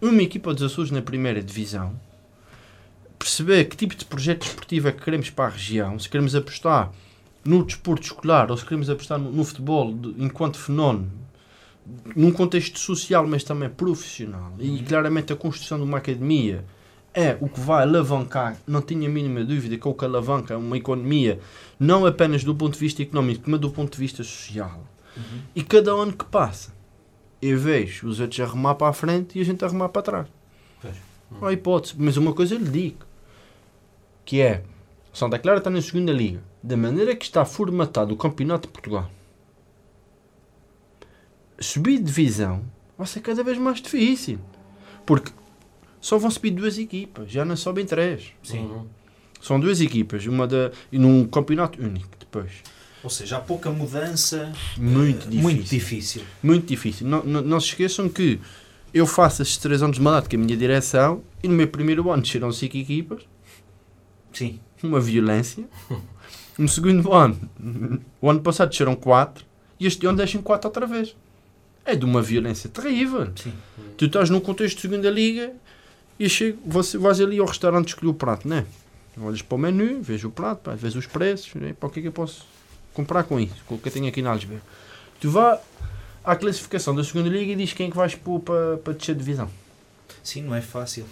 uma 0.00 0.22
equipa 0.22 0.54
dos 0.54 0.62
Açores 0.62 0.90
na 0.90 1.02
primeira 1.02 1.42
divisão, 1.42 1.92
perceber 3.22 3.64
que 3.66 3.76
tipo 3.76 3.94
de 3.94 4.04
projeto 4.04 4.42
desportivo 4.44 4.88
é 4.88 4.92
que 4.92 5.02
queremos 5.02 5.30
para 5.30 5.46
a 5.46 5.48
região, 5.50 5.98
se 5.98 6.08
queremos 6.08 6.34
apostar 6.34 6.90
no 7.44 7.64
desporto 7.64 8.04
escolar 8.06 8.50
ou 8.50 8.56
se 8.56 8.64
queremos 8.64 8.88
apostar 8.90 9.18
no, 9.18 9.30
no 9.30 9.44
futebol 9.44 9.92
de- 9.92 10.14
enquanto 10.18 10.58
fenómeno, 10.58 11.10
num 12.14 12.30
contexto 12.30 12.78
social, 12.78 13.26
mas 13.26 13.42
também 13.44 13.68
profissional, 13.68 14.52
e 14.58 14.82
claramente 14.82 15.32
a 15.32 15.36
construção 15.36 15.78
de 15.78 15.84
uma 15.84 15.98
academia 15.98 16.64
é 17.14 17.36
o 17.40 17.48
que 17.48 17.60
vai 17.60 17.82
alavancar, 17.82 18.56
não 18.66 18.80
tenho 18.80 19.04
a 19.06 19.08
mínima 19.08 19.44
dúvida 19.44 19.76
que 19.76 19.86
é 19.86 19.90
o 19.90 19.94
que 19.94 20.04
alavanca 20.04 20.56
uma 20.56 20.76
economia, 20.76 21.38
não 21.78 22.06
apenas 22.06 22.42
do 22.44 22.54
ponto 22.54 22.74
de 22.74 22.78
vista 22.80 23.02
económico, 23.02 23.42
mas 23.50 23.60
do 23.60 23.70
ponto 23.70 23.92
de 23.92 23.98
vista 23.98 24.22
social. 24.22 24.82
E 25.54 25.62
cada 25.62 25.90
ano 25.92 26.12
que 26.12 26.24
passa, 26.24 26.72
eu 27.42 27.58
vejo 27.58 28.06
os 28.08 28.18
outros 28.20 28.40
a 28.40 28.46
remar 28.46 28.76
para 28.76 28.88
a 28.88 28.92
frente 28.94 29.38
e 29.38 29.42
a 29.42 29.44
gente 29.44 29.62
a 29.64 29.68
remar 29.68 29.88
para 29.90 30.00
trás. 30.02 30.26
Pois. 30.80 30.94
Não 31.30 31.48
há 31.48 31.52
hipótese. 31.52 31.94
Mas 31.98 32.16
uma 32.16 32.32
coisa 32.32 32.54
eu 32.54 32.58
lhe 32.60 32.70
digo, 32.70 32.98
que 34.24 34.40
é, 34.40 34.62
Santa 35.12 35.38
Clara 35.38 35.58
está 35.58 35.70
na 35.70 35.82
segunda 35.82 36.12
liga, 36.12 36.42
da 36.62 36.76
maneira 36.76 37.14
que 37.14 37.24
está 37.24 37.44
formatado 37.44 38.14
o 38.14 38.16
Campeonato 38.16 38.66
de 38.68 38.72
Portugal, 38.72 39.10
subir 41.58 41.98
de 41.98 42.04
divisão 42.04 42.64
vai 42.96 43.06
ser 43.06 43.20
cada 43.20 43.42
vez 43.42 43.58
mais 43.58 43.80
difícil. 43.80 44.38
Porque 45.04 45.32
só 46.00 46.18
vão 46.18 46.30
subir 46.30 46.50
duas 46.50 46.78
equipas, 46.78 47.30
já 47.30 47.44
não 47.44 47.56
sobem 47.56 47.84
três. 47.84 48.32
Sim. 48.42 48.60
Uhum. 48.60 48.86
São 49.40 49.58
duas 49.58 49.80
equipas, 49.80 50.26
uma 50.26 50.46
da, 50.46 50.70
e 50.90 50.98
num 50.98 51.26
campeonato 51.26 51.80
único 51.82 52.10
depois. 52.18 52.52
Ou 53.02 53.10
seja, 53.10 53.38
há 53.38 53.40
pouca 53.40 53.70
mudança. 53.70 54.52
Muito 54.76 55.26
eh, 55.26 55.30
difícil. 55.30 55.42
Muito 55.42 55.64
difícil. 55.64 56.22
Muito 56.42 56.66
difícil. 56.66 57.08
Não, 57.08 57.22
não, 57.24 57.42
não 57.42 57.60
se 57.60 57.68
esqueçam 57.68 58.08
que 58.08 58.40
eu 58.94 59.06
faço 59.06 59.42
estes 59.42 59.56
três 59.56 59.82
anos 59.82 59.96
de 59.96 60.02
mandato 60.02 60.30
com 60.30 60.36
a 60.36 60.38
minha 60.38 60.56
direção 60.56 61.22
e 61.42 61.48
no 61.48 61.54
meu 61.54 61.66
primeiro 61.66 62.08
ano 62.10 62.22
desceram 62.22 62.52
cinco 62.52 62.76
equipas, 62.76 63.22
Sim. 64.32 64.60
uma 64.82 65.00
violência. 65.00 65.64
No 66.58 66.68
segundo 66.68 67.12
ano, 67.12 67.38
o 68.20 68.30
ano 68.30 68.40
passado 68.40 68.70
desceram 68.70 68.94
quatro 68.94 69.44
e 69.78 69.86
este 69.86 70.06
ano 70.06 70.16
deixam 70.16 70.42
quatro 70.42 70.68
outra 70.68 70.86
vez. 70.86 71.14
É 71.84 71.96
de 71.96 72.04
uma 72.04 72.22
violência 72.22 72.70
terrível. 72.70 73.30
Sim. 73.34 73.52
Tu 73.96 74.06
estás 74.06 74.30
num 74.30 74.40
contexto 74.40 74.76
de 74.76 74.82
segunda 74.82 75.10
liga 75.10 75.52
e 76.18 76.28
chego, 76.28 76.58
você 76.64 76.96
vais 76.96 77.20
ali 77.20 77.38
ao 77.38 77.46
restaurante 77.46 77.88
escolher 77.88 78.10
o 78.10 78.14
prato, 78.14 78.48
não 78.48 78.56
é? 78.56 78.66
Olhas 79.20 79.42
para 79.42 79.56
o 79.56 79.58
menu, 79.58 80.00
vês 80.00 80.24
o 80.24 80.30
prato, 80.30 80.60
pá, 80.60 80.74
vês 80.74 80.94
os 80.94 81.06
preços, 81.06 81.54
né? 81.54 81.74
para 81.78 81.88
o 81.88 81.90
que 81.90 81.98
é 81.98 82.02
que 82.02 82.08
eu 82.08 82.12
posso 82.12 82.46
comprar 82.94 83.24
com 83.24 83.38
isso, 83.38 83.56
com 83.66 83.74
o 83.74 83.78
que 83.78 83.88
eu 83.88 83.92
tenho 83.92 84.06
aqui 84.06 84.22
na 84.22 84.30
Algesberg. 84.30 84.62
Tu 85.20 85.30
vai 85.30 85.58
à 86.24 86.36
classificação 86.36 86.94
da 86.94 87.04
segunda 87.04 87.28
liga 87.28 87.52
e 87.52 87.56
diz 87.56 87.72
quem 87.72 87.88
é 87.88 87.90
que 87.90 87.96
vais 87.96 88.14
pôr 88.14 88.40
para, 88.40 88.78
para 88.78 88.92
descer 88.92 89.14
de 89.14 89.18
divisão. 89.18 89.50
Sim, 90.22 90.42
não 90.42 90.54
é 90.54 90.60
fácil. 90.60 91.04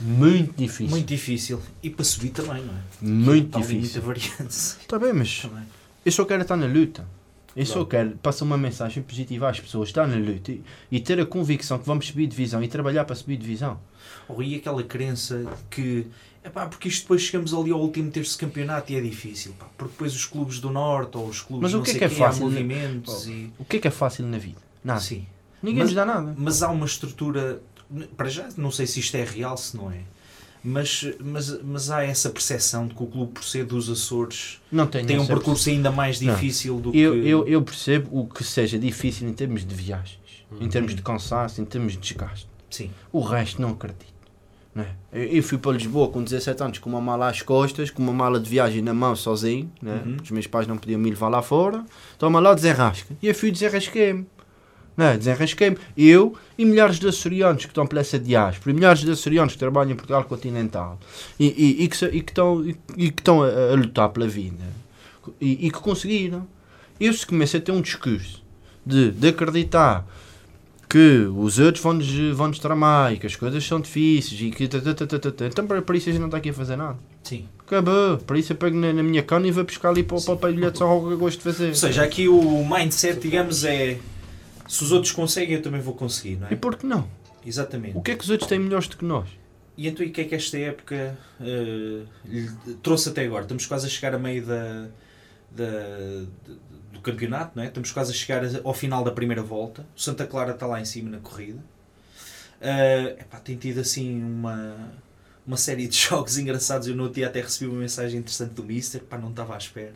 Muito 0.00 0.54
difícil. 0.56 0.88
Muito 0.90 1.06
difícil. 1.06 1.62
E 1.82 1.90
para 1.90 2.04
subir 2.04 2.30
também, 2.30 2.62
não 2.62 2.74
é? 2.74 2.78
Muito 3.00 3.56
ali 3.56 3.66
difícil. 3.66 4.02
muita 4.02 4.20
variante. 4.20 4.52
Está 4.54 4.98
bem, 4.98 5.12
mas 5.12 5.40
Também. 5.42 5.64
eu 6.04 6.12
só 6.12 6.24
quero 6.24 6.42
estar 6.42 6.56
na 6.56 6.66
luta. 6.66 7.06
Eu 7.54 7.64
só 7.64 7.82
quero 7.86 8.10
passar 8.18 8.44
uma 8.44 8.58
mensagem 8.58 9.02
positiva 9.02 9.48
às 9.48 9.58
pessoas, 9.58 9.88
estar 9.88 10.06
na 10.06 10.16
luta 10.16 10.52
e, 10.52 10.62
e 10.92 11.00
ter 11.00 11.18
a 11.18 11.24
convicção 11.24 11.78
que 11.78 11.86
vamos 11.86 12.06
subir 12.06 12.26
de 12.26 12.32
divisão 12.36 12.62
e 12.62 12.68
trabalhar 12.68 13.06
para 13.06 13.16
subir 13.16 13.36
de 13.38 13.44
divisão. 13.44 13.80
Ou 14.28 14.42
e 14.42 14.56
aquela 14.56 14.82
crença 14.82 15.42
que. 15.70 16.06
Epá, 16.44 16.66
porque 16.66 16.86
isto 16.88 17.02
depois 17.04 17.22
chegamos 17.22 17.54
ali 17.54 17.70
ao 17.72 17.80
último 17.80 18.10
terço 18.10 18.32
de 18.32 18.38
campeonato 18.38 18.92
e 18.92 18.96
é 18.96 19.00
difícil. 19.00 19.54
Pá, 19.58 19.66
porque 19.76 19.92
depois 19.92 20.14
os 20.14 20.26
clubes 20.26 20.60
do 20.60 20.68
Norte 20.70 21.16
ou 21.16 21.26
os 21.26 21.40
clubes 21.40 21.62
Mas 21.72 21.74
o 21.74 21.82
que 21.82 21.92
é 21.92 21.94
que 21.98 22.04
é 22.04 22.08
fácil, 22.10 22.46
há 22.46 22.50
né? 22.50 22.54
movimentos 22.60 23.26
e. 23.26 23.50
O 23.58 23.64
que 23.64 23.78
é 23.78 23.80
que 23.80 23.88
é 23.88 23.90
fácil 23.90 24.26
na 24.26 24.36
vida? 24.36 24.60
Nada. 24.84 25.00
Sim. 25.00 25.24
Ninguém 25.62 25.78
Mas- 25.78 25.86
nos 25.88 25.94
dá 25.94 26.04
nada. 26.04 26.34
Mas 26.36 26.62
há 26.62 26.68
uma 26.70 26.84
estrutura. 26.84 27.62
Para 28.16 28.28
já, 28.28 28.48
não 28.56 28.70
sei 28.70 28.86
se 28.86 29.00
isto 29.00 29.14
é 29.16 29.24
real, 29.24 29.56
se 29.56 29.76
não 29.76 29.90
é. 29.90 30.00
Mas, 30.64 31.06
mas, 31.20 31.62
mas 31.62 31.90
há 31.90 32.02
essa 32.02 32.28
percepção 32.28 32.88
de 32.88 32.94
que 32.94 33.02
o 33.02 33.06
clube, 33.06 33.32
por 33.34 33.44
ser 33.44 33.64
dos 33.64 33.88
Açores, 33.88 34.60
Não 34.72 34.86
tenho 34.86 35.06
tem 35.06 35.18
um 35.18 35.26
percurso 35.26 35.68
ainda 35.68 35.92
mais 35.92 36.20
Não. 36.20 36.34
difícil 36.34 36.80
do 36.80 36.88
Eu, 36.94 37.12
que. 37.12 37.28
eu, 37.28 37.46
eu 37.46 37.62
percebo 37.62 38.08
o 38.20 38.26
que 38.26 38.42
seja 38.42 38.76
difícil 38.76 39.28
em 39.28 39.32
termos 39.32 39.64
de 39.64 39.72
viagens, 39.74 40.18
em 40.60 40.64
Uhum. 40.64 40.68
termos 40.68 40.94
de 40.96 41.02
cansaço, 41.02 41.60
em 41.60 41.64
termos 41.64 41.92
de 41.92 41.98
desgaste. 41.98 42.48
Sim. 42.68 42.90
O 43.12 43.20
resto 43.20 43.62
não 43.62 43.70
acredito. 43.70 44.16
Não 44.74 44.82
é? 44.82 44.88
eu, 45.12 45.22
eu 45.36 45.42
fui 45.42 45.56
para 45.56 45.70
Lisboa 45.72 46.08
com 46.08 46.22
17 46.22 46.62
anos 46.62 46.78
com 46.78 46.90
uma 46.90 47.00
mala 47.00 47.28
às 47.30 47.40
costas, 47.42 47.88
com 47.90 48.02
uma 48.02 48.12
mala 48.12 48.38
de 48.40 48.50
viagem 48.50 48.82
na 48.82 48.92
mão 48.92 49.14
sozinho. 49.14 49.70
Né? 49.80 50.02
Uhum. 50.04 50.16
Os 50.22 50.30
meus 50.32 50.46
pais 50.48 50.66
não 50.66 50.76
podiam 50.76 50.98
me 51.00 51.08
levar 51.08 51.28
lá 51.28 51.40
fora. 51.42 51.84
Toma 52.18 52.40
lá, 52.40 52.52
desenrasca. 52.54 53.16
E 53.22 53.28
eu 53.28 53.34
fui 53.34 53.50
desenrasquei-me. 53.52 54.26
Não 54.96 55.06
é? 55.06 55.16
Desenrasquei-me. 55.16 55.76
Eu 55.96 56.34
e 56.56 56.64
milhares 56.64 56.98
de 56.98 57.06
açorianos 57.06 57.64
que 57.64 57.70
estão 57.70 57.86
pela 57.86 58.00
essa 58.00 58.18
diáspora, 58.18 58.70
e 58.70 58.74
milhares 58.74 59.00
de 59.00 59.10
açorianos 59.10 59.52
que 59.52 59.58
trabalham 59.58 59.92
em 59.92 59.96
Portugal 59.96 60.24
continental 60.24 60.98
e, 61.38 61.46
e, 61.46 61.84
e 61.84 61.88
que, 61.88 62.04
e 62.04 62.22
que 62.22 62.30
estão, 62.30 62.66
e, 62.66 63.10
que 63.10 63.20
estão 63.20 63.42
a, 63.42 63.72
a 63.72 63.74
lutar 63.74 64.08
pela 64.08 64.26
vida 64.26 64.64
e, 65.40 65.70
que 65.70 65.78
conseguiram. 65.78 66.46
Eu 66.98 67.12
se 67.12 67.26
comecei 67.26 67.60
a 67.60 67.62
ter 67.62 67.72
um 67.72 67.80
discurso 67.80 68.42
de, 68.84 69.10
de 69.10 69.28
acreditar 69.28 70.06
que 70.88 71.28
os 71.36 71.58
outros 71.58 71.82
vão-nos 71.82 72.08
vão 72.34 72.50
tramar 72.52 73.12
e 73.12 73.18
que 73.18 73.26
as 73.26 73.34
coisas 73.34 73.66
são 73.66 73.80
difíceis 73.80 74.40
e 74.40 74.50
que. 74.50 74.64
Então 74.64 75.66
para, 75.66 75.82
para 75.82 75.96
isso 75.96 76.08
a 76.08 76.12
gente 76.12 76.20
não 76.20 76.28
está 76.28 76.38
aqui 76.38 76.50
a 76.50 76.54
fazer 76.54 76.76
nada. 76.76 76.96
Sim. 77.22 77.46
Acabou. 77.58 78.18
Para 78.18 78.38
isso 78.38 78.52
eu 78.52 78.56
pego 78.56 78.76
na, 78.76 78.92
na 78.92 79.02
minha 79.02 79.22
cana 79.22 79.46
e 79.46 79.50
vou 79.50 79.64
buscar 79.64 79.90
ali 79.90 80.02
para, 80.02 80.20
para 80.20 80.34
o 80.34 80.36
palilhete 80.38 80.72
de 80.72 80.78
São 80.78 81.04
que 81.04 81.12
eu 81.12 81.18
gosto 81.18 81.38
de 81.38 81.44
fazer. 81.44 81.68
Ou 81.68 81.74
seja, 81.74 82.02
aqui 82.02 82.28
o 82.28 82.64
mindset, 82.64 83.20
digamos, 83.20 83.64
é. 83.64 83.98
Se 84.68 84.82
os 84.84 84.92
outros 84.92 85.12
conseguem, 85.12 85.54
eu 85.56 85.62
também 85.62 85.80
vou 85.80 85.94
conseguir, 85.94 86.36
não 86.36 86.48
E 86.50 86.54
é? 86.54 86.56
por 86.56 86.76
que 86.76 86.86
não? 86.86 87.08
Exatamente. 87.44 87.96
O 87.96 88.02
que 88.02 88.10
é 88.12 88.16
que 88.16 88.24
os 88.24 88.30
outros 88.30 88.48
têm 88.48 88.58
melhores 88.58 88.88
do 88.88 88.96
que 88.96 89.04
nós? 89.04 89.28
E 89.76 89.86
então, 89.88 90.04
e 90.04 90.08
o 90.08 90.12
que 90.12 90.22
é 90.22 90.24
que 90.24 90.34
esta 90.34 90.58
época 90.58 91.16
lhe 92.24 92.48
trouxe 92.82 93.08
até 93.10 93.24
agora? 93.24 93.42
Estamos 93.42 93.66
quase 93.66 93.86
a 93.86 93.90
chegar 93.90 94.14
a 94.14 94.18
meio 94.18 94.44
da, 94.44 94.88
da- 95.50 96.24
do 96.92 97.00
campeonato, 97.02 97.52
não 97.54 97.62
é? 97.62 97.66
Estamos 97.68 97.92
quase 97.92 98.10
a 98.10 98.14
chegar 98.14 98.42
ao 98.64 98.72
final 98.74 99.04
da 99.04 99.10
primeira 99.12 99.42
volta. 99.42 99.86
O 99.96 100.00
Santa 100.00 100.26
Clara 100.26 100.52
está 100.52 100.66
lá 100.66 100.80
em 100.80 100.84
cima 100.84 101.10
na 101.10 101.18
corrida. 101.18 101.62
Eh, 102.60 103.16
epá, 103.20 103.38
tem 103.38 103.54
tido 103.56 103.80
assim 103.80 104.22
uma, 104.24 104.92
uma 105.46 105.58
série 105.58 105.86
de 105.86 105.94
jogos 106.08 106.38
engraçados. 106.38 106.88
Eu 106.88 106.96
no 106.96 107.02
outro 107.04 107.16
dia 107.16 107.26
até 107.26 107.42
recebi 107.42 107.70
uma 107.70 107.80
mensagem 107.80 108.18
interessante 108.18 108.54
do 108.54 108.64
Mister, 108.64 109.02
pá, 109.02 109.18
não 109.18 109.28
estava 109.30 109.54
à 109.54 109.58
espera. 109.58 109.92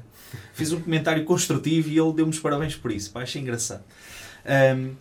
Fiz 0.53 0.73
um 0.73 0.81
comentário 0.81 1.25
construtivo 1.25 1.89
e 1.89 1.99
ele 1.99 2.13
deu-me 2.13 2.31
os 2.33 2.39
parabéns 2.39 2.77
por 2.77 2.93
isso, 2.93 3.11
pá, 3.11 3.23
achei 3.23 3.41
engraçado. 3.41 3.83
Ahm, 4.45 4.93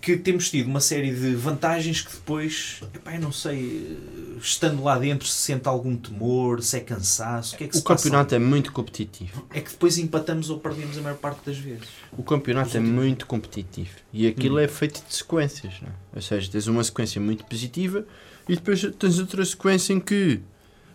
que 0.00 0.16
temos 0.16 0.50
tido 0.50 0.66
uma 0.66 0.80
série 0.80 1.14
de 1.14 1.32
vantagens 1.36 2.00
que 2.00 2.10
depois, 2.12 2.80
epá, 2.92 3.14
eu 3.14 3.20
não 3.20 3.30
sei, 3.30 3.96
eh, 3.96 4.38
estando 4.42 4.82
lá 4.82 4.98
dentro, 4.98 5.28
se 5.28 5.34
sente 5.34 5.68
algum 5.68 5.96
temor, 5.96 6.60
se 6.60 6.76
é 6.76 6.80
cansaço, 6.80 7.54
o 7.54 7.58
que 7.58 7.62
é 7.64 7.66
que 7.68 7.74
O 7.76 7.78
se 7.78 7.84
passa? 7.84 8.02
campeonato 8.04 8.34
é 8.34 8.38
muito 8.40 8.72
competitivo. 8.72 9.46
É 9.54 9.60
que 9.60 9.70
depois 9.70 9.98
empatamos 9.98 10.50
ou 10.50 10.58
perdemos 10.58 10.98
a 10.98 11.02
maior 11.02 11.16
parte 11.18 11.46
das 11.46 11.56
vezes. 11.56 11.86
O 12.18 12.22
campeonato 12.24 12.76
é 12.76 12.80
muito 12.80 13.26
competitivo. 13.28 13.90
E 14.12 14.26
aquilo 14.26 14.58
é 14.58 14.66
feito 14.66 15.00
de 15.08 15.14
sequências. 15.14 15.74
Não 15.80 15.88
é? 15.88 15.92
Ou 16.16 16.20
seja, 16.22 16.50
tens 16.50 16.66
uma 16.66 16.82
sequência 16.82 17.20
muito 17.20 17.44
positiva 17.44 18.04
e 18.48 18.56
depois 18.56 18.82
tens 18.98 19.20
outra 19.20 19.44
sequência 19.44 19.92
em 19.92 20.00
que 20.00 20.40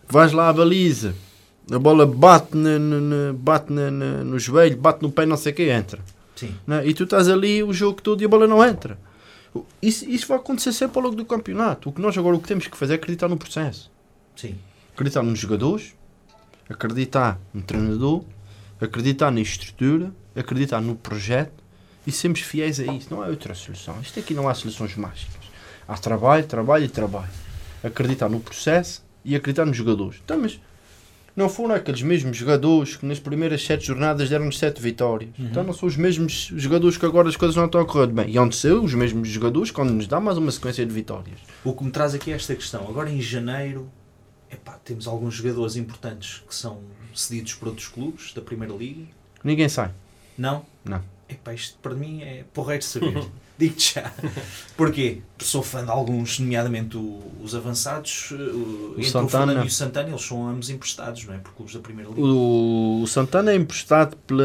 vais 0.06 0.32
lá 0.32 0.50
à 0.50 0.52
baliza, 0.52 1.14
a 1.72 1.78
bola 1.78 2.04
bate, 2.04 2.54
na, 2.54 2.78
na- 2.78 3.00
na- 3.00 3.32
bate 3.32 3.72
na- 3.72 3.90
na- 3.90 4.22
no 4.22 4.38
joelho, 4.38 4.76
bate 4.76 5.02
no 5.02 5.10
pé, 5.10 5.24
não 5.24 5.36
sei 5.38 5.52
o 5.52 5.54
que, 5.54 5.62
entra. 5.70 5.98
Sim. 6.38 6.54
não 6.66 6.76
é? 6.76 6.86
E 6.86 6.94
tu 6.94 7.04
estás 7.04 7.28
ali 7.28 7.62
o 7.62 7.72
jogo 7.72 8.00
todo 8.00 8.22
e 8.22 8.24
a 8.24 8.28
bola 8.28 8.46
não 8.46 8.64
entra. 8.64 8.98
Isso, 9.82 10.08
isso 10.08 10.28
vai 10.28 10.38
acontecer 10.38 10.72
sempre 10.72 10.98
ao 10.98 11.04
longo 11.04 11.16
do 11.16 11.24
campeonato. 11.24 11.88
O 11.88 11.92
que 11.92 12.00
nós 12.00 12.16
agora 12.16 12.36
o 12.36 12.40
que 12.40 12.46
temos 12.46 12.68
que 12.68 12.76
fazer 12.76 12.92
é 12.92 12.96
acreditar 12.96 13.28
no 13.28 13.36
processo. 13.36 13.90
Sim. 14.36 14.56
Acreditar 14.94 15.22
nos 15.22 15.38
jogadores, 15.38 15.94
acreditar 16.68 17.40
no 17.52 17.62
treinador, 17.62 18.22
acreditar 18.80 19.32
na 19.32 19.40
estrutura, 19.40 20.12
acreditar 20.36 20.80
no 20.80 20.94
projeto 20.94 21.64
e 22.06 22.12
sermos 22.12 22.40
fiéis 22.40 22.78
a 22.78 22.84
isso. 22.92 23.08
Não 23.10 23.22
há 23.22 23.26
outra 23.26 23.54
solução. 23.54 24.00
Isto 24.00 24.20
aqui 24.20 24.32
não 24.32 24.48
há 24.48 24.54
soluções 24.54 24.94
mágicas. 24.96 25.48
Há 25.88 25.96
trabalho, 25.96 26.46
trabalho 26.46 26.84
e 26.84 26.88
trabalho. 26.88 27.30
Acreditar 27.82 28.28
no 28.28 28.38
processo 28.38 29.04
e 29.24 29.34
acreditar 29.34 29.64
nos 29.64 29.76
jogadores. 29.76 30.20
Então, 30.24 30.38
mas 30.38 30.60
não 31.38 31.48
foram 31.48 31.76
aqueles 31.76 32.02
mesmos 32.02 32.36
jogadores 32.36 32.96
que 32.96 33.06
nas 33.06 33.20
primeiras 33.20 33.64
sete 33.64 33.86
jornadas 33.86 34.28
deram-nos 34.28 34.58
sete 34.58 34.82
vitórias. 34.82 35.30
Então 35.38 35.62
não 35.62 35.72
são 35.72 35.88
os 35.88 35.96
mesmos 35.96 36.50
jogadores 36.56 36.96
que 36.96 37.06
agora 37.06 37.28
as 37.28 37.36
coisas 37.36 37.56
não 37.56 37.66
estão 37.66 37.80
a 37.80 37.86
correr 37.86 38.08
bem. 38.08 38.28
E 38.28 38.36
onde 38.40 38.56
são 38.56 38.84
os 38.84 38.92
mesmos 38.92 39.28
jogadores 39.28 39.70
quando 39.70 39.92
nos 39.92 40.08
dá 40.08 40.18
mais 40.18 40.36
uma 40.36 40.50
sequência 40.50 40.84
de 40.84 40.92
vitórias. 40.92 41.38
O 41.64 41.72
que 41.72 41.84
me 41.84 41.92
traz 41.92 42.12
aqui 42.12 42.32
é 42.32 42.34
esta 42.34 42.56
questão. 42.56 42.88
Agora 42.88 43.08
em 43.08 43.20
janeiro, 43.20 43.88
epá, 44.50 44.72
temos 44.84 45.06
alguns 45.06 45.34
jogadores 45.34 45.76
importantes 45.76 46.42
que 46.46 46.52
são 46.52 46.80
cedidos 47.14 47.54
por 47.54 47.68
outros 47.68 47.86
clubes 47.86 48.34
da 48.34 48.42
Primeira 48.42 48.74
Liga. 48.74 49.04
Ninguém 49.44 49.68
sai. 49.68 49.92
Não? 50.36 50.66
Não. 50.84 51.00
Epá, 51.28 51.52
isto 51.52 51.76
para 51.82 51.94
mim 51.94 52.22
é 52.22 52.44
porreiro 52.54 52.80
de 52.80 52.86
saber. 52.88 53.24
Digo-te 53.58 53.94
já. 53.96 54.12
Porquê? 54.76 55.20
Porque 55.36 55.44
sou 55.44 55.62
fã 55.64 55.84
de 55.84 55.90
alguns, 55.90 56.38
nomeadamente 56.38 56.96
o- 56.96 57.20
os 57.42 57.54
avançados. 57.56 58.28
eh, 58.32 58.34
O, 58.36 58.94
o 58.98 59.02
Santana. 59.04 59.28
Fernando 59.28 59.64
e 59.64 59.66
o 59.66 59.70
Santana, 59.70 60.08
eles 60.10 60.22
são 60.22 60.48
ambos 60.48 60.70
emprestados, 60.70 61.24
não 61.26 61.34
é? 61.34 61.38
Por 61.38 61.52
clubes 61.54 61.74
da 61.74 61.80
Primeira 61.80 62.08
Liga. 62.08 62.22
O, 62.22 63.02
o 63.02 63.06
Santana 63.08 63.50
é 63.52 63.56
emprestado 63.56 64.16
pela, 64.18 64.44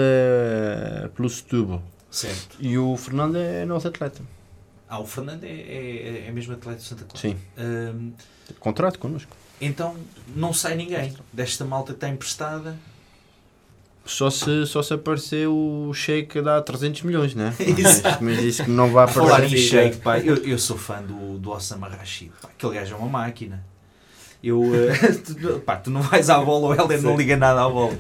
pelo 1.16 1.30
Setúbal 1.30 1.82
Certo. 2.10 2.58
e 2.60 2.76
o 2.78 2.98
Fernando 2.98 3.38
é 3.38 3.66
nosso 3.66 3.88
atleta. 3.88 4.22
Ah, 4.90 5.00
o 5.00 5.06
Fernando 5.06 5.44
é, 5.44 5.48
é, 5.50 6.26
é 6.28 6.32
mesmo 6.32 6.54
atleta 6.54 6.78
do 6.80 6.84
Santa 6.84 7.06
Clara. 7.06 7.20
Sim. 7.20 7.38
Hum, 7.58 8.12
Contrato 8.60 9.00
connosco. 9.00 9.36
então 9.62 9.96
não 10.36 10.54
sai 10.54 10.76
ninguém 10.76 11.14
desta 11.32 11.64
malta 11.66 11.94
que 11.94 11.98
está 11.98 12.10
emprestada. 12.10 12.76
Só 14.06 14.30
se, 14.30 14.66
só 14.66 14.84
se 14.84 14.94
aparecer 14.94 15.48
o 15.48 15.94
Sheik 15.94 16.40
a 16.40 16.42
dar 16.42 16.62
300 16.62 17.04
milhões, 17.04 17.34
né? 17.34 17.54
Exato. 17.60 18.22
Mas 18.24 18.40
isso 18.40 18.64
que 18.66 18.70
não 18.70 18.92
vai 18.92 19.08
Falar 19.08 19.38
aparecer. 19.38 19.56
em 19.56 19.60
Sheik, 19.60 19.98
pá, 19.98 20.20
eu, 20.20 20.36
eu 20.38 20.60
sou 20.60 20.78
fã 20.78 21.02
do, 21.02 21.38
do 21.38 21.52
Osama 21.52 21.88
Rashid. 21.88 22.32
Pá, 22.42 22.50
aquele 22.50 22.74
gajo 22.74 22.96
é 22.96 22.98
uma 22.98 23.08
máquina. 23.08 23.64
Eu, 24.44 24.62
eh, 24.76 24.92
tu, 25.26 25.60
pá, 25.62 25.78
tu 25.78 25.90
não 25.90 26.02
vais 26.02 26.30
à 26.30 26.38
bola, 26.42 26.68
o 26.68 26.74
Helder 26.76 27.02
não 27.02 27.16
liga 27.16 27.38
nada 27.38 27.64
à 27.64 27.70
bola. 27.70 27.98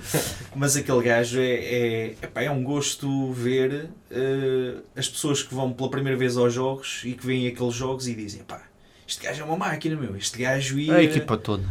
Mas 0.53 0.75
aquele 0.75 1.01
gajo 1.01 1.39
é, 1.39 1.53
é, 1.53 2.05
epá, 2.21 2.41
é 2.41 2.51
um 2.51 2.61
gosto 2.65 3.31
ver 3.31 3.89
eh, 4.11 4.73
as 4.93 5.07
pessoas 5.07 5.41
que 5.41 5.55
vão 5.55 5.71
pela 5.71 5.89
primeira 5.89 6.17
vez 6.19 6.35
aos 6.35 6.53
jogos 6.53 7.01
e 7.05 7.13
que 7.13 7.25
veem 7.25 7.47
aqueles 7.47 7.73
jogos 7.73 8.09
e 8.09 8.13
dizem: 8.13 8.43
pá, 8.43 8.61
este 9.07 9.23
gajo 9.23 9.41
é 9.41 9.45
uma 9.45 9.55
máquina, 9.55 9.95
meu. 9.95 10.17
Este 10.17 10.37
gajo 10.37 10.77
ia. 10.77 10.93
É 10.93 10.97
a 10.97 11.03
equipa 11.03 11.37
toda. 11.37 11.63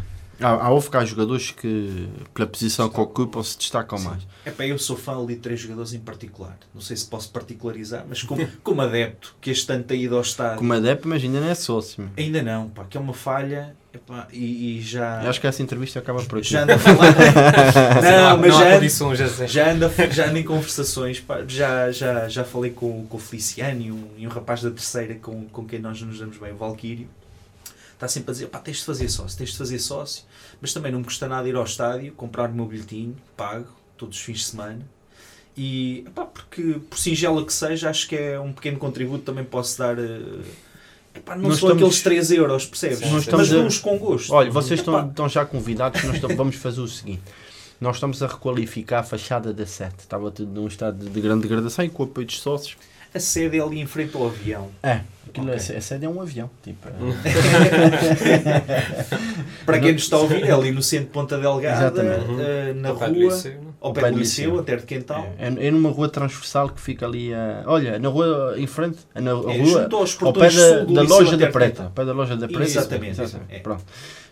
Há, 0.43 0.67
há 0.67 0.71
houve 0.71 0.91
cá 0.91 1.05
jogadores 1.05 1.51
que, 1.51 2.09
pela 2.35 2.49
posição 2.49 2.89
que 2.89 3.01
ocupam, 3.01 3.43
se 3.43 3.57
destacam 3.57 3.99
Sim. 3.99 4.09
mais. 4.09 4.27
Epá, 4.45 4.67
eu 4.67 4.79
sou 4.79 4.97
fã 4.97 5.21
ali 5.21 5.35
de 5.35 5.41
três 5.41 5.61
jogadores 5.61 5.93
em 5.93 6.01
particular. 6.01 6.59
Não 6.75 6.81
sei 6.81 6.97
se 6.97 7.07
posso 7.07 7.31
particularizar, 7.31 8.05
mas 8.09 8.23
como, 8.23 8.47
como 8.63 8.81
adepto, 8.81 9.35
que 9.41 9.51
este 9.51 9.73
ano 9.73 9.85
tem 9.85 10.03
ido 10.03 10.17
ao 10.17 10.23
estádio. 10.23 10.59
Como 10.59 10.73
adepto, 10.73 11.09
mas 11.09 11.23
ainda 11.23 11.41
não 11.41 11.49
é 11.49 11.55
sócio. 11.55 12.11
Ainda 12.17 12.43
não, 12.43 12.69
pá, 12.69 12.85
que 12.85 12.97
é 12.97 13.01
uma 13.01 13.15
falha 13.15 13.77
epá, 13.95 14.27
e, 14.33 14.79
e 14.79 14.81
já. 14.81 15.23
Eu 15.23 15.31
acho 15.31 15.41
que 15.41 15.47
essa 15.47 15.63
entrevista 15.63 15.99
acaba 15.99 16.23
por 16.23 16.39
aqui. 16.39 16.49
Já 16.49 16.63
anda 16.63 16.75
a 16.75 16.79
falar. 16.79 17.13
não, 18.03 18.39
mas 18.39 18.57
já, 18.57 18.75
condições, 18.75 19.19
já 19.19 19.47
já, 19.47 19.71
anda, 19.71 19.93
já 20.11 20.29
anda 20.29 20.39
em 20.39 20.45
conversações. 20.45 21.21
pá, 21.21 21.43
já, 21.47 21.91
já, 21.93 22.29
já 22.29 22.45
falei 22.45 22.71
com, 22.71 23.07
com 23.07 23.17
o 23.17 23.21
Feliciano 23.21 23.81
e 23.81 23.93
um, 23.93 24.09
e 24.17 24.27
um 24.27 24.31
rapaz 24.31 24.63
da 24.63 24.71
terceira 24.71 25.15
com, 25.17 25.47
com 25.47 25.65
quem 25.65 25.79
nós 25.79 26.01
nos 26.03 26.19
damos 26.19 26.39
bem, 26.39 26.53
o 26.53 26.57
Valquírio. 26.57 27.09
Está 28.03 28.09
sempre 28.09 28.31
a 28.31 28.33
dizer: 28.33 28.47
pá, 28.49 28.59
tens 28.59 28.79
de 28.79 28.85
fazer 28.85 29.09
sócio, 29.09 29.39
tens 29.39 29.51
de 29.53 29.57
fazer 29.59 29.79
sócio. 29.79 30.25
Mas 30.61 30.73
também 30.75 30.91
não 30.91 30.99
me 30.99 31.05
custa 31.05 31.29
nada 31.29 31.49
ir 31.49 31.55
ao 31.55 31.63
estádio, 31.63 32.13
comprar 32.15 32.51
o 32.51 32.53
meu 32.53 32.67
bilhetinho, 32.67 33.15
pago, 33.37 33.69
todos 33.97 34.17
os 34.19 34.23
fins 34.25 34.39
de 34.39 34.45
semana. 34.47 34.81
E, 35.57 36.03
epá, 36.09 36.25
porque, 36.25 36.81
por 36.91 36.99
singela 36.99 37.45
que 37.45 37.53
seja, 37.53 37.89
acho 37.91 38.09
que 38.09 38.17
é 38.17 38.41
um 38.41 38.53
pequeno 38.53 38.77
contributo 38.79 39.23
também 39.23 39.45
posso 39.45 39.79
dar. 39.79 39.97
eh, 40.01 40.21
epá, 41.15 41.37
não 41.37 41.51
Nós 41.51 41.59
são 41.61 41.69
estamos- 41.69 41.75
aqueles 41.75 42.03
3 42.03 42.31
euros, 42.33 42.67
percebes? 42.67 42.99
Sim, 42.99 43.11
Mas 43.13 43.23
estamos 43.23 43.53
a- 43.53 43.55
dou-os 43.55 43.79
com 43.79 43.97
gosto. 43.99 44.33
Olha, 44.35 44.51
vocês 44.51 44.81
estão, 44.81 44.99
Epá, 44.99 45.07
estão 45.09 45.29
já 45.29 45.45
convidados, 45.47 46.03
nós 46.03 46.17
estamos- 46.17 46.37
vamos 46.37 46.57
fazer 46.57 46.81
o 46.81 46.89
seguinte. 46.89 47.23
Nós 47.81 47.97
estamos 47.97 48.21
a 48.21 48.27
requalificar 48.27 49.01
a 49.01 49.03
fachada 49.05 49.53
da 49.53 49.65
sete. 49.67 50.01
Estava 50.01 50.29
tudo 50.33 50.51
num 50.53 50.67
estado 50.67 51.09
de 51.09 51.21
grande 51.21 51.43
degradação 51.43 51.85
e 51.85 51.89
com 51.89 52.03
o 52.03 52.07
apoio 52.07 52.27
dos 52.27 52.41
sócios. 52.41 52.77
A 53.15 53.21
sede 53.21 53.59
é 53.59 53.63
ali 53.63 53.81
em 53.81 53.87
frente 53.87 54.17
ao 54.17 54.27
avião. 54.27 54.69
É, 54.83 55.01
aquilo 55.29 55.47
Ok. 55.53 55.77
a 55.77 55.81
sede 55.81 56.05
é 56.05 56.09
um 56.09 56.21
avião. 56.21 56.51
Tipo, 56.63 56.89
Para 59.67 59.79
quem 59.81 59.93
nos 59.93 60.03
está 60.03 60.17
a 60.17 60.21
ouvir, 60.21 60.45
é 60.45 60.51
ali 60.53 60.71
no 60.73 60.83
centro 60.83 61.07
de 61.07 61.13
Ponta 61.13 61.39
Delgada, 61.39 61.87
Exatamente. 62.03 62.41
eh, 62.41 62.73
na 62.75 62.89
do 62.93 62.99
rua, 62.99 63.09
liceu, 63.09 63.55
não? 63.63 63.72
Ao 63.83 63.93
pé 63.93 64.11
do 64.11 64.19
liceu, 64.19 64.59
até 64.59 64.77
de 64.77 64.85
Quental. 64.87 65.27
é, 65.39 65.67
é 65.67 65.71
numa 65.71 65.91
rua 65.91 66.09
transversal 66.09 66.69
que 66.71 66.81
fica 66.81 67.05
ali. 67.07 67.33
a 67.35 67.63
olha, 67.67 67.99
na 67.99 68.09
rua 68.09 68.55
em 68.57 68.67
frente, 68.67 68.99
na 69.15 69.31
É, 69.31 69.35
rua, 69.35 69.53
junto 69.65 69.97
aos 69.97 70.23
ao 70.23 70.33
pé 70.33 70.51
da, 70.51 70.85
da 70.85 71.03
loja 71.03 71.37
da 71.37 71.49
Preta. 71.51 71.93
Pé 71.95 72.05
da 72.05 72.13
loja 72.13 72.37
da 72.37 72.47
Preta. 72.47 72.63
Exatamente, 72.65 73.21
exatamente. 73.21 73.55
é. 73.55 73.59
Pronto. 73.59 73.85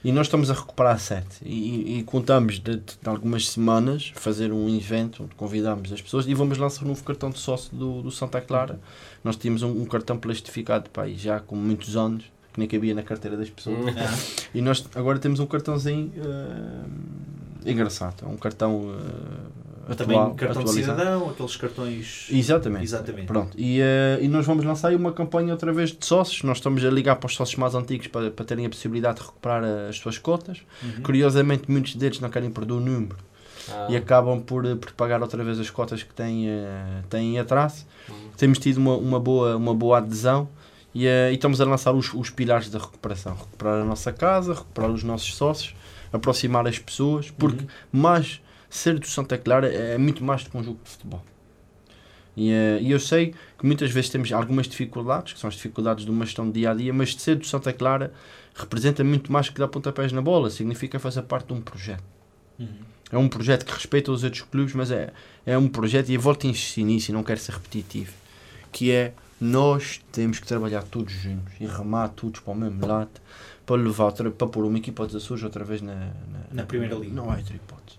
E 0.03 0.12
nós 0.12 0.28
estamos 0.28 0.51
a 0.51 0.55
recuperar 0.55 0.94
a 0.94 0.98
sete. 0.98 1.36
E, 1.44 1.98
e- 1.98 2.03
contamos 2.05 2.59
de, 2.59 2.76
de 2.76 2.96
algumas 3.05 3.48
semanas 3.51 4.12
fazer 4.14 4.51
um 4.51 4.66
evento 4.74 5.24
onde 5.24 5.34
convidamos 5.34 5.92
as 5.92 6.01
pessoas 6.01 6.26
e 6.26 6.32
vamos 6.32 6.57
lançar 6.57 6.84
um 6.86 6.88
novo 6.88 7.05
cartão 7.05 7.28
de 7.28 7.38
sócio 7.38 7.74
do, 7.76 8.01
do 8.01 8.11
Santa 8.11 8.40
Clara. 8.40 8.80
Nós 9.22 9.36
tínhamos 9.36 9.62
um, 9.62 9.70
um 9.82 9.84
cartão 9.84 10.16
plastificado 10.16 10.88
pá, 10.88 11.07
e 11.07 11.16
já 11.16 11.38
com 11.40 11.55
muitos 11.55 11.98
anos, 11.98 12.24
que 12.53 12.59
nem 12.59 12.66
cabia 12.66 12.94
na 12.94 13.03
carteira 13.03 13.36
das 13.36 13.51
pessoas. 13.51 13.76
Hum. 13.78 13.88
Ah, 13.96 14.18
E 14.55 14.62
nós 14.62 14.82
agora 14.94 15.18
temos 15.18 15.38
um 15.38 15.44
cartãozinho 15.46 16.11
eh, 16.16 16.86
engraçado. 17.66 18.24
É 18.24 18.28
um 18.28 18.36
cartão 18.36 18.94
também 19.96 20.16
atual, 20.16 20.34
cartão 20.34 20.64
de 20.64 20.70
cidadão, 20.70 21.30
aqueles 21.30 21.56
cartões. 21.56 22.26
Exatamente. 22.30 22.84
Exatamente. 22.84 23.26
Pronto, 23.26 23.56
e, 23.58 23.80
eh, 23.80 24.18
e 24.20 24.28
nós 24.28 24.46
vamos 24.46 24.64
lançar 24.64 24.88
aí 24.88 24.96
uma 24.96 25.12
campanha 25.12 25.52
outra 25.52 25.72
vez 25.72 25.90
de 25.90 26.04
sócios. 26.04 26.42
Nós 26.42 26.58
estamos 26.58 26.84
a 26.84 26.90
ligar 26.90 27.16
para 27.16 27.26
os 27.26 27.34
sócios 27.34 27.58
mais 27.58 27.74
antigos 27.74 28.06
para, 28.06 28.30
para 28.30 28.44
terem 28.44 28.66
a 28.66 28.68
possibilidade 28.68 29.18
de 29.18 29.26
recuperar 29.26 29.64
eh, 29.64 29.88
as 29.88 29.96
suas 29.96 30.18
cotas. 30.18 30.58
Uhum. 30.82 31.02
Curiosamente, 31.02 31.70
muitos 31.70 31.96
deles 31.96 32.20
não 32.20 32.30
querem 32.30 32.50
perder 32.50 32.74
o 32.74 32.80
número 32.80 33.16
Ah. 33.70 33.86
e 33.90 33.96
acabam 33.96 34.40
por, 34.40 34.64
por 34.76 34.92
pagar 34.92 35.20
outra 35.22 35.42
vez 35.44 35.58
as 35.61 35.70
cotas 35.70 36.02
que 36.02 36.14
têm, 36.14 36.48
têm 37.08 37.38
atraso. 37.38 37.84
Hum. 38.08 38.14
Temos 38.36 38.58
tido 38.58 38.78
uma, 38.78 38.96
uma, 38.96 39.20
boa, 39.20 39.56
uma 39.56 39.74
boa 39.74 39.98
adesão 39.98 40.48
e, 40.94 41.06
e 41.06 41.34
estamos 41.34 41.61
a 41.61 41.64
lançar 41.64 41.92
os, 41.92 42.12
os 42.14 42.30
pilares 42.30 42.68
da 42.70 42.78
recuperação: 42.78 43.34
recuperar 43.34 43.82
a 43.82 43.84
nossa 43.84 44.12
casa, 44.12 44.54
recuperar 44.54 44.90
os 44.90 45.04
nossos 45.04 45.34
sócios, 45.36 45.74
aproximar 46.12 46.66
as 46.66 46.78
pessoas, 46.78 47.30
porque 47.30 47.62
Uhum. 47.62 48.00
mais 48.00 48.40
ser 48.68 48.98
do 48.98 49.06
Santa 49.06 49.36
Clara 49.36 49.66
é 49.68 49.98
muito 49.98 50.22
mais 50.22 50.44
do 50.44 50.50
que 50.50 50.56
um 50.56 50.62
jogo 50.62 50.80
de 50.82 50.90
futebol. 50.90 51.24
E, 52.36 52.50
eh, 52.52 52.78
e 52.80 52.90
eu 52.92 53.00
sei 53.00 53.34
que 53.58 53.66
muitas 53.66 53.90
vezes 53.90 54.11
temos 54.11 54.32
algumas 54.32 54.68
dificuldades, 54.68 55.32
que 55.32 55.38
são 55.38 55.48
as 55.48 55.54
dificuldades 55.54 56.04
de 56.04 56.11
uma 56.11 56.24
gestão 56.24 56.46
de 56.46 56.61
dia 56.61 56.70
a 56.70 56.74
dia, 56.74 56.92
mas 56.92 57.14
ser 57.14 57.36
do 57.36 57.46
Santa 57.46 57.72
Clara 57.72 58.12
representa 58.54 59.02
muito 59.02 59.32
mais 59.32 59.48
que 59.48 59.58
dar 59.58 59.68
pontapés 59.68 60.12
na 60.12 60.22
bola, 60.22 60.48
significa 60.50 60.98
fazer 60.98 61.22
parte 61.22 61.48
de 61.48 61.54
um 61.54 61.61
projeto. 61.61 62.04
Uhum. 62.58 62.68
É 63.12 63.18
um 63.18 63.28
projeto 63.28 63.66
que 63.66 63.72
respeita 63.72 64.12
os 64.12 64.22
outros 64.22 64.42
clubes, 64.42 64.72
mas 64.74 64.90
é, 64.90 65.12
é 65.44 65.58
um 65.58 65.68
projeto, 65.68 66.11
e 66.11 66.14
eu 66.14 66.20
volto 66.20 66.46
a 66.46 66.50
insistir 66.50 66.84
nisso 66.84 67.11
e 67.11 67.14
não 67.14 67.24
quero 67.24 67.40
ser 67.40 67.52
repetitivo, 67.52 68.12
que 68.70 68.92
é 68.92 69.12
nós 69.40 70.00
temos 70.12 70.38
que 70.38 70.46
trabalhar 70.46 70.82
todos 70.82 71.12
juntos 71.12 71.52
e 71.58 71.66
remar 71.66 72.08
todos 72.11 72.40
para 72.40 72.52
o 72.52 72.56
mesmo 72.56 72.86
lado 72.86 73.11
para 73.70 73.80
levar 73.80 74.06
outra, 74.06 74.28
para 74.32 74.48
pôr 74.48 74.64
uma 74.64 74.78
equipa 74.78 75.06
dos 75.06 75.14
Açores 75.14 75.44
outra 75.44 75.62
vez 75.62 75.80
na, 75.80 75.94
na, 75.94 76.40
Na 76.50 76.62
Primeira 76.64 76.96
Liga. 76.96 77.14
Não 77.14 77.30
há 77.30 77.36
outra 77.36 77.54
hipótese. 77.54 77.98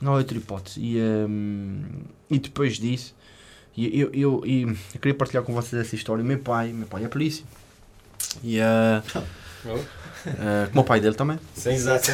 Não 0.00 0.12
há 0.12 0.16
outra 0.18 0.38
hipótese. 0.38 0.80
E, 0.80 1.00
hum, 1.00 1.82
e 2.30 2.38
depois 2.38 2.76
disso, 2.76 3.12
e 3.76 4.00
eu, 4.00 4.10
eu, 4.14 4.42
e 4.46 4.62
eu 4.62 5.00
queria 5.00 5.14
partilhar 5.14 5.42
com 5.42 5.52
vocês 5.52 5.84
essa 5.84 5.96
história. 5.96 6.22
Meu 6.22 6.38
pai, 6.38 6.72
meu 6.72 6.86
pai 6.86 7.04
é 7.04 7.08
polícia. 7.08 7.44
E 8.44 8.60
ah, 8.60 9.02
Oh. 9.68 9.76
ah, 10.38 10.68
como 10.68 10.82
o 10.82 10.84
pai 10.84 11.00
dele 11.00 11.16
também. 11.16 11.40
Sim, 11.52 11.70
exato. 11.70 12.06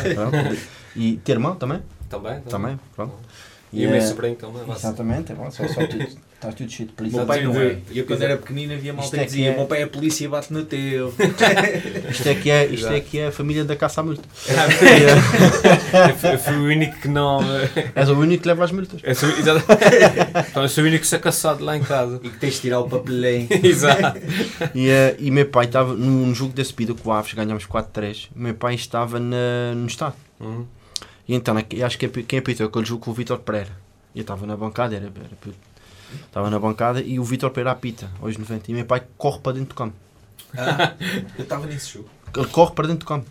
E 0.97 1.19
ter 1.19 1.33
irmão 1.33 1.55
também. 1.57 1.83
Também, 2.09 2.41
Também, 2.41 2.81
pronto. 2.97 3.15
E 3.71 3.87
o 3.87 3.91
meu 3.91 4.01
sobrinho 4.01 4.37
também. 4.37 4.65
ser. 4.65 4.73
Exatamente, 4.73 5.33
é 5.33 5.35
bom, 5.35 5.51
só, 5.51 5.69
só 5.69 5.87
tudo, 5.87 6.07
está 6.43 6.53
tudo 6.53 6.71
cheio 6.71 6.89
de 6.89 6.95
polícia. 6.95 7.17
meu 7.19 7.27
pai 7.27 7.43
não 7.45 7.61
é. 7.61 7.79
Eu 7.95 8.05
quando 8.05 8.19
Exato. 8.19 8.25
era 8.25 8.37
pequenino 8.37 8.75
havia 8.75 8.93
malta 8.93 9.17
que 9.17 9.23
é 9.23 9.25
dizia: 9.25 9.51
é- 9.53 9.57
meu 9.57 9.67
pai 9.67 9.83
é 9.83 9.87
polícia 9.87 10.25
e 10.25 10.29
bate 10.29 10.53
no 10.53 10.65
teu. 10.65 11.15
Isto 12.11 12.29
é 12.29 12.35
que 12.35 12.51
é, 12.51 12.67
isto 12.67 12.89
é, 12.89 13.01
que 13.01 13.19
é 13.19 13.27
a 13.29 13.33
família 13.33 13.65
da 13.65 13.77
caça 13.77 14.01
à 14.01 14.05
multa. 14.05 14.23
Eu 16.09 16.17
fui- 16.17 16.33
eu 16.33 16.39
fui 16.39 16.55
o 16.55 16.65
único 16.65 16.99
que 17.01 17.09
não. 17.09 17.41
És 17.95 18.09
o 18.09 18.15
único 18.15 18.43
que 18.43 18.49
leva 18.49 18.65
as 18.65 18.73
multas. 18.73 19.01
Eu 19.03 19.15
sou, 19.15 19.29
exato. 19.31 19.65
Então 20.51 20.63
eu 20.63 20.69
sou 20.69 20.85
o 20.85 20.87
único 20.87 21.03
que 21.03 21.07
sou 21.07 21.19
caçado 21.21 21.65
lá 21.65 21.77
em 21.77 21.83
casa. 21.83 22.21
E 22.23 22.29
que 22.31 22.39
tens 22.39 22.55
de 22.55 22.61
tirar 22.63 22.81
o 22.81 22.89
papelém. 22.89 23.47
Exato. 23.63 24.19
E, 24.75 24.89
eh, 24.89 25.17
e 25.19 25.31
meu 25.31 25.47
pai 25.47 25.67
estava 25.67 25.95
num 25.95 26.35
jogo 26.35 26.53
da 26.55 26.65
subida 26.65 26.95
com 26.95 27.11
o 27.11 27.13
Aves, 27.13 27.33
ganhámos 27.35 27.67
4-3. 27.67 28.29
O 28.35 28.39
meu 28.41 28.55
pai 28.55 28.75
estava 28.75 29.21
na, 29.21 29.75
no 29.75 29.87
estado. 29.87 30.15
Uhum. 30.41 30.67
E 31.29 31.35
então, 31.35 31.55
acho 31.85 31.99
que 31.99 32.09
quem 32.09 32.39
apitou 32.39 32.67
aquele 32.67 32.85
jogo 32.85 33.05
com 33.05 33.11
o 33.11 33.15
Vitor 33.15 33.39
Pereira. 33.39 33.71
Eu 34.15 34.23
estava 34.23 34.47
na 34.47 34.57
bancada, 34.57 34.95
era, 34.97 35.07
era. 35.07 35.55
Estava 36.27 36.49
na 36.51 36.59
bancada 36.59 37.01
e 37.01 37.19
o 37.19 37.25
Vitor 37.25 37.51
Pereira 37.51 37.71
apita, 37.73 38.11
aos 38.21 38.37
90. 38.37 38.71
E 38.71 38.75
meu 38.75 38.85
pai 38.85 39.03
corre 39.19 39.39
para 39.41 39.53
dentro 39.53 39.71
do 39.71 39.75
campo. 39.75 39.95
Ah, 40.57 40.93
eu 41.39 41.43
estava 41.45 41.67
nesse 41.67 41.95
jogo. 41.95 42.09
Ele 42.37 42.47
corre 42.47 42.73
para 42.73 42.87
dentro 42.89 43.01
do 43.01 43.07
campo. 43.07 43.27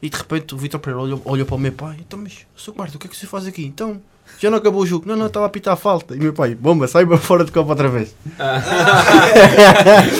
E 0.00 0.08
de 0.10 0.16
repente 0.16 0.54
o 0.54 0.58
Vitor 0.58 0.80
Pereira 0.80 1.00
olha, 1.02 1.20
olha 1.24 1.44
para 1.44 1.54
o 1.54 1.58
meu 1.58 1.72
pai. 1.72 1.96
Então, 2.00 2.18
mas, 2.18 2.38
seu 2.56 2.72
guarda, 2.72 2.96
o 2.96 2.98
que 2.98 3.06
é 3.06 3.10
que 3.10 3.16
você 3.16 3.26
faz 3.26 3.46
aqui? 3.46 3.64
Então, 3.64 4.00
já 4.38 4.50
não 4.50 4.58
acabou 4.58 4.82
o 4.82 4.86
jogo. 4.86 5.06
Não, 5.06 5.14
não, 5.16 5.26
estava 5.26 5.46
a 5.46 5.48
apitar 5.48 5.74
a 5.74 5.76
falta. 5.76 6.16
E 6.16 6.18
meu 6.18 6.32
pai, 6.32 6.54
bomba, 6.56 6.88
sai 6.88 7.06
para 7.06 7.18
fora 7.18 7.44
do 7.44 7.52
campo 7.52 7.70
outra 7.70 7.88
vez. 7.88 8.14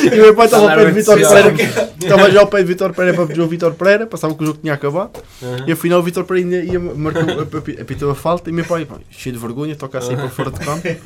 e 0.05 0.19
o 0.19 0.23
meu 0.23 0.35
pai 0.35 0.45
estava 0.47 0.71
ao 0.71 0.77
pé 0.77 0.85
de 0.87 0.93
Vitor 0.93 1.19
Alarme 1.19 1.57
Pereira. 1.57 1.93
Estava 2.01 2.31
já 2.33 2.41
ao 2.41 2.47
pé 2.47 2.59
de 2.59 2.65
Vitor 2.65 2.93
Pereira 2.93 3.17
para 3.17 3.27
pedir 3.27 3.41
o 3.41 3.49
Vitor 3.49 3.75
Pereira. 3.75 4.07
Passava 4.07 4.35
que 4.35 4.43
o 4.43 4.47
jogo 4.47 4.59
tinha 4.61 4.75
acabado. 4.75 5.21
Uhum. 5.41 5.65
E 5.67 5.73
afinal 5.73 6.01
o 6.01 6.03
Vitor 6.03 6.25
Pereira 6.25 6.61
ainda 6.61 6.73
ia, 6.73 6.79
marcou, 6.79 7.23
api- 7.59 7.81
apitou 7.81 8.11
a 8.11 8.15
falta. 8.15 8.51
E 8.51 8.53
meu 8.53 8.65
pai, 8.65 8.87
cheio 9.11 9.35
de 9.35 9.41
vergonha, 9.41 9.75
toca 9.77 9.99
assim 9.99 10.15
para 10.15 10.29
fora 10.29 10.51
do 10.51 10.61
campo. 10.61 10.83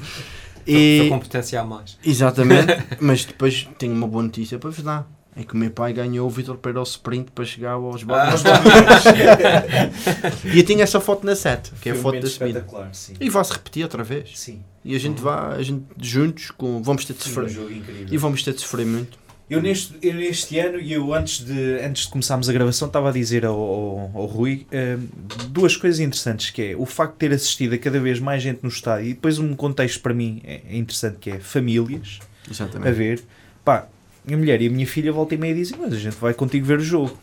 E, 0.66 1.06
competência 1.08 1.60
a 1.60 1.64
mais. 1.64 1.98
exatamente, 2.04 2.66
mas 3.00 3.24
depois 3.24 3.68
tenho 3.78 3.92
uma 3.92 4.06
boa 4.06 4.22
notícia 4.22 4.58
para 4.58 4.70
vos 4.70 4.82
dar. 4.82 5.06
É 5.38 5.44
que 5.44 5.52
o 5.52 5.56
meu 5.56 5.70
pai 5.70 5.92
ganhou 5.92 6.26
o 6.26 6.30
Vitor 6.30 6.56
Pereira 6.56 6.78
ao 6.78 6.84
sprint 6.84 7.30
para 7.30 7.44
chegar 7.44 7.72
aos 7.72 8.02
balões. 8.02 8.40
e 10.54 10.58
eu 10.58 10.64
tinha 10.64 10.82
essa 10.82 10.98
foto 10.98 11.26
na 11.26 11.36
set, 11.36 11.72
que 11.82 11.90
é 11.90 11.92
a 11.92 11.94
foto 11.94 12.18
da 12.20 12.26
subida. 12.26 12.66
sim. 12.92 13.14
E 13.20 13.28
vai-se 13.28 13.52
repetir 13.52 13.82
outra 13.82 14.02
vez. 14.02 14.30
Sim. 14.34 14.62
E 14.82 14.96
a 14.96 14.98
gente 14.98 15.20
vai, 15.20 15.56
a 15.58 15.62
gente 15.62 15.84
juntos, 16.00 16.50
com, 16.50 16.82
vamos 16.82 17.04
ter 17.04 17.12
de 17.12 17.18
um 17.18 17.22
sofrer. 17.22 17.50
jogo 17.50 17.70
incrível. 17.70 18.06
E 18.10 18.16
vamos 18.16 18.42
ter 18.42 18.54
de 18.54 18.62
sofrer 18.62 18.86
muito. 18.86 19.18
Eu 19.48 19.62
neste, 19.62 19.94
eu 20.02 20.14
neste 20.14 20.58
ano, 20.58 20.80
e 20.80 20.92
eu 20.92 21.14
antes 21.14 21.44
de, 21.44 21.78
antes 21.80 22.04
de 22.04 22.08
começarmos 22.08 22.48
a 22.48 22.52
gravação, 22.52 22.88
estava 22.88 23.10
a 23.10 23.12
dizer 23.12 23.46
ao, 23.46 23.54
ao, 23.54 24.10
ao 24.14 24.26
Rui 24.26 24.66
hum, 24.72 25.06
duas 25.50 25.76
coisas 25.76 26.00
interessantes, 26.00 26.50
que 26.50 26.72
é 26.72 26.76
o 26.76 26.84
facto 26.84 27.12
de 27.12 27.18
ter 27.18 27.32
assistido 27.32 27.74
a 27.74 27.78
cada 27.78 28.00
vez 28.00 28.18
mais 28.18 28.42
gente 28.42 28.60
no 28.62 28.68
estádio, 28.68 29.06
e 29.06 29.14
depois 29.14 29.38
um 29.38 29.54
contexto 29.54 30.00
para 30.00 30.12
mim 30.12 30.42
é, 30.44 30.62
é 30.68 30.76
interessante, 30.76 31.18
que 31.18 31.30
é 31.30 31.38
famílias, 31.38 32.18
a 32.48 32.50
Exatamente. 32.50 32.92
ver, 32.92 33.22
pá, 33.64 33.86
minha 34.24 34.36
mulher 34.36 34.60
e 34.60 34.66
a 34.66 34.70
minha 34.70 34.86
filha 34.86 35.12
volta 35.12 35.36
e 35.36 35.38
meia 35.38 35.54
dizem, 35.54 35.78
mas 35.80 35.92
a 35.92 35.98
gente 35.98 36.16
vai 36.16 36.34
contigo 36.34 36.66
ver 36.66 36.78
o 36.78 36.84
jogo. 36.84 37.16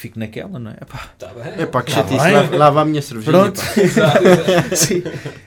Fico 0.00 0.18
naquela, 0.18 0.58
não 0.58 0.70
é? 0.70 0.78
Epá, 0.80 1.10
Tá 1.18 1.28
bem. 1.34 1.62
É 1.62 1.66
pá, 1.66 1.82
que 1.82 1.92
Tá 1.92 1.98
chatice, 1.98 2.24
bem. 2.24 2.32
lava, 2.32 2.56
lava 2.56 2.80
a 2.80 2.84
minha 2.86 3.02
cervejinha. 3.02 3.32
Pronto. 3.52 3.60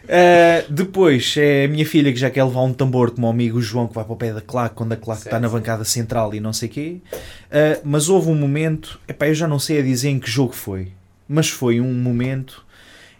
Uh, 0.03 0.69
depois 0.69 1.33
é 1.37 1.65
a 1.65 1.67
minha 1.67 1.83
filha 1.87 2.13
que 2.13 2.19
já 2.19 2.29
quer 2.29 2.43
levar 2.43 2.61
um 2.61 2.71
tambor 2.71 3.09
como 3.09 3.25
o 3.25 3.29
amigo 3.31 3.59
João 3.59 3.87
que 3.87 3.95
vai 3.95 4.03
para 4.03 4.13
o 4.13 4.15
pé 4.15 4.31
da 4.31 4.41
claque 4.41 4.75
quando 4.75 4.93
a 4.93 4.95
claque 4.95 5.23
está 5.23 5.39
na 5.39 5.49
bancada 5.49 5.83
central 5.83 6.35
e 6.35 6.39
não 6.39 6.53
sei 6.53 6.69
o 6.69 6.71
quê. 6.71 6.97
Uh, 7.13 7.81
mas 7.83 8.09
houve 8.09 8.29
um 8.29 8.35
momento, 8.35 8.99
epá, 9.07 9.27
eu 9.27 9.33
já 9.33 9.47
não 9.47 9.57
sei 9.57 9.79
a 9.79 9.81
dizer 9.81 10.09
em 10.09 10.19
que 10.19 10.29
jogo 10.29 10.53
foi, 10.53 10.91
mas 11.27 11.49
foi 11.49 11.81
um 11.81 11.91
momento 11.91 12.63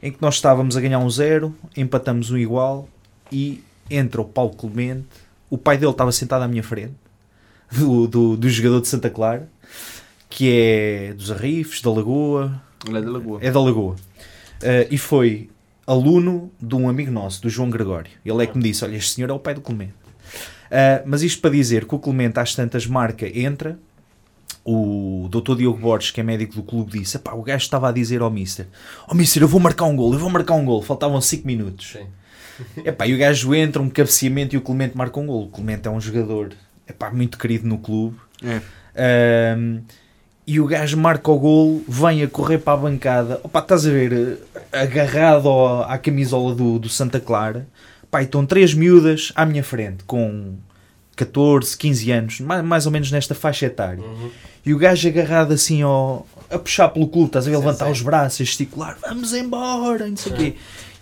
em 0.04 0.12
que 0.12 0.22
nós 0.22 0.36
estávamos 0.36 0.78
a 0.78 0.82
ganhar 0.82 1.00
um 1.00 1.10
zero, 1.10 1.56
empatamos 1.76 2.30
um 2.30 2.38
igual 2.38 2.88
e 3.32 3.64
entra 3.90 4.22
o 4.22 4.26
Paulo 4.26 4.52
Clemente, 4.54 5.08
o 5.50 5.58
pai 5.58 5.80
dele 5.80 5.92
estava 5.92 6.12
sentado 6.12 6.44
à 6.44 6.48
minha 6.48 6.62
frente, 6.62 6.94
do, 7.72 8.08
do, 8.08 8.38
do 8.38 8.50
jogador 8.50 8.82
de 8.82 8.88
Santa 8.88 9.10
Clara, 9.10 9.50
que 10.34 10.50
é 10.52 11.14
dos 11.14 11.30
Arrifes, 11.30 11.80
da 11.80 11.92
Lagoa, 11.92 12.60
Ele 12.88 12.98
é 12.98 13.02
da 13.02 13.12
Lagoa. 13.12 13.40
é 13.40 13.52
da 13.52 13.62
Lagoa. 13.62 13.94
Uh, 13.94 14.88
e 14.90 14.98
foi 14.98 15.48
aluno 15.86 16.52
de 16.60 16.74
um 16.74 16.90
amigo 16.90 17.12
nosso, 17.12 17.40
do 17.44 17.50
João 17.52 17.70
Gregório. 17.70 18.10
Ele 18.26 18.44
é 18.44 18.48
que 18.48 18.58
me 18.58 18.64
disse: 18.64 18.84
Olha, 18.84 18.96
este 18.96 19.14
senhor 19.14 19.30
é 19.30 19.34
o 19.34 19.38
pai 19.38 19.54
do 19.54 19.62
Clemente. 19.62 19.94
Uh, 19.94 21.04
mas 21.06 21.22
isto 21.22 21.40
para 21.40 21.52
dizer 21.52 21.86
que 21.86 21.94
o 21.94 22.00
Clemente, 22.00 22.40
às 22.40 22.56
tantas, 22.56 22.88
marca, 22.88 23.28
entra. 23.28 23.78
O 24.66 25.28
Dr. 25.30 25.58
Diogo 25.58 25.78
Borges, 25.78 26.10
que 26.10 26.20
é 26.22 26.24
médico 26.24 26.56
do 26.56 26.64
clube, 26.64 26.98
disse: 27.00 27.18
"Epá, 27.18 27.34
O 27.34 27.44
gajo 27.44 27.64
estava 27.64 27.90
a 27.90 27.92
dizer 27.92 28.22
ao 28.22 28.32
Mister: 28.32 28.66
Ó 29.08 29.14
Mister, 29.14 29.44
eu 29.44 29.48
vou 29.48 29.60
marcar 29.60 29.86
um 29.86 29.96
gol, 29.96 30.14
eu 30.14 30.20
vou 30.20 30.30
marcar 30.32 30.56
um 30.56 30.66
gol. 30.66 30.82
Faltavam 30.82 31.22
5 31.22 31.46
minutos. 31.46 31.92
Sim. 31.92 32.08
Epá, 32.84 33.06
e 33.06 33.14
o 33.14 33.18
gajo 33.20 33.54
entra, 33.54 33.82
um 33.82 33.90
cabeceamento 33.90 34.56
e 34.56 34.58
o 34.58 34.62
Clemente 34.62 34.98
marca 34.98 35.20
um 35.20 35.28
gol. 35.28 35.44
O 35.44 35.50
Clemente 35.50 35.88
é 35.88 35.92
um 35.92 36.00
jogador 36.02 36.54
epá, 36.88 37.12
muito 37.12 37.38
querido 37.38 37.68
no 37.68 37.78
clube. 37.78 38.18
É. 38.42 38.62
Ahm, 38.96 39.82
e 40.46 40.60
o 40.60 40.66
gajo 40.66 40.98
marca 40.98 41.32
o 41.32 41.40
gol, 41.40 41.82
vem 41.88 42.24
a 42.24 42.28
correr 42.28 42.58
para 42.60 42.74
a 42.74 42.78
bancada. 42.78 43.40
Opa, 43.44 43.60
estás 43.60 43.86
a 43.86 43.90
ver, 43.90 44.12
eh, 44.14 44.38
agarrado 44.82 45.48
ao- 45.48 45.84
à 45.84 45.98
camisola 45.98 46.54
do, 46.54 46.78
do 46.80 46.90
Santa 46.90 47.20
Clara. 47.20 47.68
Pá, 48.12 48.22
e 48.22 48.26
estão 48.26 48.46
três 48.46 48.74
miúdas 48.74 49.32
à 49.36 49.46
minha 49.46 49.64
frente, 49.64 50.04
com 50.06 50.56
14, 51.16 51.78
15 51.78 52.12
anos, 52.12 52.40
mais, 52.40 52.64
mais 52.64 52.86
ou 52.86 52.92
menos 52.92 53.12
nesta 53.12 53.34
faixa 53.36 53.66
etária. 53.68 54.04
Uhum. 54.04 54.30
E 54.66 54.74
o 54.74 54.78
gajo 54.78 55.08
agarrado 55.08 55.54
assim 55.54 55.82
ao, 55.82 56.28
a 56.50 56.58
puxar 56.60 56.90
pelo 56.90 57.08
clube, 57.08 57.28
estás 57.28 57.48
a 57.48 57.50
ver, 57.50 57.58
Sim, 57.58 57.64
levantar 57.66 57.86
sim. 57.86 57.92
os 57.92 58.02
braços, 58.02 58.42
a 58.42 58.44
gesticular, 58.44 58.98
vamos 59.02 59.34
embora, 59.34 60.08
e 60.08 60.10
não 60.12 60.18
sei 60.18 60.32
o 60.32 60.36
quê. 60.36 60.54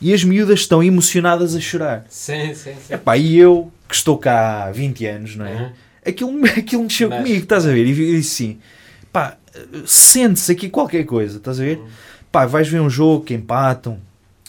E 0.02 0.14
as 0.14 0.24
miúdas 0.24 0.62
estão 0.62 0.82
emocionadas 0.84 1.56
a 1.56 1.60
chorar. 1.60 2.06
Sim, 2.10 2.54
sim, 2.56 2.74
sim. 2.88 2.94
Epá, 2.94 3.18
e 3.18 3.38
eu, 3.38 3.72
que 3.88 3.94
estou 3.96 4.18
cá 4.18 4.66
há 4.66 4.72
20 4.72 5.06
anos, 5.06 5.36
não 5.36 5.46
é? 5.46 5.54
Uhum. 5.54 5.70
aquilo, 6.06 6.46
aquilo 6.58 6.84
mexeu 6.84 7.10
Mexe. 7.10 7.24
comigo, 7.24 7.44
estás 7.44 7.66
a 7.68 7.72
ver? 7.72 7.86
E 7.86 7.94
disse 7.94 8.44
assim: 8.46 8.60
pá, 9.12 9.38
sente-se 9.86 10.52
aqui 10.52 10.70
qualquer 10.70 11.04
coisa, 11.06 11.38
estás 11.38 11.60
a 11.60 11.64
ver? 11.64 11.78
Uhum. 11.78 11.88
Pá, 12.32 12.46
vais 12.46 12.68
ver 12.68 12.80
um 12.80 12.90
jogo 12.90 13.26
que 13.26 13.34
empatam, 13.34 14.00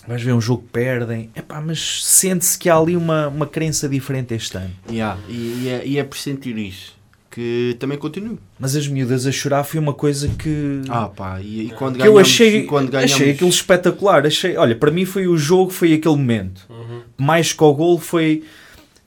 vais 0.07 0.23
ver 0.23 0.33
um 0.33 0.41
jogo 0.41 0.63
que 0.63 0.69
perdem, 0.69 1.31
epá, 1.35 1.61
mas 1.61 2.05
sente-se 2.05 2.59
que 2.59 2.69
há 2.69 2.77
ali 2.77 2.97
uma, 2.97 3.29
uma 3.29 3.47
crença 3.47 3.89
diferente 3.89 4.35
este 4.35 4.57
ano. 4.57 4.71
Yeah, 4.89 5.19
E, 5.29 5.33
e, 5.33 5.69
é, 5.69 5.87
e 5.87 5.99
é 5.99 6.05
por 6.05 6.17
sentir 6.17 6.57
isso 6.57 7.01
que 7.33 7.75
também 7.81 7.97
continuo. 7.97 8.39
Mas 8.61 8.77
as 8.77 8.87
miúdas 8.87 9.27
a 9.27 9.33
chorar 9.33 9.65
foi 9.65 9.81
uma 9.81 9.95
coisa 9.95 10.29
que. 10.29 10.83
Ah 10.89 11.09
pá, 11.09 11.41
e, 11.41 11.63
e 11.63 11.71
quando 11.71 11.95
que 11.97 12.03
eu 12.03 12.13
ganhamos, 12.13 12.21
achei, 12.21 12.65
quando 12.65 12.91
ganhamos 12.91 13.15
achei 13.15 13.31
aquilo 13.31 13.49
espetacular. 13.49 14.27
Achei, 14.27 14.55
olha, 14.57 14.77
para 14.77 14.91
mim 14.91 15.07
foi 15.07 15.27
o 15.27 15.37
jogo, 15.37 15.71
foi 15.71 15.95
aquele 15.95 16.17
momento. 16.17 16.67
Uhum. 16.69 17.01
Mais 17.17 17.53
que 17.53 17.65
o 17.65 17.73
gol 17.73 17.99
foi 17.99 18.45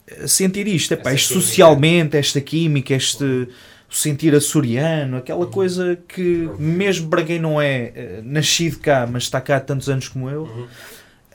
eh, 0.08 0.26
sentir 0.26 0.66
isto, 0.66 0.92
epá, 0.92 1.14
isto 1.14 1.28
química. 1.28 1.46
socialmente, 1.46 2.16
esta 2.16 2.40
química, 2.40 2.94
este 2.94 3.24
o 3.24 3.48
sentir 3.90 4.34
açoriano, 4.34 5.16
aquela 5.16 5.46
coisa 5.46 5.96
que 6.08 6.48
mesmo 6.58 7.08
para 7.08 7.22
quem 7.24 7.38
não 7.38 7.60
é 7.60 7.92
eh, 7.94 8.20
nascido 8.24 8.78
cá, 8.78 9.06
mas 9.10 9.24
está 9.24 9.40
cá 9.40 9.56
há 9.56 9.60
tantos 9.60 9.88
anos 9.88 10.08
como 10.08 10.28
eu, 10.28 10.42
Uhum. 10.42 10.66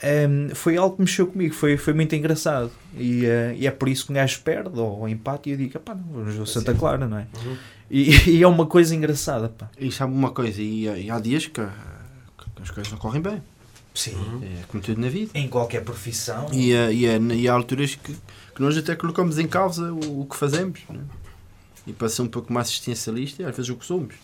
ehm, 0.02 0.48
foi 0.54 0.76
algo 0.76 0.96
que 0.96 1.02
mexeu 1.02 1.26
comigo, 1.26 1.54
foi, 1.54 1.76
foi 1.76 1.92
muito 1.94 2.14
engraçado. 2.14 2.70
E, 2.96 3.24
eh, 3.24 3.54
e 3.58 3.66
é 3.66 3.70
por 3.70 3.88
isso 3.88 4.06
que 4.06 4.12
um 4.12 4.14
gajo 4.14 4.40
perde 4.42 4.78
ou 4.78 5.08
empate 5.08 5.48
e 5.48 5.52
eu 5.52 5.58
digo, 5.58 5.78
pá, 5.80 5.94
não, 5.94 6.04
vamos 6.12 6.34
ver 6.34 6.40
o 6.42 6.46
Santa. 6.46 6.74
Clara, 6.74 7.06
não 7.08 7.18
é? 7.18 7.26
Uhum. 7.44 7.56
E, 7.90 8.10
e 8.38 8.42
é 8.42 8.46
uma 8.46 8.66
coisa 8.66 8.94
engraçada, 8.94 9.48
pá. 9.48 9.70
E 9.78 9.90
sabe 9.90 10.12
uma 10.12 10.30
coisa, 10.30 10.60
e, 10.60 10.84
e 11.06 11.10
há 11.10 11.18
dias 11.18 11.46
que, 11.46 11.62
que 11.62 12.62
as 12.62 12.70
coisas 12.70 12.92
não 12.92 12.98
correm 12.98 13.22
bem. 13.22 13.42
Sim. 13.94 14.14
Uhum. 14.14 14.40
É 14.42 14.62
como 14.68 14.82
tudo 14.82 15.00
na 15.00 15.08
vida. 15.08 15.30
Em 15.34 15.48
qualquer 15.48 15.82
profissão. 15.84 16.46
E, 16.52 16.72
eh, 16.72 16.92
e, 16.92 17.06
é- 17.06 17.18
e 17.18 17.48
há 17.48 17.52
alturas 17.52 17.94
que, 17.94 18.12
que 18.54 18.60
nós 18.62 18.76
até 18.76 18.94
colocamos 18.94 19.38
em 19.38 19.46
causa 19.46 19.92
o, 19.92 20.20
o 20.22 20.26
que 20.26 20.36
fazemos. 20.36 20.80
Né? 20.88 21.00
E 21.86 21.92
para 21.92 22.08
ser 22.08 22.22
um 22.22 22.28
pouco 22.28 22.52
mais 22.52 22.68
assistencialista, 22.68 23.48
às 23.48 23.56
vezes 23.56 23.70
o 23.70 23.76
que 23.76 23.84
somos. 23.84 24.14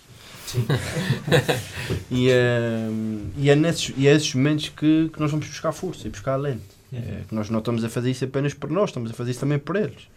e, 2.11 2.31
eh, 2.31 2.89
e, 3.37 3.51
é 3.51 3.57
nesses, 3.57 3.93
e 3.97 4.07
é 4.07 4.15
esses 4.15 4.35
momentos 4.35 4.69
que, 4.69 5.11
que 5.13 5.21
nós 5.21 5.31
vamos 5.31 5.47
buscar 5.47 5.73
força 5.73 6.07
e 6.07 6.11
buscar 6.11 6.35
alento. 6.35 6.79
É, 6.93 7.23
que 7.29 7.35
nós 7.35 7.51
não 7.51 7.59
estamos 7.59 7.85
a 7.85 7.89
fazer 7.89 8.11
isso 8.11 8.25
apenas 8.25 8.55
por 8.55 8.71
nós, 8.71 8.89
estamos 8.89 9.11
a 9.11 9.15
fazer 9.15 9.33
isso 9.33 9.41
também 9.41 9.59
por 9.59 9.77
eles. 9.77 10.09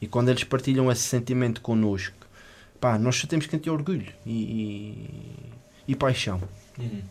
E 0.00 0.06
quando 0.06 0.28
eles 0.28 0.44
partilham 0.44 0.90
esse 0.90 1.02
sentimento 1.02 1.60
connosco, 1.60 2.26
pá, 2.80 2.98
nós 2.98 3.16
só 3.16 3.26
temos 3.26 3.46
que 3.46 3.58
ter 3.58 3.70
orgulho 3.70 4.12
e, 4.24 4.30
e, 4.30 5.10
e 5.88 5.96
paixão. 5.96 6.40
Uhum. 6.78 7.02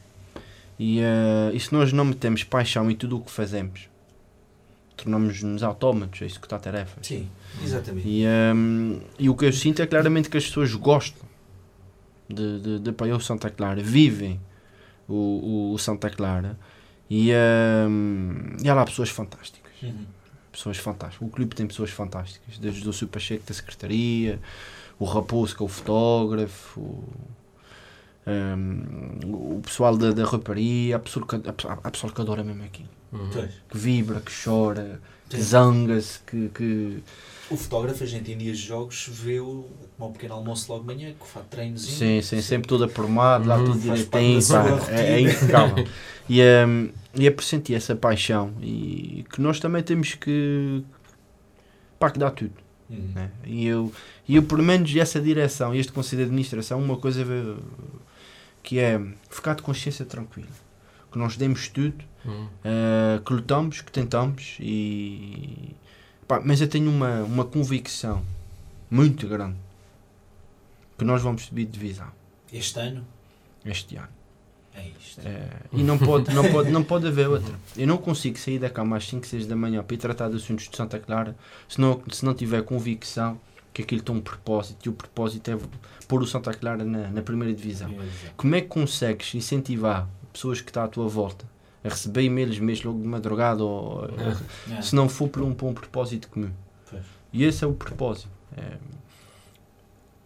E, 0.80 1.00
eh, 1.00 1.52
e 1.54 1.60
se 1.60 1.74
nós 1.74 1.92
não 1.92 2.06
metemos 2.06 2.44
paixão 2.44 2.90
em 2.90 2.96
tudo 2.96 3.18
o 3.18 3.22
que 3.22 3.32
fazemos, 3.32 3.91
tornamos-nos 5.04 5.64
autómatos 5.64 6.22
a 6.22 6.26
executar 6.26 6.60
tarefas. 6.60 7.06
Sim, 7.08 7.28
exatamente. 7.64 8.08
E, 8.08 8.24
ehm, 8.24 9.00
e 9.20 9.30
o 9.30 9.36
que 9.36 9.46
eu 9.46 9.54
sinto 9.54 9.82
é 9.82 9.88
claramente 9.88 10.30
que 10.30 10.38
as 10.38 10.46
pessoas 10.46 10.74
gostam 10.74 11.24
de, 12.30 12.60
de, 12.60 12.80
de 12.80 12.90
apoiar 12.90 13.16
o 13.16 13.20
Santa 13.22 13.50
Clara, 13.50 13.82
vivem 13.82 14.40
o, 15.08 15.14
o, 15.14 15.74
o 15.74 15.78
Santa 15.78 16.10
Clara 16.10 16.58
e, 17.10 17.32
ehm, 17.32 18.56
e 18.64 18.70
há 18.70 18.74
lá 18.74 18.86
pessoas 18.86 19.10
fantásticas. 19.10 19.72
Uhum. 19.84 20.06
Pessoas 20.52 20.78
fantásticas. 20.78 21.28
O 21.28 21.32
clube 21.32 21.56
tem 21.56 21.66
pessoas 21.68 21.90
fantásticas, 21.92 22.58
desde 22.58 22.88
o 22.88 22.94
Super 22.94 23.20
Cheque 23.22 23.44
da 23.48 23.54
Secretaria, 23.54 24.40
o 25.00 25.06
Raposo, 25.06 25.56
que 25.56 25.64
é 25.64 25.66
o 25.66 25.70
fotógrafo, 25.70 26.80
o, 26.80 27.04
ehm, 28.28 29.20
o 29.26 29.62
pessoal 29.64 29.98
da, 29.98 30.12
da 30.12 30.26
raparia, 30.26 30.96
a 30.96 31.00
pessoa, 31.00 31.26
que, 31.26 31.36
a, 31.36 31.54
pessoa- 31.54 31.80
a 31.84 31.92
pessoa 31.92 32.14
que 32.14 32.22
adora 32.22 32.44
mesmo 32.44 32.64
aquilo. 32.64 32.90
Uhum. 33.12 33.30
Que 33.70 33.78
vibra, 33.78 34.22
que 34.22 34.32
chora, 34.32 35.02
que 35.30 35.42
zanga-se, 35.42 36.20
que, 36.26 36.50
que, 36.50 37.04
O 37.50 37.58
fotógrafo, 37.58 38.04
a 38.04 38.08
gente 38.08 38.32
em 38.32 38.38
dias 38.38 38.58
de 38.58 38.68
jogos 38.68 39.10
vê 39.12 39.40
o 39.40 39.66
com 39.98 40.08
um 40.08 40.12
pequeno 40.14 40.34
almoço 40.36 40.72
logo 40.72 40.82
de 40.88 40.96
manhã, 40.96 41.14
que 41.14 41.28
faz 41.28 41.46
treinos. 41.50 41.84
Sim, 41.86 42.22
sim, 42.22 42.42
sempre 42.42 42.68
todo 42.68 42.84
aprumado, 42.86 43.48
lá 43.48 43.58
Uhum. 43.58 43.66
tudo 43.66 43.80
direitinho, 43.80 44.40
é, 44.90 45.14
é 45.14 45.20
impecável. 45.22 45.88
E, 46.30 46.40
hum, 46.66 46.90
e 47.14 47.28
é 47.28 47.32
por 47.32 47.44
sentir 47.44 47.74
essa 47.74 47.94
paixão 47.94 48.54
e 48.62 49.26
que 49.34 49.42
nós 49.42 49.60
também 49.60 49.84
temos 49.84 50.14
que, 50.14 50.82
pá, 52.00 52.10
que 52.10 52.18
dá 52.18 52.32
tudo. 52.32 52.54
Uhum. 52.90 53.12
né? 53.14 53.32
E, 53.46 53.66
eu, 53.66 53.92
e 54.28 54.36
eu, 54.38 54.44
por 54.44 54.62
menos, 54.62 54.96
essa 54.96 55.20
direção, 55.20 55.76
este 55.76 55.92
Conselho 55.92 56.20
de 56.22 56.24
Administração, 56.28 56.80
uma 56.82 56.96
coisa 56.96 57.26
que 58.64 58.80
é 58.80 59.02
ficar 59.30 59.56
de 59.56 59.62
consciência 59.62 60.06
tranquila. 60.06 60.48
Que 61.12 61.18
nós 61.18 61.36
demos 61.38 61.68
tudo, 61.68 62.04
Uhum. 62.24 62.48
eh, 62.64 63.20
que 63.26 63.34
lutamos, 63.34 63.82
que 63.82 63.92
tentamos 63.92 64.56
e... 64.60 65.76
Pá, 66.28 66.40
mas 66.46 66.62
eu 66.62 66.68
tenho 66.68 66.88
uma, 66.90 67.24
uma 67.24 67.44
convicção 67.44 68.22
muito 68.92 69.28
grande 69.28 69.56
que 70.98 71.04
nós 71.04 71.22
vamos 71.24 71.42
subir 71.46 71.66
de 71.66 71.72
divisão 71.72 72.08
Este 72.54 72.80
ano 72.80 73.04
este 73.66 73.96
ano. 73.96 74.08
é 74.76 74.88
isto. 75.00 75.20
Eh, 75.26 75.50
e 75.74 75.82
não 75.84 75.98
pode, 75.98 76.32
não, 76.34 76.50
pode, 76.52 76.70
não 76.72 76.84
pode 76.84 77.08
haver 77.08 77.28
outra. 77.28 77.54
Eu 77.76 77.88
não 77.88 77.98
consigo 77.98 78.38
sair 78.38 78.60
da 78.60 78.70
cama 78.70 78.98
às 78.98 79.08
5, 79.08 79.26
6 79.28 79.48
da 79.48 79.56
manhã 79.56 79.84
para 79.84 79.94
ir 79.96 79.98
tratar 79.98 80.30
de 80.30 80.36
assuntos 80.36 80.68
de 80.70 80.78
Santa 80.78 81.00
Clara 81.00 81.36
se 81.68 81.82
não, 81.82 82.02
se 82.12 82.24
não 82.24 82.34
tiver 82.36 82.62
convicção 82.64 83.40
que 83.74 83.82
aquilo 83.82 84.02
tem 84.04 84.16
um 84.16 84.22
propósito 84.22 84.86
e 84.86 84.90
o 84.90 84.94
propósito 84.94 85.50
é 85.50 85.58
pôr 86.08 86.22
o 86.22 86.28
Santa 86.28 86.54
Clara 86.54 86.84
na, 86.84 87.10
na 87.10 87.22
primeira 87.24 87.54
divisão. 87.54 87.94
Como 88.38 88.54
é 88.56 88.62
que 88.62 88.68
consegues 88.68 89.34
incentivar 89.34 90.08
pessoas 90.32 90.62
que 90.62 90.70
estão 90.70 90.84
à 90.84 90.88
tua 90.88 91.08
volta 91.08 91.46
a 91.84 91.90
receber 91.90 92.22
e-mails 92.24 92.60
mesmo 92.60 92.92
logo 92.92 93.02
de 93.02 93.08
madrugada 93.08 93.64
ou 93.64 94.06
É. 94.72 94.82
se 94.82 94.96
não 94.96 95.10
for 95.10 95.28
por 95.28 95.42
um, 95.42 95.54
por 95.54 95.68
um 95.68 95.74
propósito 95.74 96.28
comum? 96.30 96.52
Pois. 96.90 97.04
E 97.34 97.44
esse 97.44 97.64
é 97.64 97.68
o 97.68 97.74
propósito. 97.74 98.30
É 98.56 98.78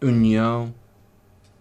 união, 0.02 0.74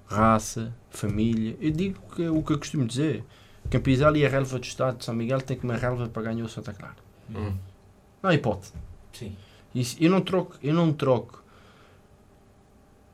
raça, 0.07 0.73
família. 0.89 1.55
Eu 1.61 1.71
digo 1.71 1.99
que 2.13 2.23
é 2.23 2.29
o 2.29 2.43
que 2.43 2.53
eu 2.53 2.59
costumo 2.59 2.85
dizer. 2.85 3.23
Campisal 3.69 4.15
e 4.15 4.25
a 4.25 4.29
relva 4.29 4.59
do 4.59 4.63
Estado 4.65 4.97
de 4.97 5.05
São 5.05 5.15
Miguel 5.15 5.41
tem 5.41 5.57
que 5.57 5.63
uma 5.63 5.75
relva 5.75 6.07
para 6.07 6.23
ganhar 6.23 6.43
o 6.45 6.49
Santa 6.49 6.73
Clara. 6.73 6.95
Uhum. 7.33 7.55
Não 8.21 8.29
há 8.29 8.33
hipótese. 8.33 8.73
Sim. 9.13 9.35
Isso, 9.73 9.97
eu 9.99 10.09
não 10.11 10.21
troco, 10.21 10.55
eu 10.61 10.73
não 10.73 10.93
troco 10.93 11.43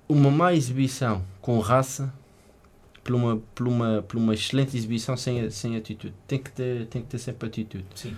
uma 0.10 0.30
má 0.30 0.54
exibição 0.54 1.24
com 1.42 1.58
raça 1.60 2.14
por 3.04 3.16
uma, 3.16 3.42
por 3.56 3.68
uma, 3.68 4.02
por 4.08 4.18
uma 4.18 4.34
excelente 4.34 4.76
exibição 4.78 5.18
sem, 5.18 5.50
sem 5.50 5.76
atitude. 5.76 6.14
Tem 6.28 6.40
que 6.40 6.52
ter, 6.52 6.86
tem 6.88 7.02
que 7.02 7.08
ter 7.08 7.18
sempre 7.18 7.48
atitude. 7.48 7.86
Sim. 7.96 8.16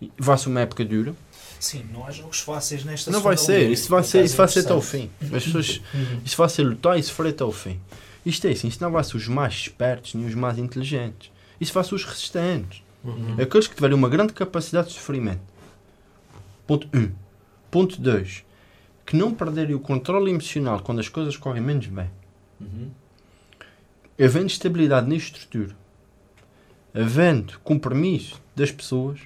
E 0.00 0.10
Vai-se 0.18 0.48
uma 0.48 0.60
época 0.60 0.84
dura. 0.84 1.14
Sim, 1.60 1.84
não 1.92 2.04
há 2.06 2.10
jogos 2.10 2.40
fáceis 2.40 2.84
nesta 2.84 3.10
Não 3.10 3.20
vai 3.20 3.36
ser, 3.36 3.70
isso 3.70 3.88
vai 3.88 4.02
ser, 4.02 4.24
isso 4.24 4.36
vai 4.36 4.48
ser 4.48 4.60
até 4.60 4.74
o 4.74 4.80
fim. 4.80 5.10
As 5.32 5.44
pessoas, 5.44 5.80
Uhum. 5.94 6.20
isso 6.24 6.36
vai 6.36 6.48
ser 6.48 6.62
lutar 6.64 6.98
e 6.98 7.02
sofrer 7.02 7.28
até 7.30 7.44
o 7.44 7.52
fim. 7.52 7.80
Isto 8.26 8.46
é 8.48 8.50
assim, 8.50 8.68
isto 8.68 8.80
não 8.82 8.90
vai 8.90 9.04
ser 9.04 9.16
os 9.16 9.28
mais 9.28 9.52
espertos 9.54 10.14
nem 10.14 10.26
os 10.26 10.34
mais 10.34 10.58
inteligentes. 10.58 11.30
Isso 11.60 11.72
vai 11.72 11.84
ser 11.84 11.94
os 11.94 12.04
resistentes. 12.04 12.82
Uhum. 13.04 13.36
Aqueles 13.40 13.68
que 13.68 13.74
tiverem 13.74 13.96
uma 13.96 14.08
grande 14.08 14.32
capacidade 14.32 14.88
de 14.88 14.94
sofrimento. 14.94 15.40
Ponto 16.66 16.88
1. 16.92 16.98
Um. 17.00 17.12
Ponto 17.70 18.00
2. 18.00 18.44
Que 19.06 19.16
não 19.16 19.32
perderem 19.34 19.74
o 19.74 19.80
controle 19.80 20.30
emocional 20.30 20.80
quando 20.80 21.00
as 21.00 21.08
coisas 21.08 21.36
correm 21.36 21.62
menos 21.62 21.86
bem. 21.86 22.10
Uhum. 22.60 22.90
Havendo 24.20 24.46
estabilidade 24.46 25.08
na 25.08 25.14
estrutura, 25.16 25.74
havendo 26.94 27.58
compromisso 27.60 28.40
das 28.54 28.70
pessoas, 28.70 29.20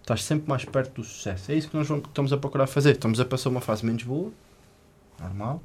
estás 0.00 0.24
sempre 0.24 0.48
mais 0.48 0.64
perto 0.64 1.00
do 1.00 1.04
sucesso. 1.04 1.52
É 1.52 1.54
isso 1.54 1.68
que 1.68 1.76
nós 1.76 1.86
vamos- 1.86 2.06
estamos 2.08 2.32
a 2.32 2.36
procurar 2.36 2.66
fazer. 2.66 2.92
Estamos 2.92 3.20
a 3.20 3.24
passar 3.24 3.50
uma 3.50 3.60
fase 3.60 3.84
menos 3.84 4.02
boa, 4.02 4.32
normal, 5.20 5.62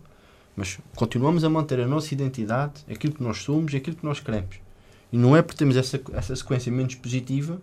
mas 0.55 0.77
continuamos 0.95 1.43
a 1.43 1.49
manter 1.49 1.79
a 1.79 1.87
nossa 1.87 2.13
identidade, 2.13 2.73
aquilo 2.89 3.13
que 3.13 3.23
nós 3.23 3.37
somos 3.41 3.73
e 3.73 3.77
aquilo 3.77 3.95
que 3.95 4.05
nós 4.05 4.19
queremos. 4.19 4.57
E 5.11 5.17
não 5.17 5.35
é 5.35 5.41
por 5.41 5.55
termos 5.55 5.77
essa, 5.77 5.99
essa 6.13 6.35
sequência 6.35 6.71
menos 6.71 6.95
positiva 6.95 7.55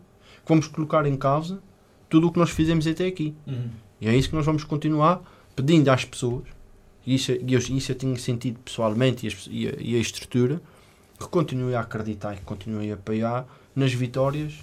que 0.43 0.49
vamos 0.49 0.67
colocar 0.67 1.07
em 1.07 1.17
causa 1.17 1.61
tudo 2.09 2.29
o 2.29 2.33
que 2.33 2.39
nós 2.39 2.51
fizemos 2.51 2.87
até 2.87 3.07
aqui. 3.07 3.35
Uhum. 3.47 3.69
E 4.01 4.09
é 4.09 4.17
isso 4.17 4.31
que 4.31 4.35
nós 4.35 4.47
vamos 4.47 4.65
continuar 4.65 5.23
pedindo 5.55 5.89
às 5.91 6.05
pessoas, 6.05 6.45
e 7.07 7.15
isso, 7.15 7.33
eu, 7.33 7.59
isso 7.59 7.93
eu 7.93 7.97
tenho 7.97 8.17
sentido 8.17 8.59
pessoalmente 8.61 9.29
e 9.51 9.69
a, 9.69 9.75
e 9.79 9.97
a 9.97 9.99
estrutura, 9.99 10.61
que 11.23 11.31
continuem 11.31 11.75
a 11.75 11.81
acreditar 11.81 12.35
e 12.35 12.37
que 12.37 12.43
continuem 12.45 12.91
a 12.91 12.95
apoiar 12.95 13.47
nas 13.75 13.93
vitórias 13.93 14.55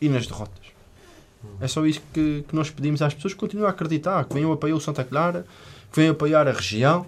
e 0.00 0.08
nas 0.08 0.26
derrotas. 0.26 0.68
É 1.60 1.68
só 1.68 1.86
isso 1.86 2.02
que, 2.12 2.44
que 2.48 2.54
nós 2.54 2.70
pedimos 2.70 3.00
às 3.00 3.14
pessoas 3.14 3.32
que 3.32 3.40
continuem 3.40 3.66
a 3.66 3.70
acreditar, 3.70 4.24
que 4.24 4.34
venham 4.34 4.52
apoiar 4.52 4.74
o 4.74 4.80
Santa 4.80 5.04
Clara, 5.04 5.46
que 5.90 5.96
venham 6.00 6.12
apoiar 6.12 6.46
a 6.48 6.52
região, 6.52 7.06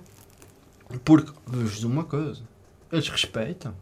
porque, 1.05 1.31
vos 1.47 1.83
uma 1.85 2.05
coisa, 2.05 2.41
eles 2.91 3.09
respeitam. 3.09 3.75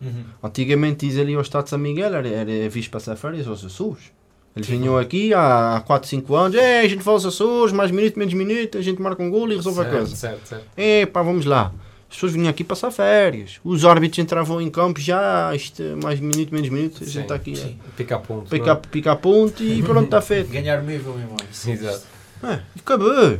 Uhum. 0.00 0.24
Antigamente, 0.42 1.06
diz 1.06 1.18
ali 1.18 1.34
ao 1.34 1.42
Estado 1.42 1.64
de 1.64 1.70
São 1.70 1.78
Miguel, 1.78 2.14
era, 2.14 2.28
era 2.28 2.68
visto 2.70 2.90
passar 2.90 3.16
férias 3.16 3.46
aos 3.46 3.64
Açores. 3.64 4.10
Eles 4.56 4.68
vinham 4.68 4.98
aqui 4.98 5.32
há, 5.32 5.76
há 5.76 5.80
4, 5.82 6.08
5 6.08 6.34
anos, 6.34 6.56
é, 6.56 6.80
a 6.80 6.88
gente 6.88 7.04
fala 7.04 7.16
aos 7.16 7.26
Açores, 7.26 7.72
mais 7.72 7.90
minuto, 7.90 8.18
menos 8.18 8.34
minuto, 8.34 8.78
a 8.78 8.82
gente 8.82 9.00
marca 9.00 9.22
um 9.22 9.30
golo 9.30 9.52
e 9.52 9.56
resolve 9.56 9.80
a 9.80 9.84
Certo, 9.84 9.96
coisa. 9.96 10.16
certo, 10.16 10.46
certo. 10.48 10.66
É, 10.76 11.06
pá, 11.06 11.22
vamos 11.22 11.44
lá. 11.44 11.72
As 12.10 12.16
pessoas 12.16 12.32
vinham 12.32 12.48
aqui 12.48 12.64
passar 12.64 12.90
férias. 12.90 13.60
Os 13.62 13.84
árbitros 13.84 14.18
entravam 14.18 14.60
em 14.60 14.68
campo 14.68 15.00
já, 15.00 15.54
isto, 15.54 15.80
é 15.80 15.94
mais 15.94 16.18
minuto, 16.18 16.52
menos 16.52 16.68
minuto, 16.68 16.96
a 16.96 17.06
gente 17.06 17.12
Sim, 17.12 17.20
está 17.20 17.34
aqui 17.36 17.54
sim. 17.54 17.78
a 17.86 17.90
Pica 17.96 18.16
a 18.16 18.18
ponto. 18.18 18.50
picar, 18.50 18.76
picar 18.78 19.16
ponto 19.16 19.62
e 19.62 19.80
pronto, 19.80 20.06
está 20.06 20.20
feito. 20.20 20.50
Ganhar 20.52 20.82
meio 20.82 21.00
vão 21.00 21.14
embora. 21.20 21.46
Sim, 21.52 21.72
exato. 21.72 22.02
É, 22.42 22.54
e 22.74 22.80
acabou. 22.80 23.38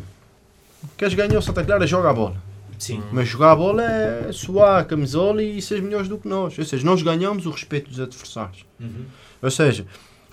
Queres 0.96 1.14
ganhar 1.14 1.38
o 1.38 1.42
Santa 1.42 1.64
Clara, 1.64 1.86
joga 1.86 2.10
a 2.10 2.12
bola. 2.12 2.36
Sim. 2.78 3.02
Mas 3.12 3.28
jogar 3.28 3.52
a 3.52 3.56
bola 3.56 3.82
é 3.82 4.30
suar 4.32 4.80
a 4.80 4.84
camisola 4.84 5.42
e 5.42 5.60
ser 5.60 5.82
melhores 5.82 6.08
do 6.08 6.16
que 6.16 6.28
nós. 6.28 6.56
Ou 6.58 6.64
seja, 6.64 6.84
nós 6.86 7.02
ganhamos 7.02 7.46
o 7.46 7.50
respeito 7.50 7.90
dos 7.90 7.98
adversários. 7.98 8.64
Uhum. 8.78 9.04
Ou 9.42 9.50
seja, 9.50 9.84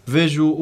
vejo 0.05 0.45
o, 0.45 0.61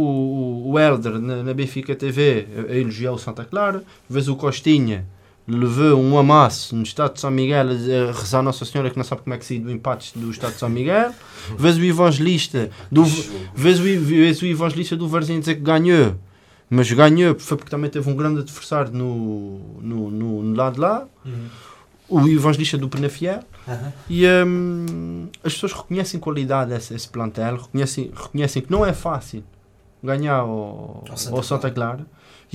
o, 0.66 0.72
o 0.72 0.80
Helder 0.80 1.20
na, 1.20 1.44
na 1.44 1.54
Benfica 1.54 1.94
TV 1.96 2.48
a 2.70 2.74
elogiar 2.74 3.12
o 3.12 3.18
Santa 3.20 3.44
Clara, 3.44 3.84
vejo 4.10 4.34
o 4.34 4.36
Costinha 4.36 5.06
levou 5.48 6.00
um 6.02 6.18
amasso 6.18 6.76
no 6.76 6.84
Estado 6.84 7.14
de 7.14 7.20
São 7.20 7.30
Miguel 7.30 7.68
a 7.70 8.12
rezar 8.12 8.40
a 8.40 8.42
Nossa 8.44 8.66
Senhora 8.66 8.90
que 8.90 8.98
não 8.98 9.04
sabe 9.04 9.22
como 9.22 9.34
é 9.34 9.38
que 9.38 9.46
saiu 9.46 9.62
do 9.62 9.72
empate 9.72 10.18
do 10.18 10.32
Estado 10.32 10.54
de 10.54 10.60
São 10.60 10.70
Miguel, 10.70 11.12
vejo 11.58 11.80
o 11.82 11.84
evangelista 11.86 12.70
do, 12.92 13.04
Vês 13.54 13.80
o, 13.80 13.84
vês 13.84 14.42
o 14.42 14.46
evangelista 14.46 14.96
do 14.96 15.08
Varzinho 15.08 15.40
dizer 15.40 15.56
que 15.56 15.62
ganhou, 15.62 16.16
mas 16.70 16.92
ganhou 16.92 17.38
foi 17.38 17.58
porque 17.58 17.70
também 17.70 17.90
teve 17.92 18.10
um 18.10 18.16
grande 18.16 18.40
adversário 18.40 18.92
no, 18.92 19.60
no, 19.82 20.10
no, 20.10 20.42
no 20.44 20.56
lado 20.56 20.74
de 20.76 20.80
lá, 20.80 21.06
Uhum. 21.24 21.48
o 22.10 22.28
evangelista 22.28 22.78
do 22.78 22.90
Penafiel, 22.90 23.40
Aham. 23.68 23.94
e 24.10 24.26
hum, 24.28 25.28
as 25.44 25.54
pessoas 25.54 25.74
reconhecem 25.74 26.20
qualidade 26.20 26.74
esse, 26.74 26.94
esse 26.94 27.08
plantel, 27.10 27.58
reconhecem, 27.58 28.12
reconhecem 28.16 28.62
que 28.62 28.72
não 28.72 28.86
é 28.86 28.94
fácil 28.94 29.44
ganhar 30.04 30.36
ao, 30.38 31.04
Santa 31.16 31.36
ao 31.36 31.44
Santa 31.44 31.72
Clara, 31.72 32.06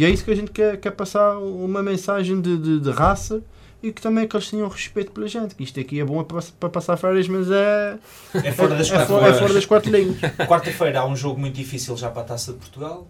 e 0.01 0.05
é 0.07 0.09
isso 0.09 0.25
que 0.25 0.31
a 0.31 0.35
gente 0.35 0.51
quer, 0.51 0.79
quer 0.79 0.93
passar 0.93 1.37
uma 1.37 1.83
mensagem 1.83 2.41
de, 2.41 2.57
de, 2.57 2.81
de 2.81 2.91
raça 2.91 3.43
e 3.83 3.93
que 3.93 4.01
também 4.01 4.27
que 4.27 4.35
eles 4.35 4.49
tenham 4.49 4.67
respeito 4.67 5.13
pela 5.13 5.29
gente, 5.29 5.55
que 5.55 5.63
isto 5.63 5.79
aqui 5.79 6.01
é 6.01 6.05
bom 6.07 6.25
para, 6.25 6.41
para 6.59 6.71
passar 6.71 6.97
férias, 6.97 7.29
mas 7.29 7.51
é, 7.51 7.99
É 8.43 8.51
fora 8.51 8.77
das 8.77 8.89
é, 8.89 8.93
quatro 8.93 9.07
fora, 9.15 9.29
é 9.29 9.35
fora 9.35 9.53
das 9.53 9.67
quatro 9.67 9.93
linhas. 9.93 10.17
Quarta-feira 10.49 11.01
há 11.01 11.07
um 11.07 11.15
jogo 11.15 11.39
muito 11.39 11.55
difícil 11.55 11.95
já 11.99 12.09
para 12.09 12.23
a 12.23 12.25
Taça 12.25 12.55
de 12.55 12.59
Portugal. 12.59 13.07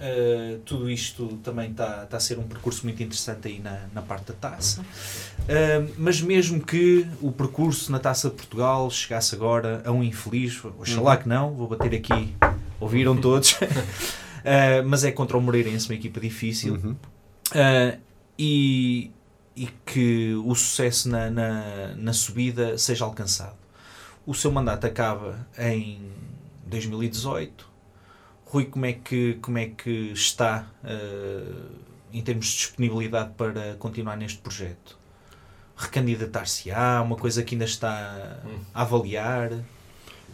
Uh, 0.00 0.58
tudo 0.64 0.90
isto 0.90 1.28
também 1.44 1.70
está 1.70 2.02
está 2.02 2.16
a 2.16 2.20
ser 2.20 2.36
um 2.36 2.42
percurso 2.42 2.82
muito 2.82 3.00
interessante 3.00 3.46
aí 3.46 3.60
na, 3.60 3.82
na 3.94 4.02
parte 4.02 4.32
da 4.32 4.34
taça. 4.34 4.80
Uh, 4.80 5.92
mas 5.96 6.20
mesmo 6.20 6.60
que 6.60 7.06
o 7.20 7.30
percurso 7.30 7.92
na 7.92 8.00
Taça 8.00 8.28
de 8.28 8.34
Portugal 8.34 8.90
chegasse 8.90 9.32
agora 9.32 9.80
a 9.84 9.92
um 9.92 10.02
infeliz, 10.02 10.60
oxalá 10.64 11.16
que 11.16 11.28
não, 11.28 11.52
vou 11.54 11.68
bater 11.68 11.94
aqui, 11.94 12.34
ouviram 12.80 13.16
todos. 13.16 13.56
Uh, 14.42 14.86
mas 14.86 15.04
é 15.04 15.12
contra 15.12 15.36
o 15.36 15.40
Moreirense, 15.40 15.88
uma 15.88 15.94
equipa 15.94 16.20
difícil. 16.20 16.74
Uhum. 16.74 16.92
Uh, 16.92 17.98
e, 18.38 19.10
e 19.54 19.66
que 19.86 20.34
o 20.44 20.54
sucesso 20.54 21.08
na, 21.08 21.30
na, 21.30 21.94
na 21.96 22.12
subida 22.12 22.76
seja 22.76 23.04
alcançado. 23.04 23.56
O 24.26 24.34
seu 24.34 24.50
mandato 24.50 24.86
acaba 24.86 25.46
em 25.58 26.10
2018. 26.66 27.70
Rui, 28.46 28.66
como 28.66 28.86
é 28.86 28.92
que, 28.92 29.38
como 29.40 29.58
é 29.58 29.66
que 29.66 30.12
está 30.12 30.66
uh, 30.84 31.70
em 32.12 32.22
termos 32.22 32.46
de 32.46 32.56
disponibilidade 32.56 33.30
para 33.36 33.74
continuar 33.78 34.16
neste 34.16 34.38
projeto? 34.38 34.98
Recandidatar-se-á? 35.76 37.00
Uma 37.02 37.16
coisa 37.16 37.42
que 37.42 37.54
ainda 37.54 37.64
está 37.64 38.38
a 38.74 38.82
avaliar? 38.82 39.52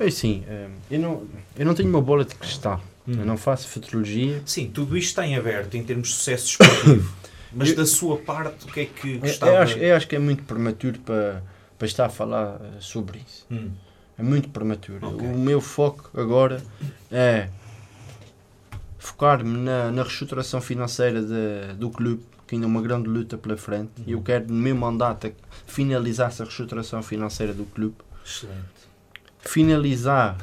É 0.00 0.06
eh, 0.06 0.68
eu 0.90 0.98
não, 1.00 1.26
eu 1.56 1.66
não 1.66 1.74
tenho 1.74 1.88
uma 1.88 2.00
bola 2.00 2.24
de 2.24 2.34
cristal, 2.34 2.80
Hum. 3.08 3.14
eu 3.20 3.24
não 3.26 3.36
faço 3.38 3.66
futurologia. 3.68 4.42
Sim, 4.44 4.70
tudo 4.72 4.96
isto 4.96 5.08
está 5.08 5.26
em 5.26 5.34
aberto 5.36 5.74
em 5.76 5.82
termos 5.82 6.08
de 6.08 6.14
sucesso 6.14 6.46
desportivo. 6.58 7.12
Mas 7.52 7.70
Eu- 7.70 7.76
da 7.76 7.86
sua 7.86 8.18
parte, 8.18 8.66
o 8.66 8.68
que 8.72 8.80
é 8.80 8.84
que 8.84 9.14
Eu, 9.14 9.20
gostava? 9.20 9.52
eu 9.52 9.58
acho, 9.62 9.78
eu 9.78 9.96
acho 9.96 10.06
que 10.06 10.14
é 10.14 10.18
muito 10.18 10.42
prematuro 10.42 10.98
para, 11.00 11.42
para 11.78 11.86
estar 11.86 12.04
a 12.06 12.08
falar 12.10 12.60
eh, 12.60 12.76
sobre 12.80 13.20
isso. 13.26 13.46
Hum. 13.50 13.70
É 14.18 14.22
muito 14.22 14.50
prematuro. 14.50 14.98
Ok. 15.06 15.26
O 15.26 15.38
meu 15.38 15.60
foco 15.60 16.10
agora 16.20 16.62
é 17.10 17.48
focar-me 18.98 19.56
na, 19.58 19.90
na 19.90 20.02
reestruturação 20.02 20.60
financeira 20.60 21.22
de- 21.22 21.74
do 21.78 21.88
clube, 21.88 22.22
que 22.46 22.54
ainda 22.54 22.66
é 22.66 22.68
uma 22.68 22.82
grande 22.82 23.08
luta 23.08 23.38
pela 23.38 23.56
frente. 23.56 23.92
E 24.06 24.12
eu 24.12 24.20
quero, 24.20 24.46
no 24.48 24.54
meu 24.60 24.74
mandato, 24.76 25.26
é 25.28 25.32
finalizar 25.66 26.28
essa 26.28 26.44
reestruturação 26.44 27.02
financeira 27.02 27.52
do 27.54 27.64
clube. 27.64 27.96
Excelente. 28.24 28.58
finalizar 29.40 30.36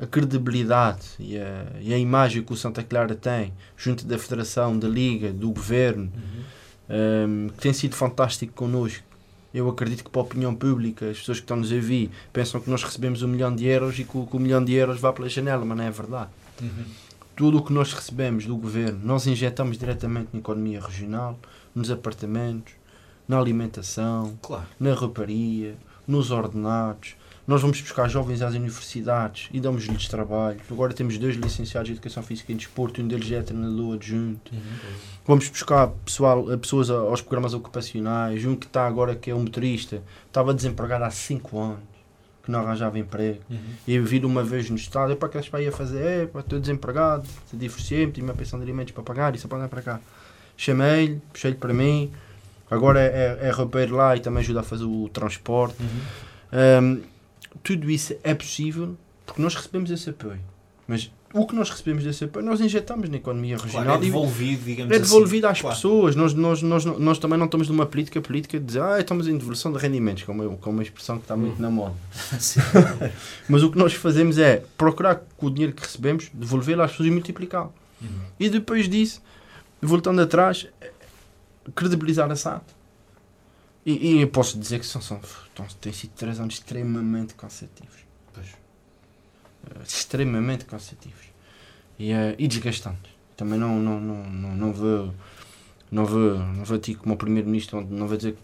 a 0.00 0.06
credibilidade 0.06 1.02
e 1.18 1.36
a, 1.38 1.66
e 1.80 1.92
a 1.94 1.98
imagem 1.98 2.42
que 2.42 2.52
o 2.52 2.56
Santa 2.56 2.82
Clara 2.82 3.14
tem 3.14 3.52
junto 3.76 4.06
da 4.06 4.18
Federação, 4.18 4.78
da 4.78 4.88
Liga, 4.88 5.32
do 5.32 5.50
Governo, 5.50 6.10
um, 6.88 7.48
que 7.48 7.58
tem 7.62 7.72
sido 7.72 7.94
fantástico 7.94 8.52
connosco. 8.54 9.04
Eu 9.52 9.68
acredito 9.68 10.04
que 10.04 10.10
para 10.10 10.20
a 10.20 10.24
opinião 10.24 10.54
pública, 10.54 11.10
as 11.10 11.18
pessoas 11.18 11.38
que 11.38 11.44
estão 11.44 11.56
nos 11.56 11.72
a 11.72 11.74
ouvir 11.74 12.10
pensam 12.32 12.60
que 12.60 12.70
nós 12.70 12.82
recebemos 12.82 13.22
um 13.22 13.28
milhão 13.28 13.54
de 13.54 13.66
euros 13.66 13.98
e 13.98 14.04
que 14.04 14.16
o, 14.16 14.26
que 14.26 14.36
o 14.36 14.40
milhão 14.40 14.62
de 14.64 14.72
euros 14.74 15.00
vá 15.00 15.12
pela 15.12 15.28
janela, 15.28 15.64
mas 15.64 15.76
não 15.78 15.84
é 15.84 15.90
verdade. 15.90 16.30
Uhum. 16.60 16.84
Tudo 17.34 17.58
o 17.58 17.64
que 17.64 17.72
nós 17.72 17.92
recebemos 17.92 18.46
do 18.46 18.56
Governo, 18.56 19.00
nós 19.02 19.26
injetamos 19.26 19.78
diretamente 19.78 20.28
na 20.32 20.40
economia 20.40 20.80
regional, 20.80 21.38
nos 21.74 21.90
apartamentos, 21.90 22.74
na 23.26 23.38
alimentação, 23.38 24.38
Claro. 24.42 24.66
na 24.78 24.92
rouparia, 24.92 25.76
nos 26.06 26.30
ordenados. 26.30 27.14
Nós 27.48 27.62
vamos 27.62 27.80
buscar 27.80 28.06
jovens 28.10 28.42
às 28.42 28.54
universidades 28.54 29.48
e 29.50 29.58
damos-lhes 29.58 30.06
trabalho. 30.06 30.60
Agora 30.70 30.92
temos 30.92 31.16
dois 31.16 31.34
licenciados 31.34 31.88
em 31.88 31.92
Educação 31.94 32.22
Física 32.22 32.52
e 32.52 32.54
Desporto, 32.54 33.00
um 33.00 33.08
deles 33.08 33.32
é 33.32 33.40
treinador 33.40 33.94
adjunto. 33.94 34.52
Vamos 35.26 35.48
buscar 35.48 35.86
pessoal, 36.04 36.52
eh, 36.52 36.58
pessoas 36.58 36.90
a- 36.90 36.96
aos 36.98 37.22
programas 37.22 37.54
ocupacionais. 37.54 38.44
Um 38.44 38.54
que 38.54 38.66
está 38.66 38.86
agora, 38.86 39.16
que 39.16 39.30
é 39.30 39.34
um 39.34 39.40
motorista, 39.40 40.02
estava 40.26 40.52
desempregado 40.52 41.04
há 41.04 41.10
5 41.10 41.58
anos, 41.58 41.78
que 42.44 42.50
não 42.50 42.60
arranjava 42.60 42.98
emprego. 42.98 43.40
Uhum. 43.48 43.56
E 43.86 43.94
eu 43.94 44.04
vi 44.04 44.22
uma 44.26 44.44
vez 44.44 44.68
no 44.68 44.76
estado, 44.76 45.12
é 45.12 45.16
para 45.16 45.30
que 45.30 45.50
para 45.50 45.62
ia 45.62 45.72
fazer, 45.72 46.02
é, 46.04 46.26
pá, 46.26 46.40
estou 46.40 46.60
desempregado, 46.60 47.26
divorciei-me, 47.50 48.12
tinha 48.12 48.24
uma 48.24 48.34
pensão 48.34 48.58
de 48.58 48.64
alimentos 48.66 48.92
para 48.92 49.02
pagar, 49.02 49.34
isso 49.34 49.48
para 49.48 49.66
para 49.68 49.80
cá. 49.80 50.00
Chamei-lhe, 50.54 51.18
puxei-lhe 51.32 51.56
para 51.56 51.72
mim, 51.72 52.12
agora 52.70 53.00
é, 53.00 53.38
é 53.40 53.50
roupeiro 53.50 53.96
lá 53.96 54.14
e 54.14 54.20
também 54.20 54.40
ajuda 54.40 54.60
a 54.60 54.62
fazer 54.62 54.84
o 54.84 55.08
transporte. 55.08 55.76
Uhum. 55.80 55.88
Hum, 56.82 57.02
tudo 57.62 57.90
isso 57.90 58.14
é 58.22 58.34
possível 58.34 58.96
porque 59.26 59.42
nós 59.42 59.54
recebemos 59.54 59.90
esse 59.90 60.10
apoio. 60.10 60.40
Mas 60.86 61.10
o 61.34 61.46
que 61.46 61.54
nós 61.54 61.68
recebemos 61.68 62.02
desse 62.02 62.24
apoio, 62.24 62.44
nós 62.46 62.60
injetamos 62.60 63.10
na 63.10 63.18
economia 63.18 63.58
regional 63.58 63.84
Claro, 63.84 64.02
é 64.02 64.04
devolvido, 64.06 64.64
digamos 64.64 64.96
é 64.96 64.98
devolvido 64.98 65.46
assim. 65.46 65.52
às 65.52 65.60
Claro. 65.60 65.76
pessoas. 65.76 66.16
Nós, 66.16 66.32
nós, 66.32 66.62
nós, 66.62 66.84
nós 66.86 67.18
também 67.18 67.38
não 67.38 67.44
estamos 67.44 67.68
numa 67.68 67.84
política 67.84 68.22
política 68.22 68.58
de 68.58 68.64
dizer 68.64 68.82
ah, 68.82 68.98
estamos 68.98 69.28
em 69.28 69.36
devolução 69.36 69.70
de 69.70 69.78
rendimentos, 69.78 70.26
uma, 70.26 70.56
que 70.56 70.66
é 70.68 70.72
uma 70.72 70.82
expressão 70.82 71.16
que 71.18 71.24
está 71.24 71.36
muito 71.36 71.60
na 71.60 71.70
moda. 71.70 71.94
Mas 73.48 73.62
o 73.62 73.70
que 73.70 73.76
nós 73.76 73.92
fazemos 73.92 74.38
é 74.38 74.62
procurar 74.78 75.16
com 75.36 75.46
o 75.46 75.50
dinheiro 75.50 75.74
que 75.74 75.82
recebemos, 75.82 76.30
devolvê-lo 76.32 76.82
às 76.82 76.92
pessoas 76.92 77.08
e 77.08 77.12
multiplicá-lo. 77.12 77.74
Uhum. 78.00 78.08
E 78.40 78.48
depois 78.48 78.88
disso, 78.88 79.20
voltando 79.82 80.22
atrás, 80.22 80.66
credibilizar 81.74 82.30
a 82.30 82.36
SAD 82.36 82.62
E, 83.88 84.16
e 84.16 84.20
eu 84.20 84.28
posso 84.28 84.58
dizer 84.58 84.80
que 84.80 84.84
são, 84.84 85.00
são, 85.00 85.18
são, 85.56 85.66
têm 85.80 85.94
sido 85.94 86.10
três 86.10 86.38
anos 86.38 86.56
extremamente 86.56 87.32
cansativos. 87.32 87.96
Pois. 88.34 88.48
Eh, 89.64 89.82
extremamente 89.82 90.66
cansativos. 90.66 91.24
E, 91.98 92.12
eh, 92.12 92.36
e 92.38 92.46
desgastantes. 92.46 93.10
Também 93.34 93.58
não, 93.58 93.78
não, 93.80 93.98
não, 93.98 94.24
não, 94.24 94.54
não 94.54 94.72
vou. 94.74 95.14
Não 95.90 96.04
vou, 96.04 96.38
não 96.38 96.64
vou 96.66 96.76
dizer 96.76 96.98
como 96.98 97.16
Primeiro-Ministro, 97.16 97.80
não 97.80 98.06
vou 98.06 98.18
dizer 98.18 98.36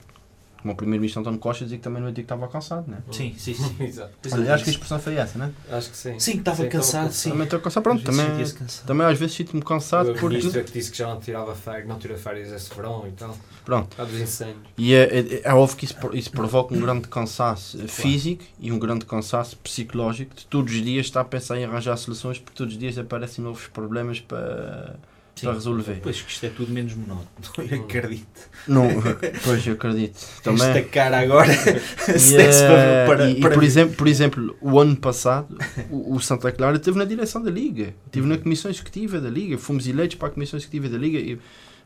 como 0.64 0.72
o 0.72 0.76
Primeiro-Ministro 0.78 1.20
António 1.20 1.38
Costa 1.38 1.64
dizer 1.64 1.76
que 1.76 1.82
também 1.82 2.02
não 2.02 2.08
dizer 2.08 2.22
que 2.22 2.24
estava 2.24 2.48
cansado, 2.48 2.90
né? 2.90 2.96
Sim, 3.12 3.34
sim, 3.36 3.52
sim. 3.52 3.76
Exato. 3.84 4.14
Olha, 4.32 4.54
acho 4.54 4.64
que 4.64 4.70
a 4.70 4.72
expressão 4.72 4.98
foi 4.98 5.14
essa, 5.16 5.38
né? 5.38 5.52
Acho 5.70 5.90
que 5.90 5.96
sim. 5.96 6.18
Sim, 6.18 6.32
que 6.32 6.38
estava 6.38 6.66
cansado, 6.66 7.12
sim. 7.12 7.28
Também 7.28 7.44
estou 7.44 7.60
cansado, 7.60 7.82
pronto, 7.82 7.98
Às 7.98 8.04
vezes 8.06 8.18
também, 8.18 8.30
sentia-se 8.32 8.54
cansado. 8.54 8.86
também 8.86 9.06
às 9.06 9.18
vezes 9.18 9.36
sinto-me 9.36 9.62
cansado 9.62 10.10
o 10.10 10.14
porque. 10.14 10.38
ministro 10.38 10.58
é 10.58 10.64
que 10.64 10.72
disse 10.72 10.90
que 10.90 10.96
já 10.96 11.06
não 11.06 11.20
tirava 11.20 11.54
férias, 11.54 11.86
não 11.86 11.98
tira 11.98 12.16
férias 12.16 12.50
esse 12.50 12.74
verão 12.74 13.06
e 13.06 13.12
tal. 13.12 13.36
Pronto. 13.62 13.94
Há 14.00 14.04
dos 14.04 14.18
incêndios. 14.18 14.56
E 14.78 14.94
é, 14.94 15.02
é, 15.02 15.40
é 15.44 15.52
óbvio 15.52 15.76
que 15.76 15.84
isso, 15.84 15.96
isso 16.14 16.30
provoca 16.30 16.74
um 16.74 16.80
grande 16.80 17.08
cansaço 17.08 17.78
eh, 17.82 17.86
físico 17.86 18.42
e 18.58 18.72
um 18.72 18.78
grande 18.78 19.04
cansaço 19.04 19.58
psicológico 19.58 20.34
de 20.34 20.46
todos 20.46 20.72
os 20.72 20.82
dias 20.82 21.04
estar 21.04 21.20
a 21.20 21.24
pensar 21.24 21.58
em 21.58 21.64
arranjar 21.64 21.98
soluções 21.98 22.38
porque 22.38 22.56
todos 22.56 22.72
os 22.72 22.80
dias 22.80 22.96
aparecem 22.96 23.44
novos 23.44 23.66
problemas 23.66 24.18
para, 24.18 24.96
Sim. 25.34 25.46
para 25.46 25.54
resolver. 25.54 26.00
Pois 26.02 26.20
que 26.22 26.30
isto 26.30 26.46
é 26.46 26.48
tudo 26.48 26.72
menos 26.72 26.94
monótono. 26.94 27.26
Eu 27.70 27.80
acredito. 27.82 28.50
Não, 28.68 28.88
pois 29.44 29.66
eu 29.66 29.72
acredito. 29.74 30.18
Também. 30.42 30.66
Esta 30.68 30.82
cara 30.82 31.18
agora 31.20 31.52
E, 32.08 32.18
se 32.18 32.36
desse 32.36 32.62
eh, 32.62 33.06
para, 33.06 33.16
para, 33.16 33.30
e- 33.30 33.38
e, 33.38 33.40
para 33.40 33.50
por, 33.50 33.60
mim. 33.60 33.66
exemplo, 33.66 33.96
por 33.96 34.06
exemplo, 34.08 34.56
o 34.60 34.78
ano 34.78 34.96
passado, 34.96 35.56
o, 35.90 36.14
o 36.14 36.20
Santa 36.22 36.52
Clara 36.52 36.76
esteve 36.76 36.96
na 36.98 37.04
direção 37.04 37.42
da 37.42 37.50
Liga, 37.50 37.94
esteve 38.06 38.26
na 38.26 38.38
Comissão 38.38 38.70
Executiva 38.70 39.20
da 39.20 39.28
Liga, 39.28 39.58
fomos 39.58 39.86
eleitos 39.88 40.16
para 40.16 40.28
a 40.28 40.30
Comissão 40.30 40.56
Executiva 40.56 40.88
da 40.88 40.98
Liga. 40.98 41.18
E, 41.18 41.38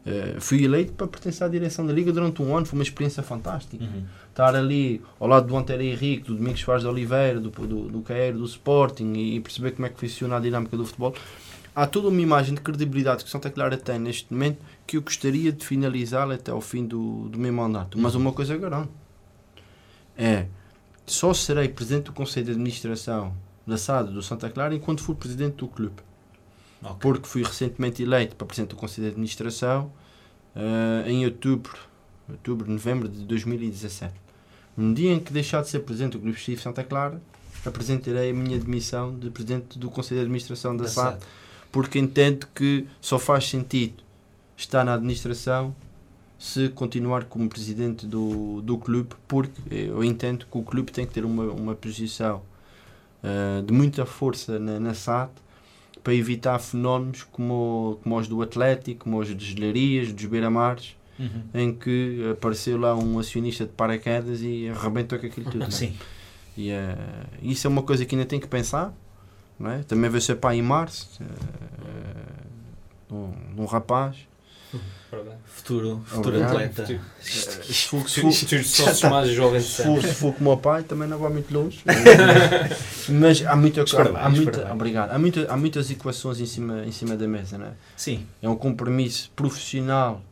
eh, 0.07 0.37
fui 0.39 0.63
eleito 0.65 0.93
para 0.93 1.07
pertencer 1.09 1.45
à 1.47 1.49
direção 1.51 1.85
da 1.87 1.93
Liga 1.93 2.13
durante 2.13 2.41
um 2.41 2.57
ano, 2.57 2.65
foi 2.67 2.79
uma 2.79 2.83
experiência 2.85 3.23
fantástica. 3.23 3.83
Uhum. 3.83 4.05
Estar 4.31 4.55
ali 4.55 5.03
ao 5.19 5.27
lado 5.27 5.47
do 5.49 5.57
Antero 5.57 5.83
Henrique, 5.83 6.25
do 6.29 6.37
Domingos 6.37 6.61
Soares 6.61 6.83
de 6.85 6.89
Oliveira, 6.89 7.41
do, 7.41 7.51
do, 7.51 7.89
do 7.89 8.01
Caeiro, 8.03 8.39
do 8.39 8.45
Sporting 8.45 9.13
e, 9.15 9.37
e 9.37 9.41
perceber 9.41 9.73
como 9.73 9.87
é 9.87 9.89
que 9.89 9.99
funciona 9.99 10.37
a 10.37 10.41
dinâmica 10.41 10.77
do 10.77 10.85
futebol. 10.87 11.15
Há 11.79 11.87
toda 11.87 12.09
uma 12.09 12.21
imagem 12.21 12.57
de 12.57 12.61
credibilidade 12.61 13.23
que 13.23 13.31
Santa 13.31 13.49
Clara 13.51 13.77
tem 13.77 14.01
neste 14.01 14.33
momento 14.33 14.59
que 14.85 14.97
eu 14.97 15.01
gostaria 15.01 15.53
de 15.53 15.65
finalizar 15.65 16.29
até 16.29 16.51
ao 16.51 16.61
fim 16.61 16.85
do, 16.85 17.29
do 17.29 17.39
meu 17.39 17.53
mandato. 17.53 17.97
Mas 17.97 18.17
uma 18.17 18.33
coisa 18.33 18.57
garanto 18.57 18.91
é 20.17 20.47
só 21.07 21.33
serei 21.33 21.69
presidente 21.69 22.07
do 22.07 22.13
Conselho 22.13 22.47
de 22.47 22.51
Administração 22.51 23.33
da 23.65 23.79
SAD 23.79 24.13
do 24.13 24.21
Santa 24.25 24.51
Clara 24.51 24.75
enquanto 24.75 25.05
for 25.05 25.15
presidente 25.15 25.59
do 25.59 25.69
clube. 25.69 26.03
Ok. 26.83 26.97
Porque 26.99 27.29
fui 27.29 27.45
recentemente 27.45 28.03
eleito 28.03 28.35
para 28.35 28.45
presidente 28.45 28.71
do 28.71 28.77
Conselho 28.77 29.07
de 29.07 29.13
Administração 29.13 29.93
eh, 30.57 31.05
em 31.07 31.25
outubro, 31.27 31.79
outubro, 32.29 32.69
novembro 32.69 33.09
de 33.09 33.21
2017. 33.21 34.13
No 34.77 34.93
dia 34.93 35.13
em 35.13 35.21
que 35.21 35.33
deixar 35.33 35.63
de 35.63 35.69
ser 35.69 35.79
presidente 35.79 36.15
do 36.15 36.19
Clube 36.19 36.37
Esportivo 36.37 36.61
Santa 36.61 36.83
Clara, 36.83 37.23
apresentarei 37.65 38.31
a 38.31 38.35
minha 38.35 38.59
demissão 38.59 39.17
de 39.17 39.31
presidente 39.31 39.79
do 39.79 39.89
Conselho 39.89 40.19
de 40.19 40.25
Administração 40.25 40.77
da 40.77 40.89
SAD, 40.89 41.21
porque 41.71 41.99
entendo 41.99 42.47
que 42.55 42.87
só 43.01 43.19
faz 43.19 43.49
sentido 43.49 44.03
estar 44.57 44.85
na 44.85 44.95
administração 44.95 45.75
se 46.39 46.69
continuar 46.69 47.25
como 47.25 47.49
presidente 47.49 48.07
do, 48.07 48.61
do 48.63 48.79
clube, 48.79 49.11
porque 49.27 49.61
eu 49.73 50.05
entendo 50.05 50.47
que 50.51 50.57
o 50.59 50.63
clube 50.63 50.93
tem 50.93 51.05
que 51.05 51.13
ter 51.13 51.25
uma, 51.25 51.45
uma 51.45 51.75
posição 51.75 52.43
eh, 53.25 53.63
de 53.67 53.73
muita 53.73 54.07
força 54.07 54.59
na, 54.59 54.79
na 54.79 54.95
SAD 54.95 55.31
para 56.03 56.15
evitar 56.15 56.59
fenómenos 56.61 57.25
como, 57.25 57.99
como 58.05 58.17
os 58.17 58.29
do 58.29 58.41
Atlético, 58.41 59.01
como 59.05 59.19
os 59.19 59.37
de 59.37 59.45
Gelarias, 59.45 60.13
dos 60.13 60.25
Beira-Mares, 60.27 60.97
Uhum. 61.19 61.43
em 61.53 61.75
que 61.75 62.31
apareceu 62.31 62.79
lá 62.79 62.95
um 62.95 63.19
acionista 63.19 63.65
de 63.65 63.73
paraquedas 63.73 64.41
e 64.41 64.69
arrebentou 64.69 65.19
com 65.19 65.27
aquilo 65.27 65.51
tudo. 65.51 65.65
é? 65.65 65.71
Sim. 65.73 65.93
E 66.57 66.71
eh, 66.71 66.97
isso 67.43 67.67
é 67.67 67.71
uma 67.71 67.83
coisa 67.83 68.05
que 68.05 68.15
ainda 68.15 68.25
tem 68.25 68.39
que 68.39 68.47
pensar. 68.47 68.95
Não 69.59 69.71
é? 69.71 69.83
Também 69.83 70.09
vai 70.11 70.21
ser 70.21 70.37
pai 70.37 70.57
em 70.59 70.63
março. 70.63 71.09
eh, 71.21 73.13
um, 73.13 73.33
um 73.63 73.65
rapaz. 73.65 74.17
Futuro, 75.47 76.03
futuro 76.07 76.37
Obrigado. 76.37 76.51
atleta. 76.53 76.83
Futuro. 76.83 77.01
Se 77.65 77.89
for, 77.89 78.09
se 78.09 78.21
for- 78.21 78.33
Futuro 78.33 78.65
sócio 78.65 79.11
mais 79.11 79.31
jovem 79.31 79.61
de 79.61 79.67
se 79.67 79.83
for, 79.83 79.95
sempre. 79.97 80.09
se 80.09 80.15
for 80.15 80.35
como 80.35 80.53
o 80.53 80.57
pai, 80.59 80.83
também 80.83 81.09
não 81.09 81.19
vai 81.19 81.31
muito 81.33 81.51
longe. 81.53 81.81
Mas 83.09 83.45
há, 83.47 83.57
muita, 83.57 83.83
Os 83.85 83.95
há, 83.95 83.97
parabéns, 83.97 84.25
há, 84.25 84.29
muita, 84.29 84.51
parabéns. 84.53 84.75
obrigado. 84.75 85.11
Há, 85.13 85.19
muita, 85.19 85.53
há 85.53 85.57
muitas 85.57 85.91
equações 85.91 86.41
em 86.41 86.47
cima, 86.47 86.85
em 86.85 86.93
cima 86.93 87.17
da 87.17 87.27
mesa. 87.27 87.57
Não 87.57 87.67
é? 87.67 87.73
Sim. 87.97 88.27
é 88.43 88.49
um 88.49 88.57
compromisso 88.57 89.31
profissional 89.35 90.23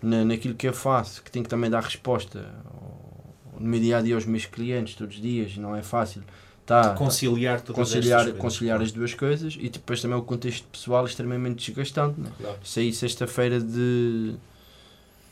na, 0.00 0.24
naquilo 0.24 0.54
que 0.54 0.68
eu 0.68 0.72
faço, 0.72 1.22
que 1.24 1.30
tenho 1.30 1.42
que 1.44 1.50
também 1.50 1.68
dar 1.68 1.82
resposta 1.82 2.38
ao- 2.72 3.34
no 3.58 3.66
meu 3.66 3.80
dia 3.80 3.98
a 3.98 4.00
dia 4.00 4.14
aos 4.14 4.24
meus 4.24 4.46
clientes 4.46 4.94
todos 4.94 5.16
os 5.16 5.20
dias, 5.20 5.56
não 5.56 5.74
é 5.74 5.82
fácil. 5.82 6.22
Tá, 6.70 6.94
conciliar 6.94 7.60
todas 7.60 7.88
conciliar, 7.88 8.22
coisas. 8.24 8.40
conciliar 8.40 8.80
as 8.80 8.92
duas 8.92 9.12
coisas 9.12 9.56
e 9.58 9.68
depois 9.68 10.00
também 10.00 10.16
o 10.16 10.22
contexto 10.22 10.64
pessoal 10.70 11.04
extremamente 11.04 11.66
desgastante. 11.66 12.20
Né? 12.20 12.30
Claro. 12.40 12.56
Saí 12.62 12.92
sexta-feira 12.92 13.60
de. 13.60 14.34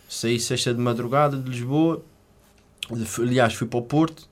Saí 0.08 0.40
sexta 0.40 0.72
de 0.74 0.80
madrugada 0.80 1.36
de 1.36 1.48
Lisboa, 1.50 2.02
de- 2.90 3.22
aliás, 3.22 3.54
fui 3.54 3.66
para 3.66 3.78
o 3.78 3.82
Porto, 3.82 4.26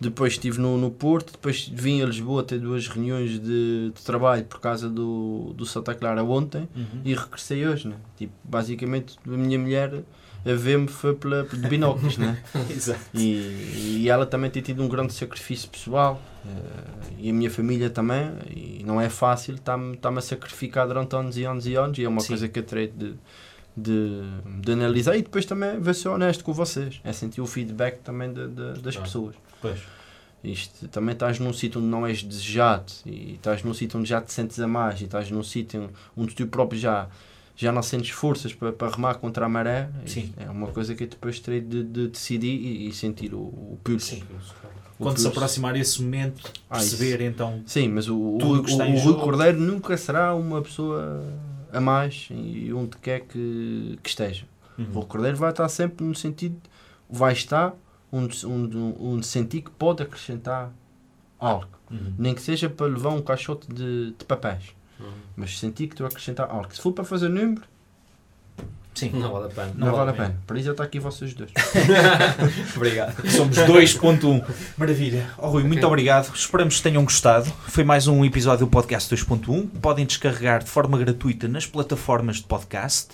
depois 0.00 0.32
estive 0.32 0.58
no, 0.58 0.78
no 0.78 0.90
Porto, 0.90 1.32
depois 1.32 1.68
vim 1.72 2.02
a 2.02 2.06
Lisboa 2.06 2.42
ter 2.42 2.58
duas 2.58 2.88
reuniões 2.88 3.32
de, 3.38 3.92
de 3.94 4.02
trabalho 4.04 4.44
por 4.44 4.58
causa 4.58 4.88
do, 4.88 5.52
do 5.54 5.66
Santa 5.66 5.94
Clara 5.94 6.24
ontem 6.24 6.68
Uhum. 6.74 7.02
e 7.04 7.14
regressei 7.14 7.66
hoje. 7.66 7.88
Né? 7.88 7.96
Tipo, 8.16 8.32
basicamente, 8.42 9.16
a 9.26 9.30
minha 9.30 9.58
mulher 9.58 10.02
a 10.46 10.52
ver-me 10.54 10.88
foi 10.88 11.14
pela, 11.14 11.42
de 11.44 11.68
binóculos. 11.68 12.16
né? 12.18 12.42
Exato. 12.70 13.00
E, 13.14 13.98
e 14.02 14.08
ela 14.08 14.24
também 14.26 14.50
tem 14.50 14.62
tido 14.62 14.82
um 14.82 14.88
grande 14.88 15.12
sacrifício 15.12 15.68
pessoal 15.68 16.20
eh, 16.46 16.50
e 17.18 17.30
a 17.30 17.32
minha 17.32 17.50
família 17.50 17.90
também. 17.90 18.30
E 18.54 18.82
não 18.84 19.00
é 19.00 19.08
fácil, 19.08 19.54
está-me 19.56 19.94
está 19.94 20.08
a 20.10 20.20
sacrificar 20.20 20.86
durante 20.86 21.14
anos 21.16 21.36
e 21.36 21.44
anos 21.44 21.66
e 21.66 21.74
anos. 21.74 21.98
E 21.98 22.04
é 22.04 22.08
uma 22.08 22.20
Sim. 22.20 22.28
coisa 22.28 22.48
que 22.48 22.58
eu 22.58 22.62
terei 22.62 22.88
de, 22.88 23.14
de, 23.76 24.20
de 24.60 24.72
analisar 24.72 25.16
e 25.16 25.22
depois 25.22 25.44
também 25.44 25.78
ver 25.80 25.94
ser 25.94 26.08
honesto 26.08 26.42
com 26.44 26.52
vocês. 26.52 27.00
É 27.04 27.12
sentir 27.12 27.40
o 27.40 27.46
feedback 27.46 27.98
também 28.02 28.32
de, 28.32 28.48
de- 28.48 28.80
das 28.80 28.96
Ah. 28.96 29.00
pessoas. 29.02 29.34
Pois. 29.60 29.78
Isto, 30.42 30.86
também 30.86 31.14
estás 31.14 31.40
num 31.40 31.52
sítio 31.52 31.80
onde 31.80 31.90
não 31.90 32.06
és 32.06 32.22
desejado 32.22 32.92
e 33.04 33.34
estás 33.34 33.64
num 33.64 33.74
sítio 33.74 33.98
onde 33.98 34.08
já 34.08 34.20
te 34.20 34.32
sentes 34.32 34.60
a 34.60 34.68
mais 34.68 35.00
e 35.00 35.04
estás 35.04 35.28
num 35.32 35.42
sítio 35.42 35.90
onde 36.16 36.32
tu 36.32 36.46
próprio 36.46 36.78
já, 36.80 37.08
já 37.60 37.72
não 37.72 37.82
sentes 37.82 38.10
forças 38.10 38.54
para, 38.54 38.72
para 38.72 38.88
remar 38.94 39.14
contra 39.16 39.44
a 39.44 39.48
maré. 39.48 39.90
Sim. 40.06 40.32
É 40.36 40.48
uma 40.48 40.68
coisa 40.68 40.94
que 40.94 41.02
eu 41.02 41.08
depois 41.08 41.40
terei 41.40 41.60
de, 41.60 41.82
de 41.82 42.06
decidir 42.08 42.46
e, 42.54 42.88
e 42.88 42.92
sentir 42.92 43.34
o, 43.34 43.38
o 43.38 43.78
pulso. 43.82 44.06
Sim. 44.14 44.22
O 44.96 45.02
Quando 45.02 45.16
se 45.18 45.24
pulso. 45.24 45.38
aproximar 45.38 45.74
esse 45.76 46.00
momento, 46.00 46.50
Ah, 46.70 46.76
perceber 46.78 47.20
então. 47.20 47.60
Sim, 47.66 47.88
mas 47.88 48.08
o, 48.08 48.16
o, 48.16 48.38
Tudo 48.38 48.60
o, 48.60 48.64
que 48.64 48.70
está 48.70 48.86
em 48.86 48.96
o 48.96 49.00
Rui. 49.00 49.14
Cordeiro 49.14 49.58
nunca 49.60 49.96
será 49.96 50.34
uma 50.36 50.62
pessoa 50.62 51.20
a 51.72 51.80
mais 51.80 52.28
e 52.30 52.72
onde 52.72 52.96
quer 52.98 53.22
que, 53.22 53.98
que 54.02 54.08
esteja. 54.08 54.44
O 54.78 54.82
Uhum. 54.82 54.92
Rui 54.92 55.04
Cordeiro 55.06 55.36
vai 55.36 55.50
estar 55.50 55.68
sempre 55.68 56.06
no 56.06 56.14
sentido, 56.14 56.56
vai 57.10 57.32
estar 57.32 57.74
onde, 58.12 58.46
onde, 58.46 58.76
onde 58.76 59.26
sentir 59.26 59.62
que 59.62 59.70
pode 59.72 60.00
acrescentar 60.00 60.72
algo. 61.40 61.66
Uhum. 61.90 62.14
Nem 62.16 62.34
que 62.34 62.40
seja 62.40 62.70
para 62.70 62.86
levar 62.86 63.10
um 63.10 63.20
caixote 63.20 63.66
de, 63.72 64.12
de 64.16 64.24
papéis. 64.24 64.76
Mas 65.36 65.58
sentir 65.58 65.86
que 65.86 65.94
estou 65.94 66.06
a 66.06 66.08
acrescentar 66.10 66.48
algo. 66.50 66.74
Se 66.74 66.80
for 66.80 66.92
para 66.92 67.04
fazer 67.04 67.28
número, 67.28 67.62
Sim. 68.94 69.10
Não 69.10 69.32
vale 69.32 69.46
a 69.46 69.48
pena. 69.48 69.72
não, 69.76 69.86
Não 69.86 69.94
vale 69.96 70.10
a 70.10 70.12
vale 70.12 70.24
a 70.24 70.28
pena. 70.30 70.40
Para 70.44 70.56
isso 70.56 70.66
já 70.66 70.72
está 70.72 70.82
aqui 70.82 70.98
vocês 70.98 71.32
dois. 71.32 71.52
Obrigado. 72.74 73.30
Somos 73.30 73.56
2.1. 73.56 74.44
Maravilha. 74.76 75.30
Oh, 75.38 75.50
Rui, 75.50 75.62
muito 75.62 75.78
Ok. 75.78 75.86
obrigado. 75.88 76.34
Esperamos 76.34 76.78
que 76.78 76.82
tenham 76.82 77.04
gostado. 77.04 77.46
Foi 77.68 77.84
mais 77.84 78.08
um 78.08 78.24
episódio 78.24 78.66
do 78.66 78.70
podcast 78.70 79.14
2.1. 79.14 79.68
Podem 79.80 80.04
descarregar 80.04 80.64
de 80.64 80.68
forma 80.70 80.98
gratuita 80.98 81.46
nas 81.46 81.64
plataformas 81.64 82.38
de 82.38 82.42
podcast 82.44 83.10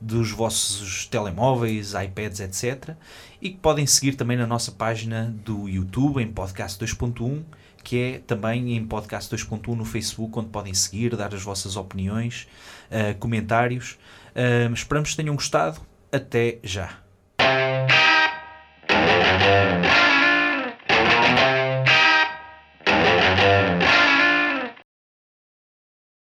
dos 0.00 0.30
vossos 0.30 1.04
telemóveis, 1.06 1.92
iPads, 1.92 2.40
etc. 2.40 2.94
E 3.42 3.50
que 3.50 3.58
podem 3.58 3.86
seguir 3.86 4.14
também 4.14 4.38
na 4.38 4.46
nossa 4.46 4.72
página 4.72 5.34
do 5.44 5.68
YouTube 5.68 6.22
em 6.22 6.28
podcast 6.28 6.82
2.1, 6.82 7.42
que 7.86 8.02
é 8.02 8.18
também 8.18 8.76
em 8.76 8.84
podcast 8.84 9.32
2.1 9.32 9.76
no 9.76 9.84
Facebook, 9.84 10.36
onde 10.36 10.48
podem 10.48 10.74
seguir, 10.74 11.14
dar 11.14 11.32
as 11.32 11.44
vossas 11.44 11.76
opiniões, 11.76 12.48
eh, 12.90 13.14
comentários. 13.14 13.96
Eh, 14.34 14.68
esperamos 14.74 15.10
que 15.10 15.16
tenham 15.16 15.36
gostado. 15.36 15.80
Até 16.10 16.58
já. 16.64 16.98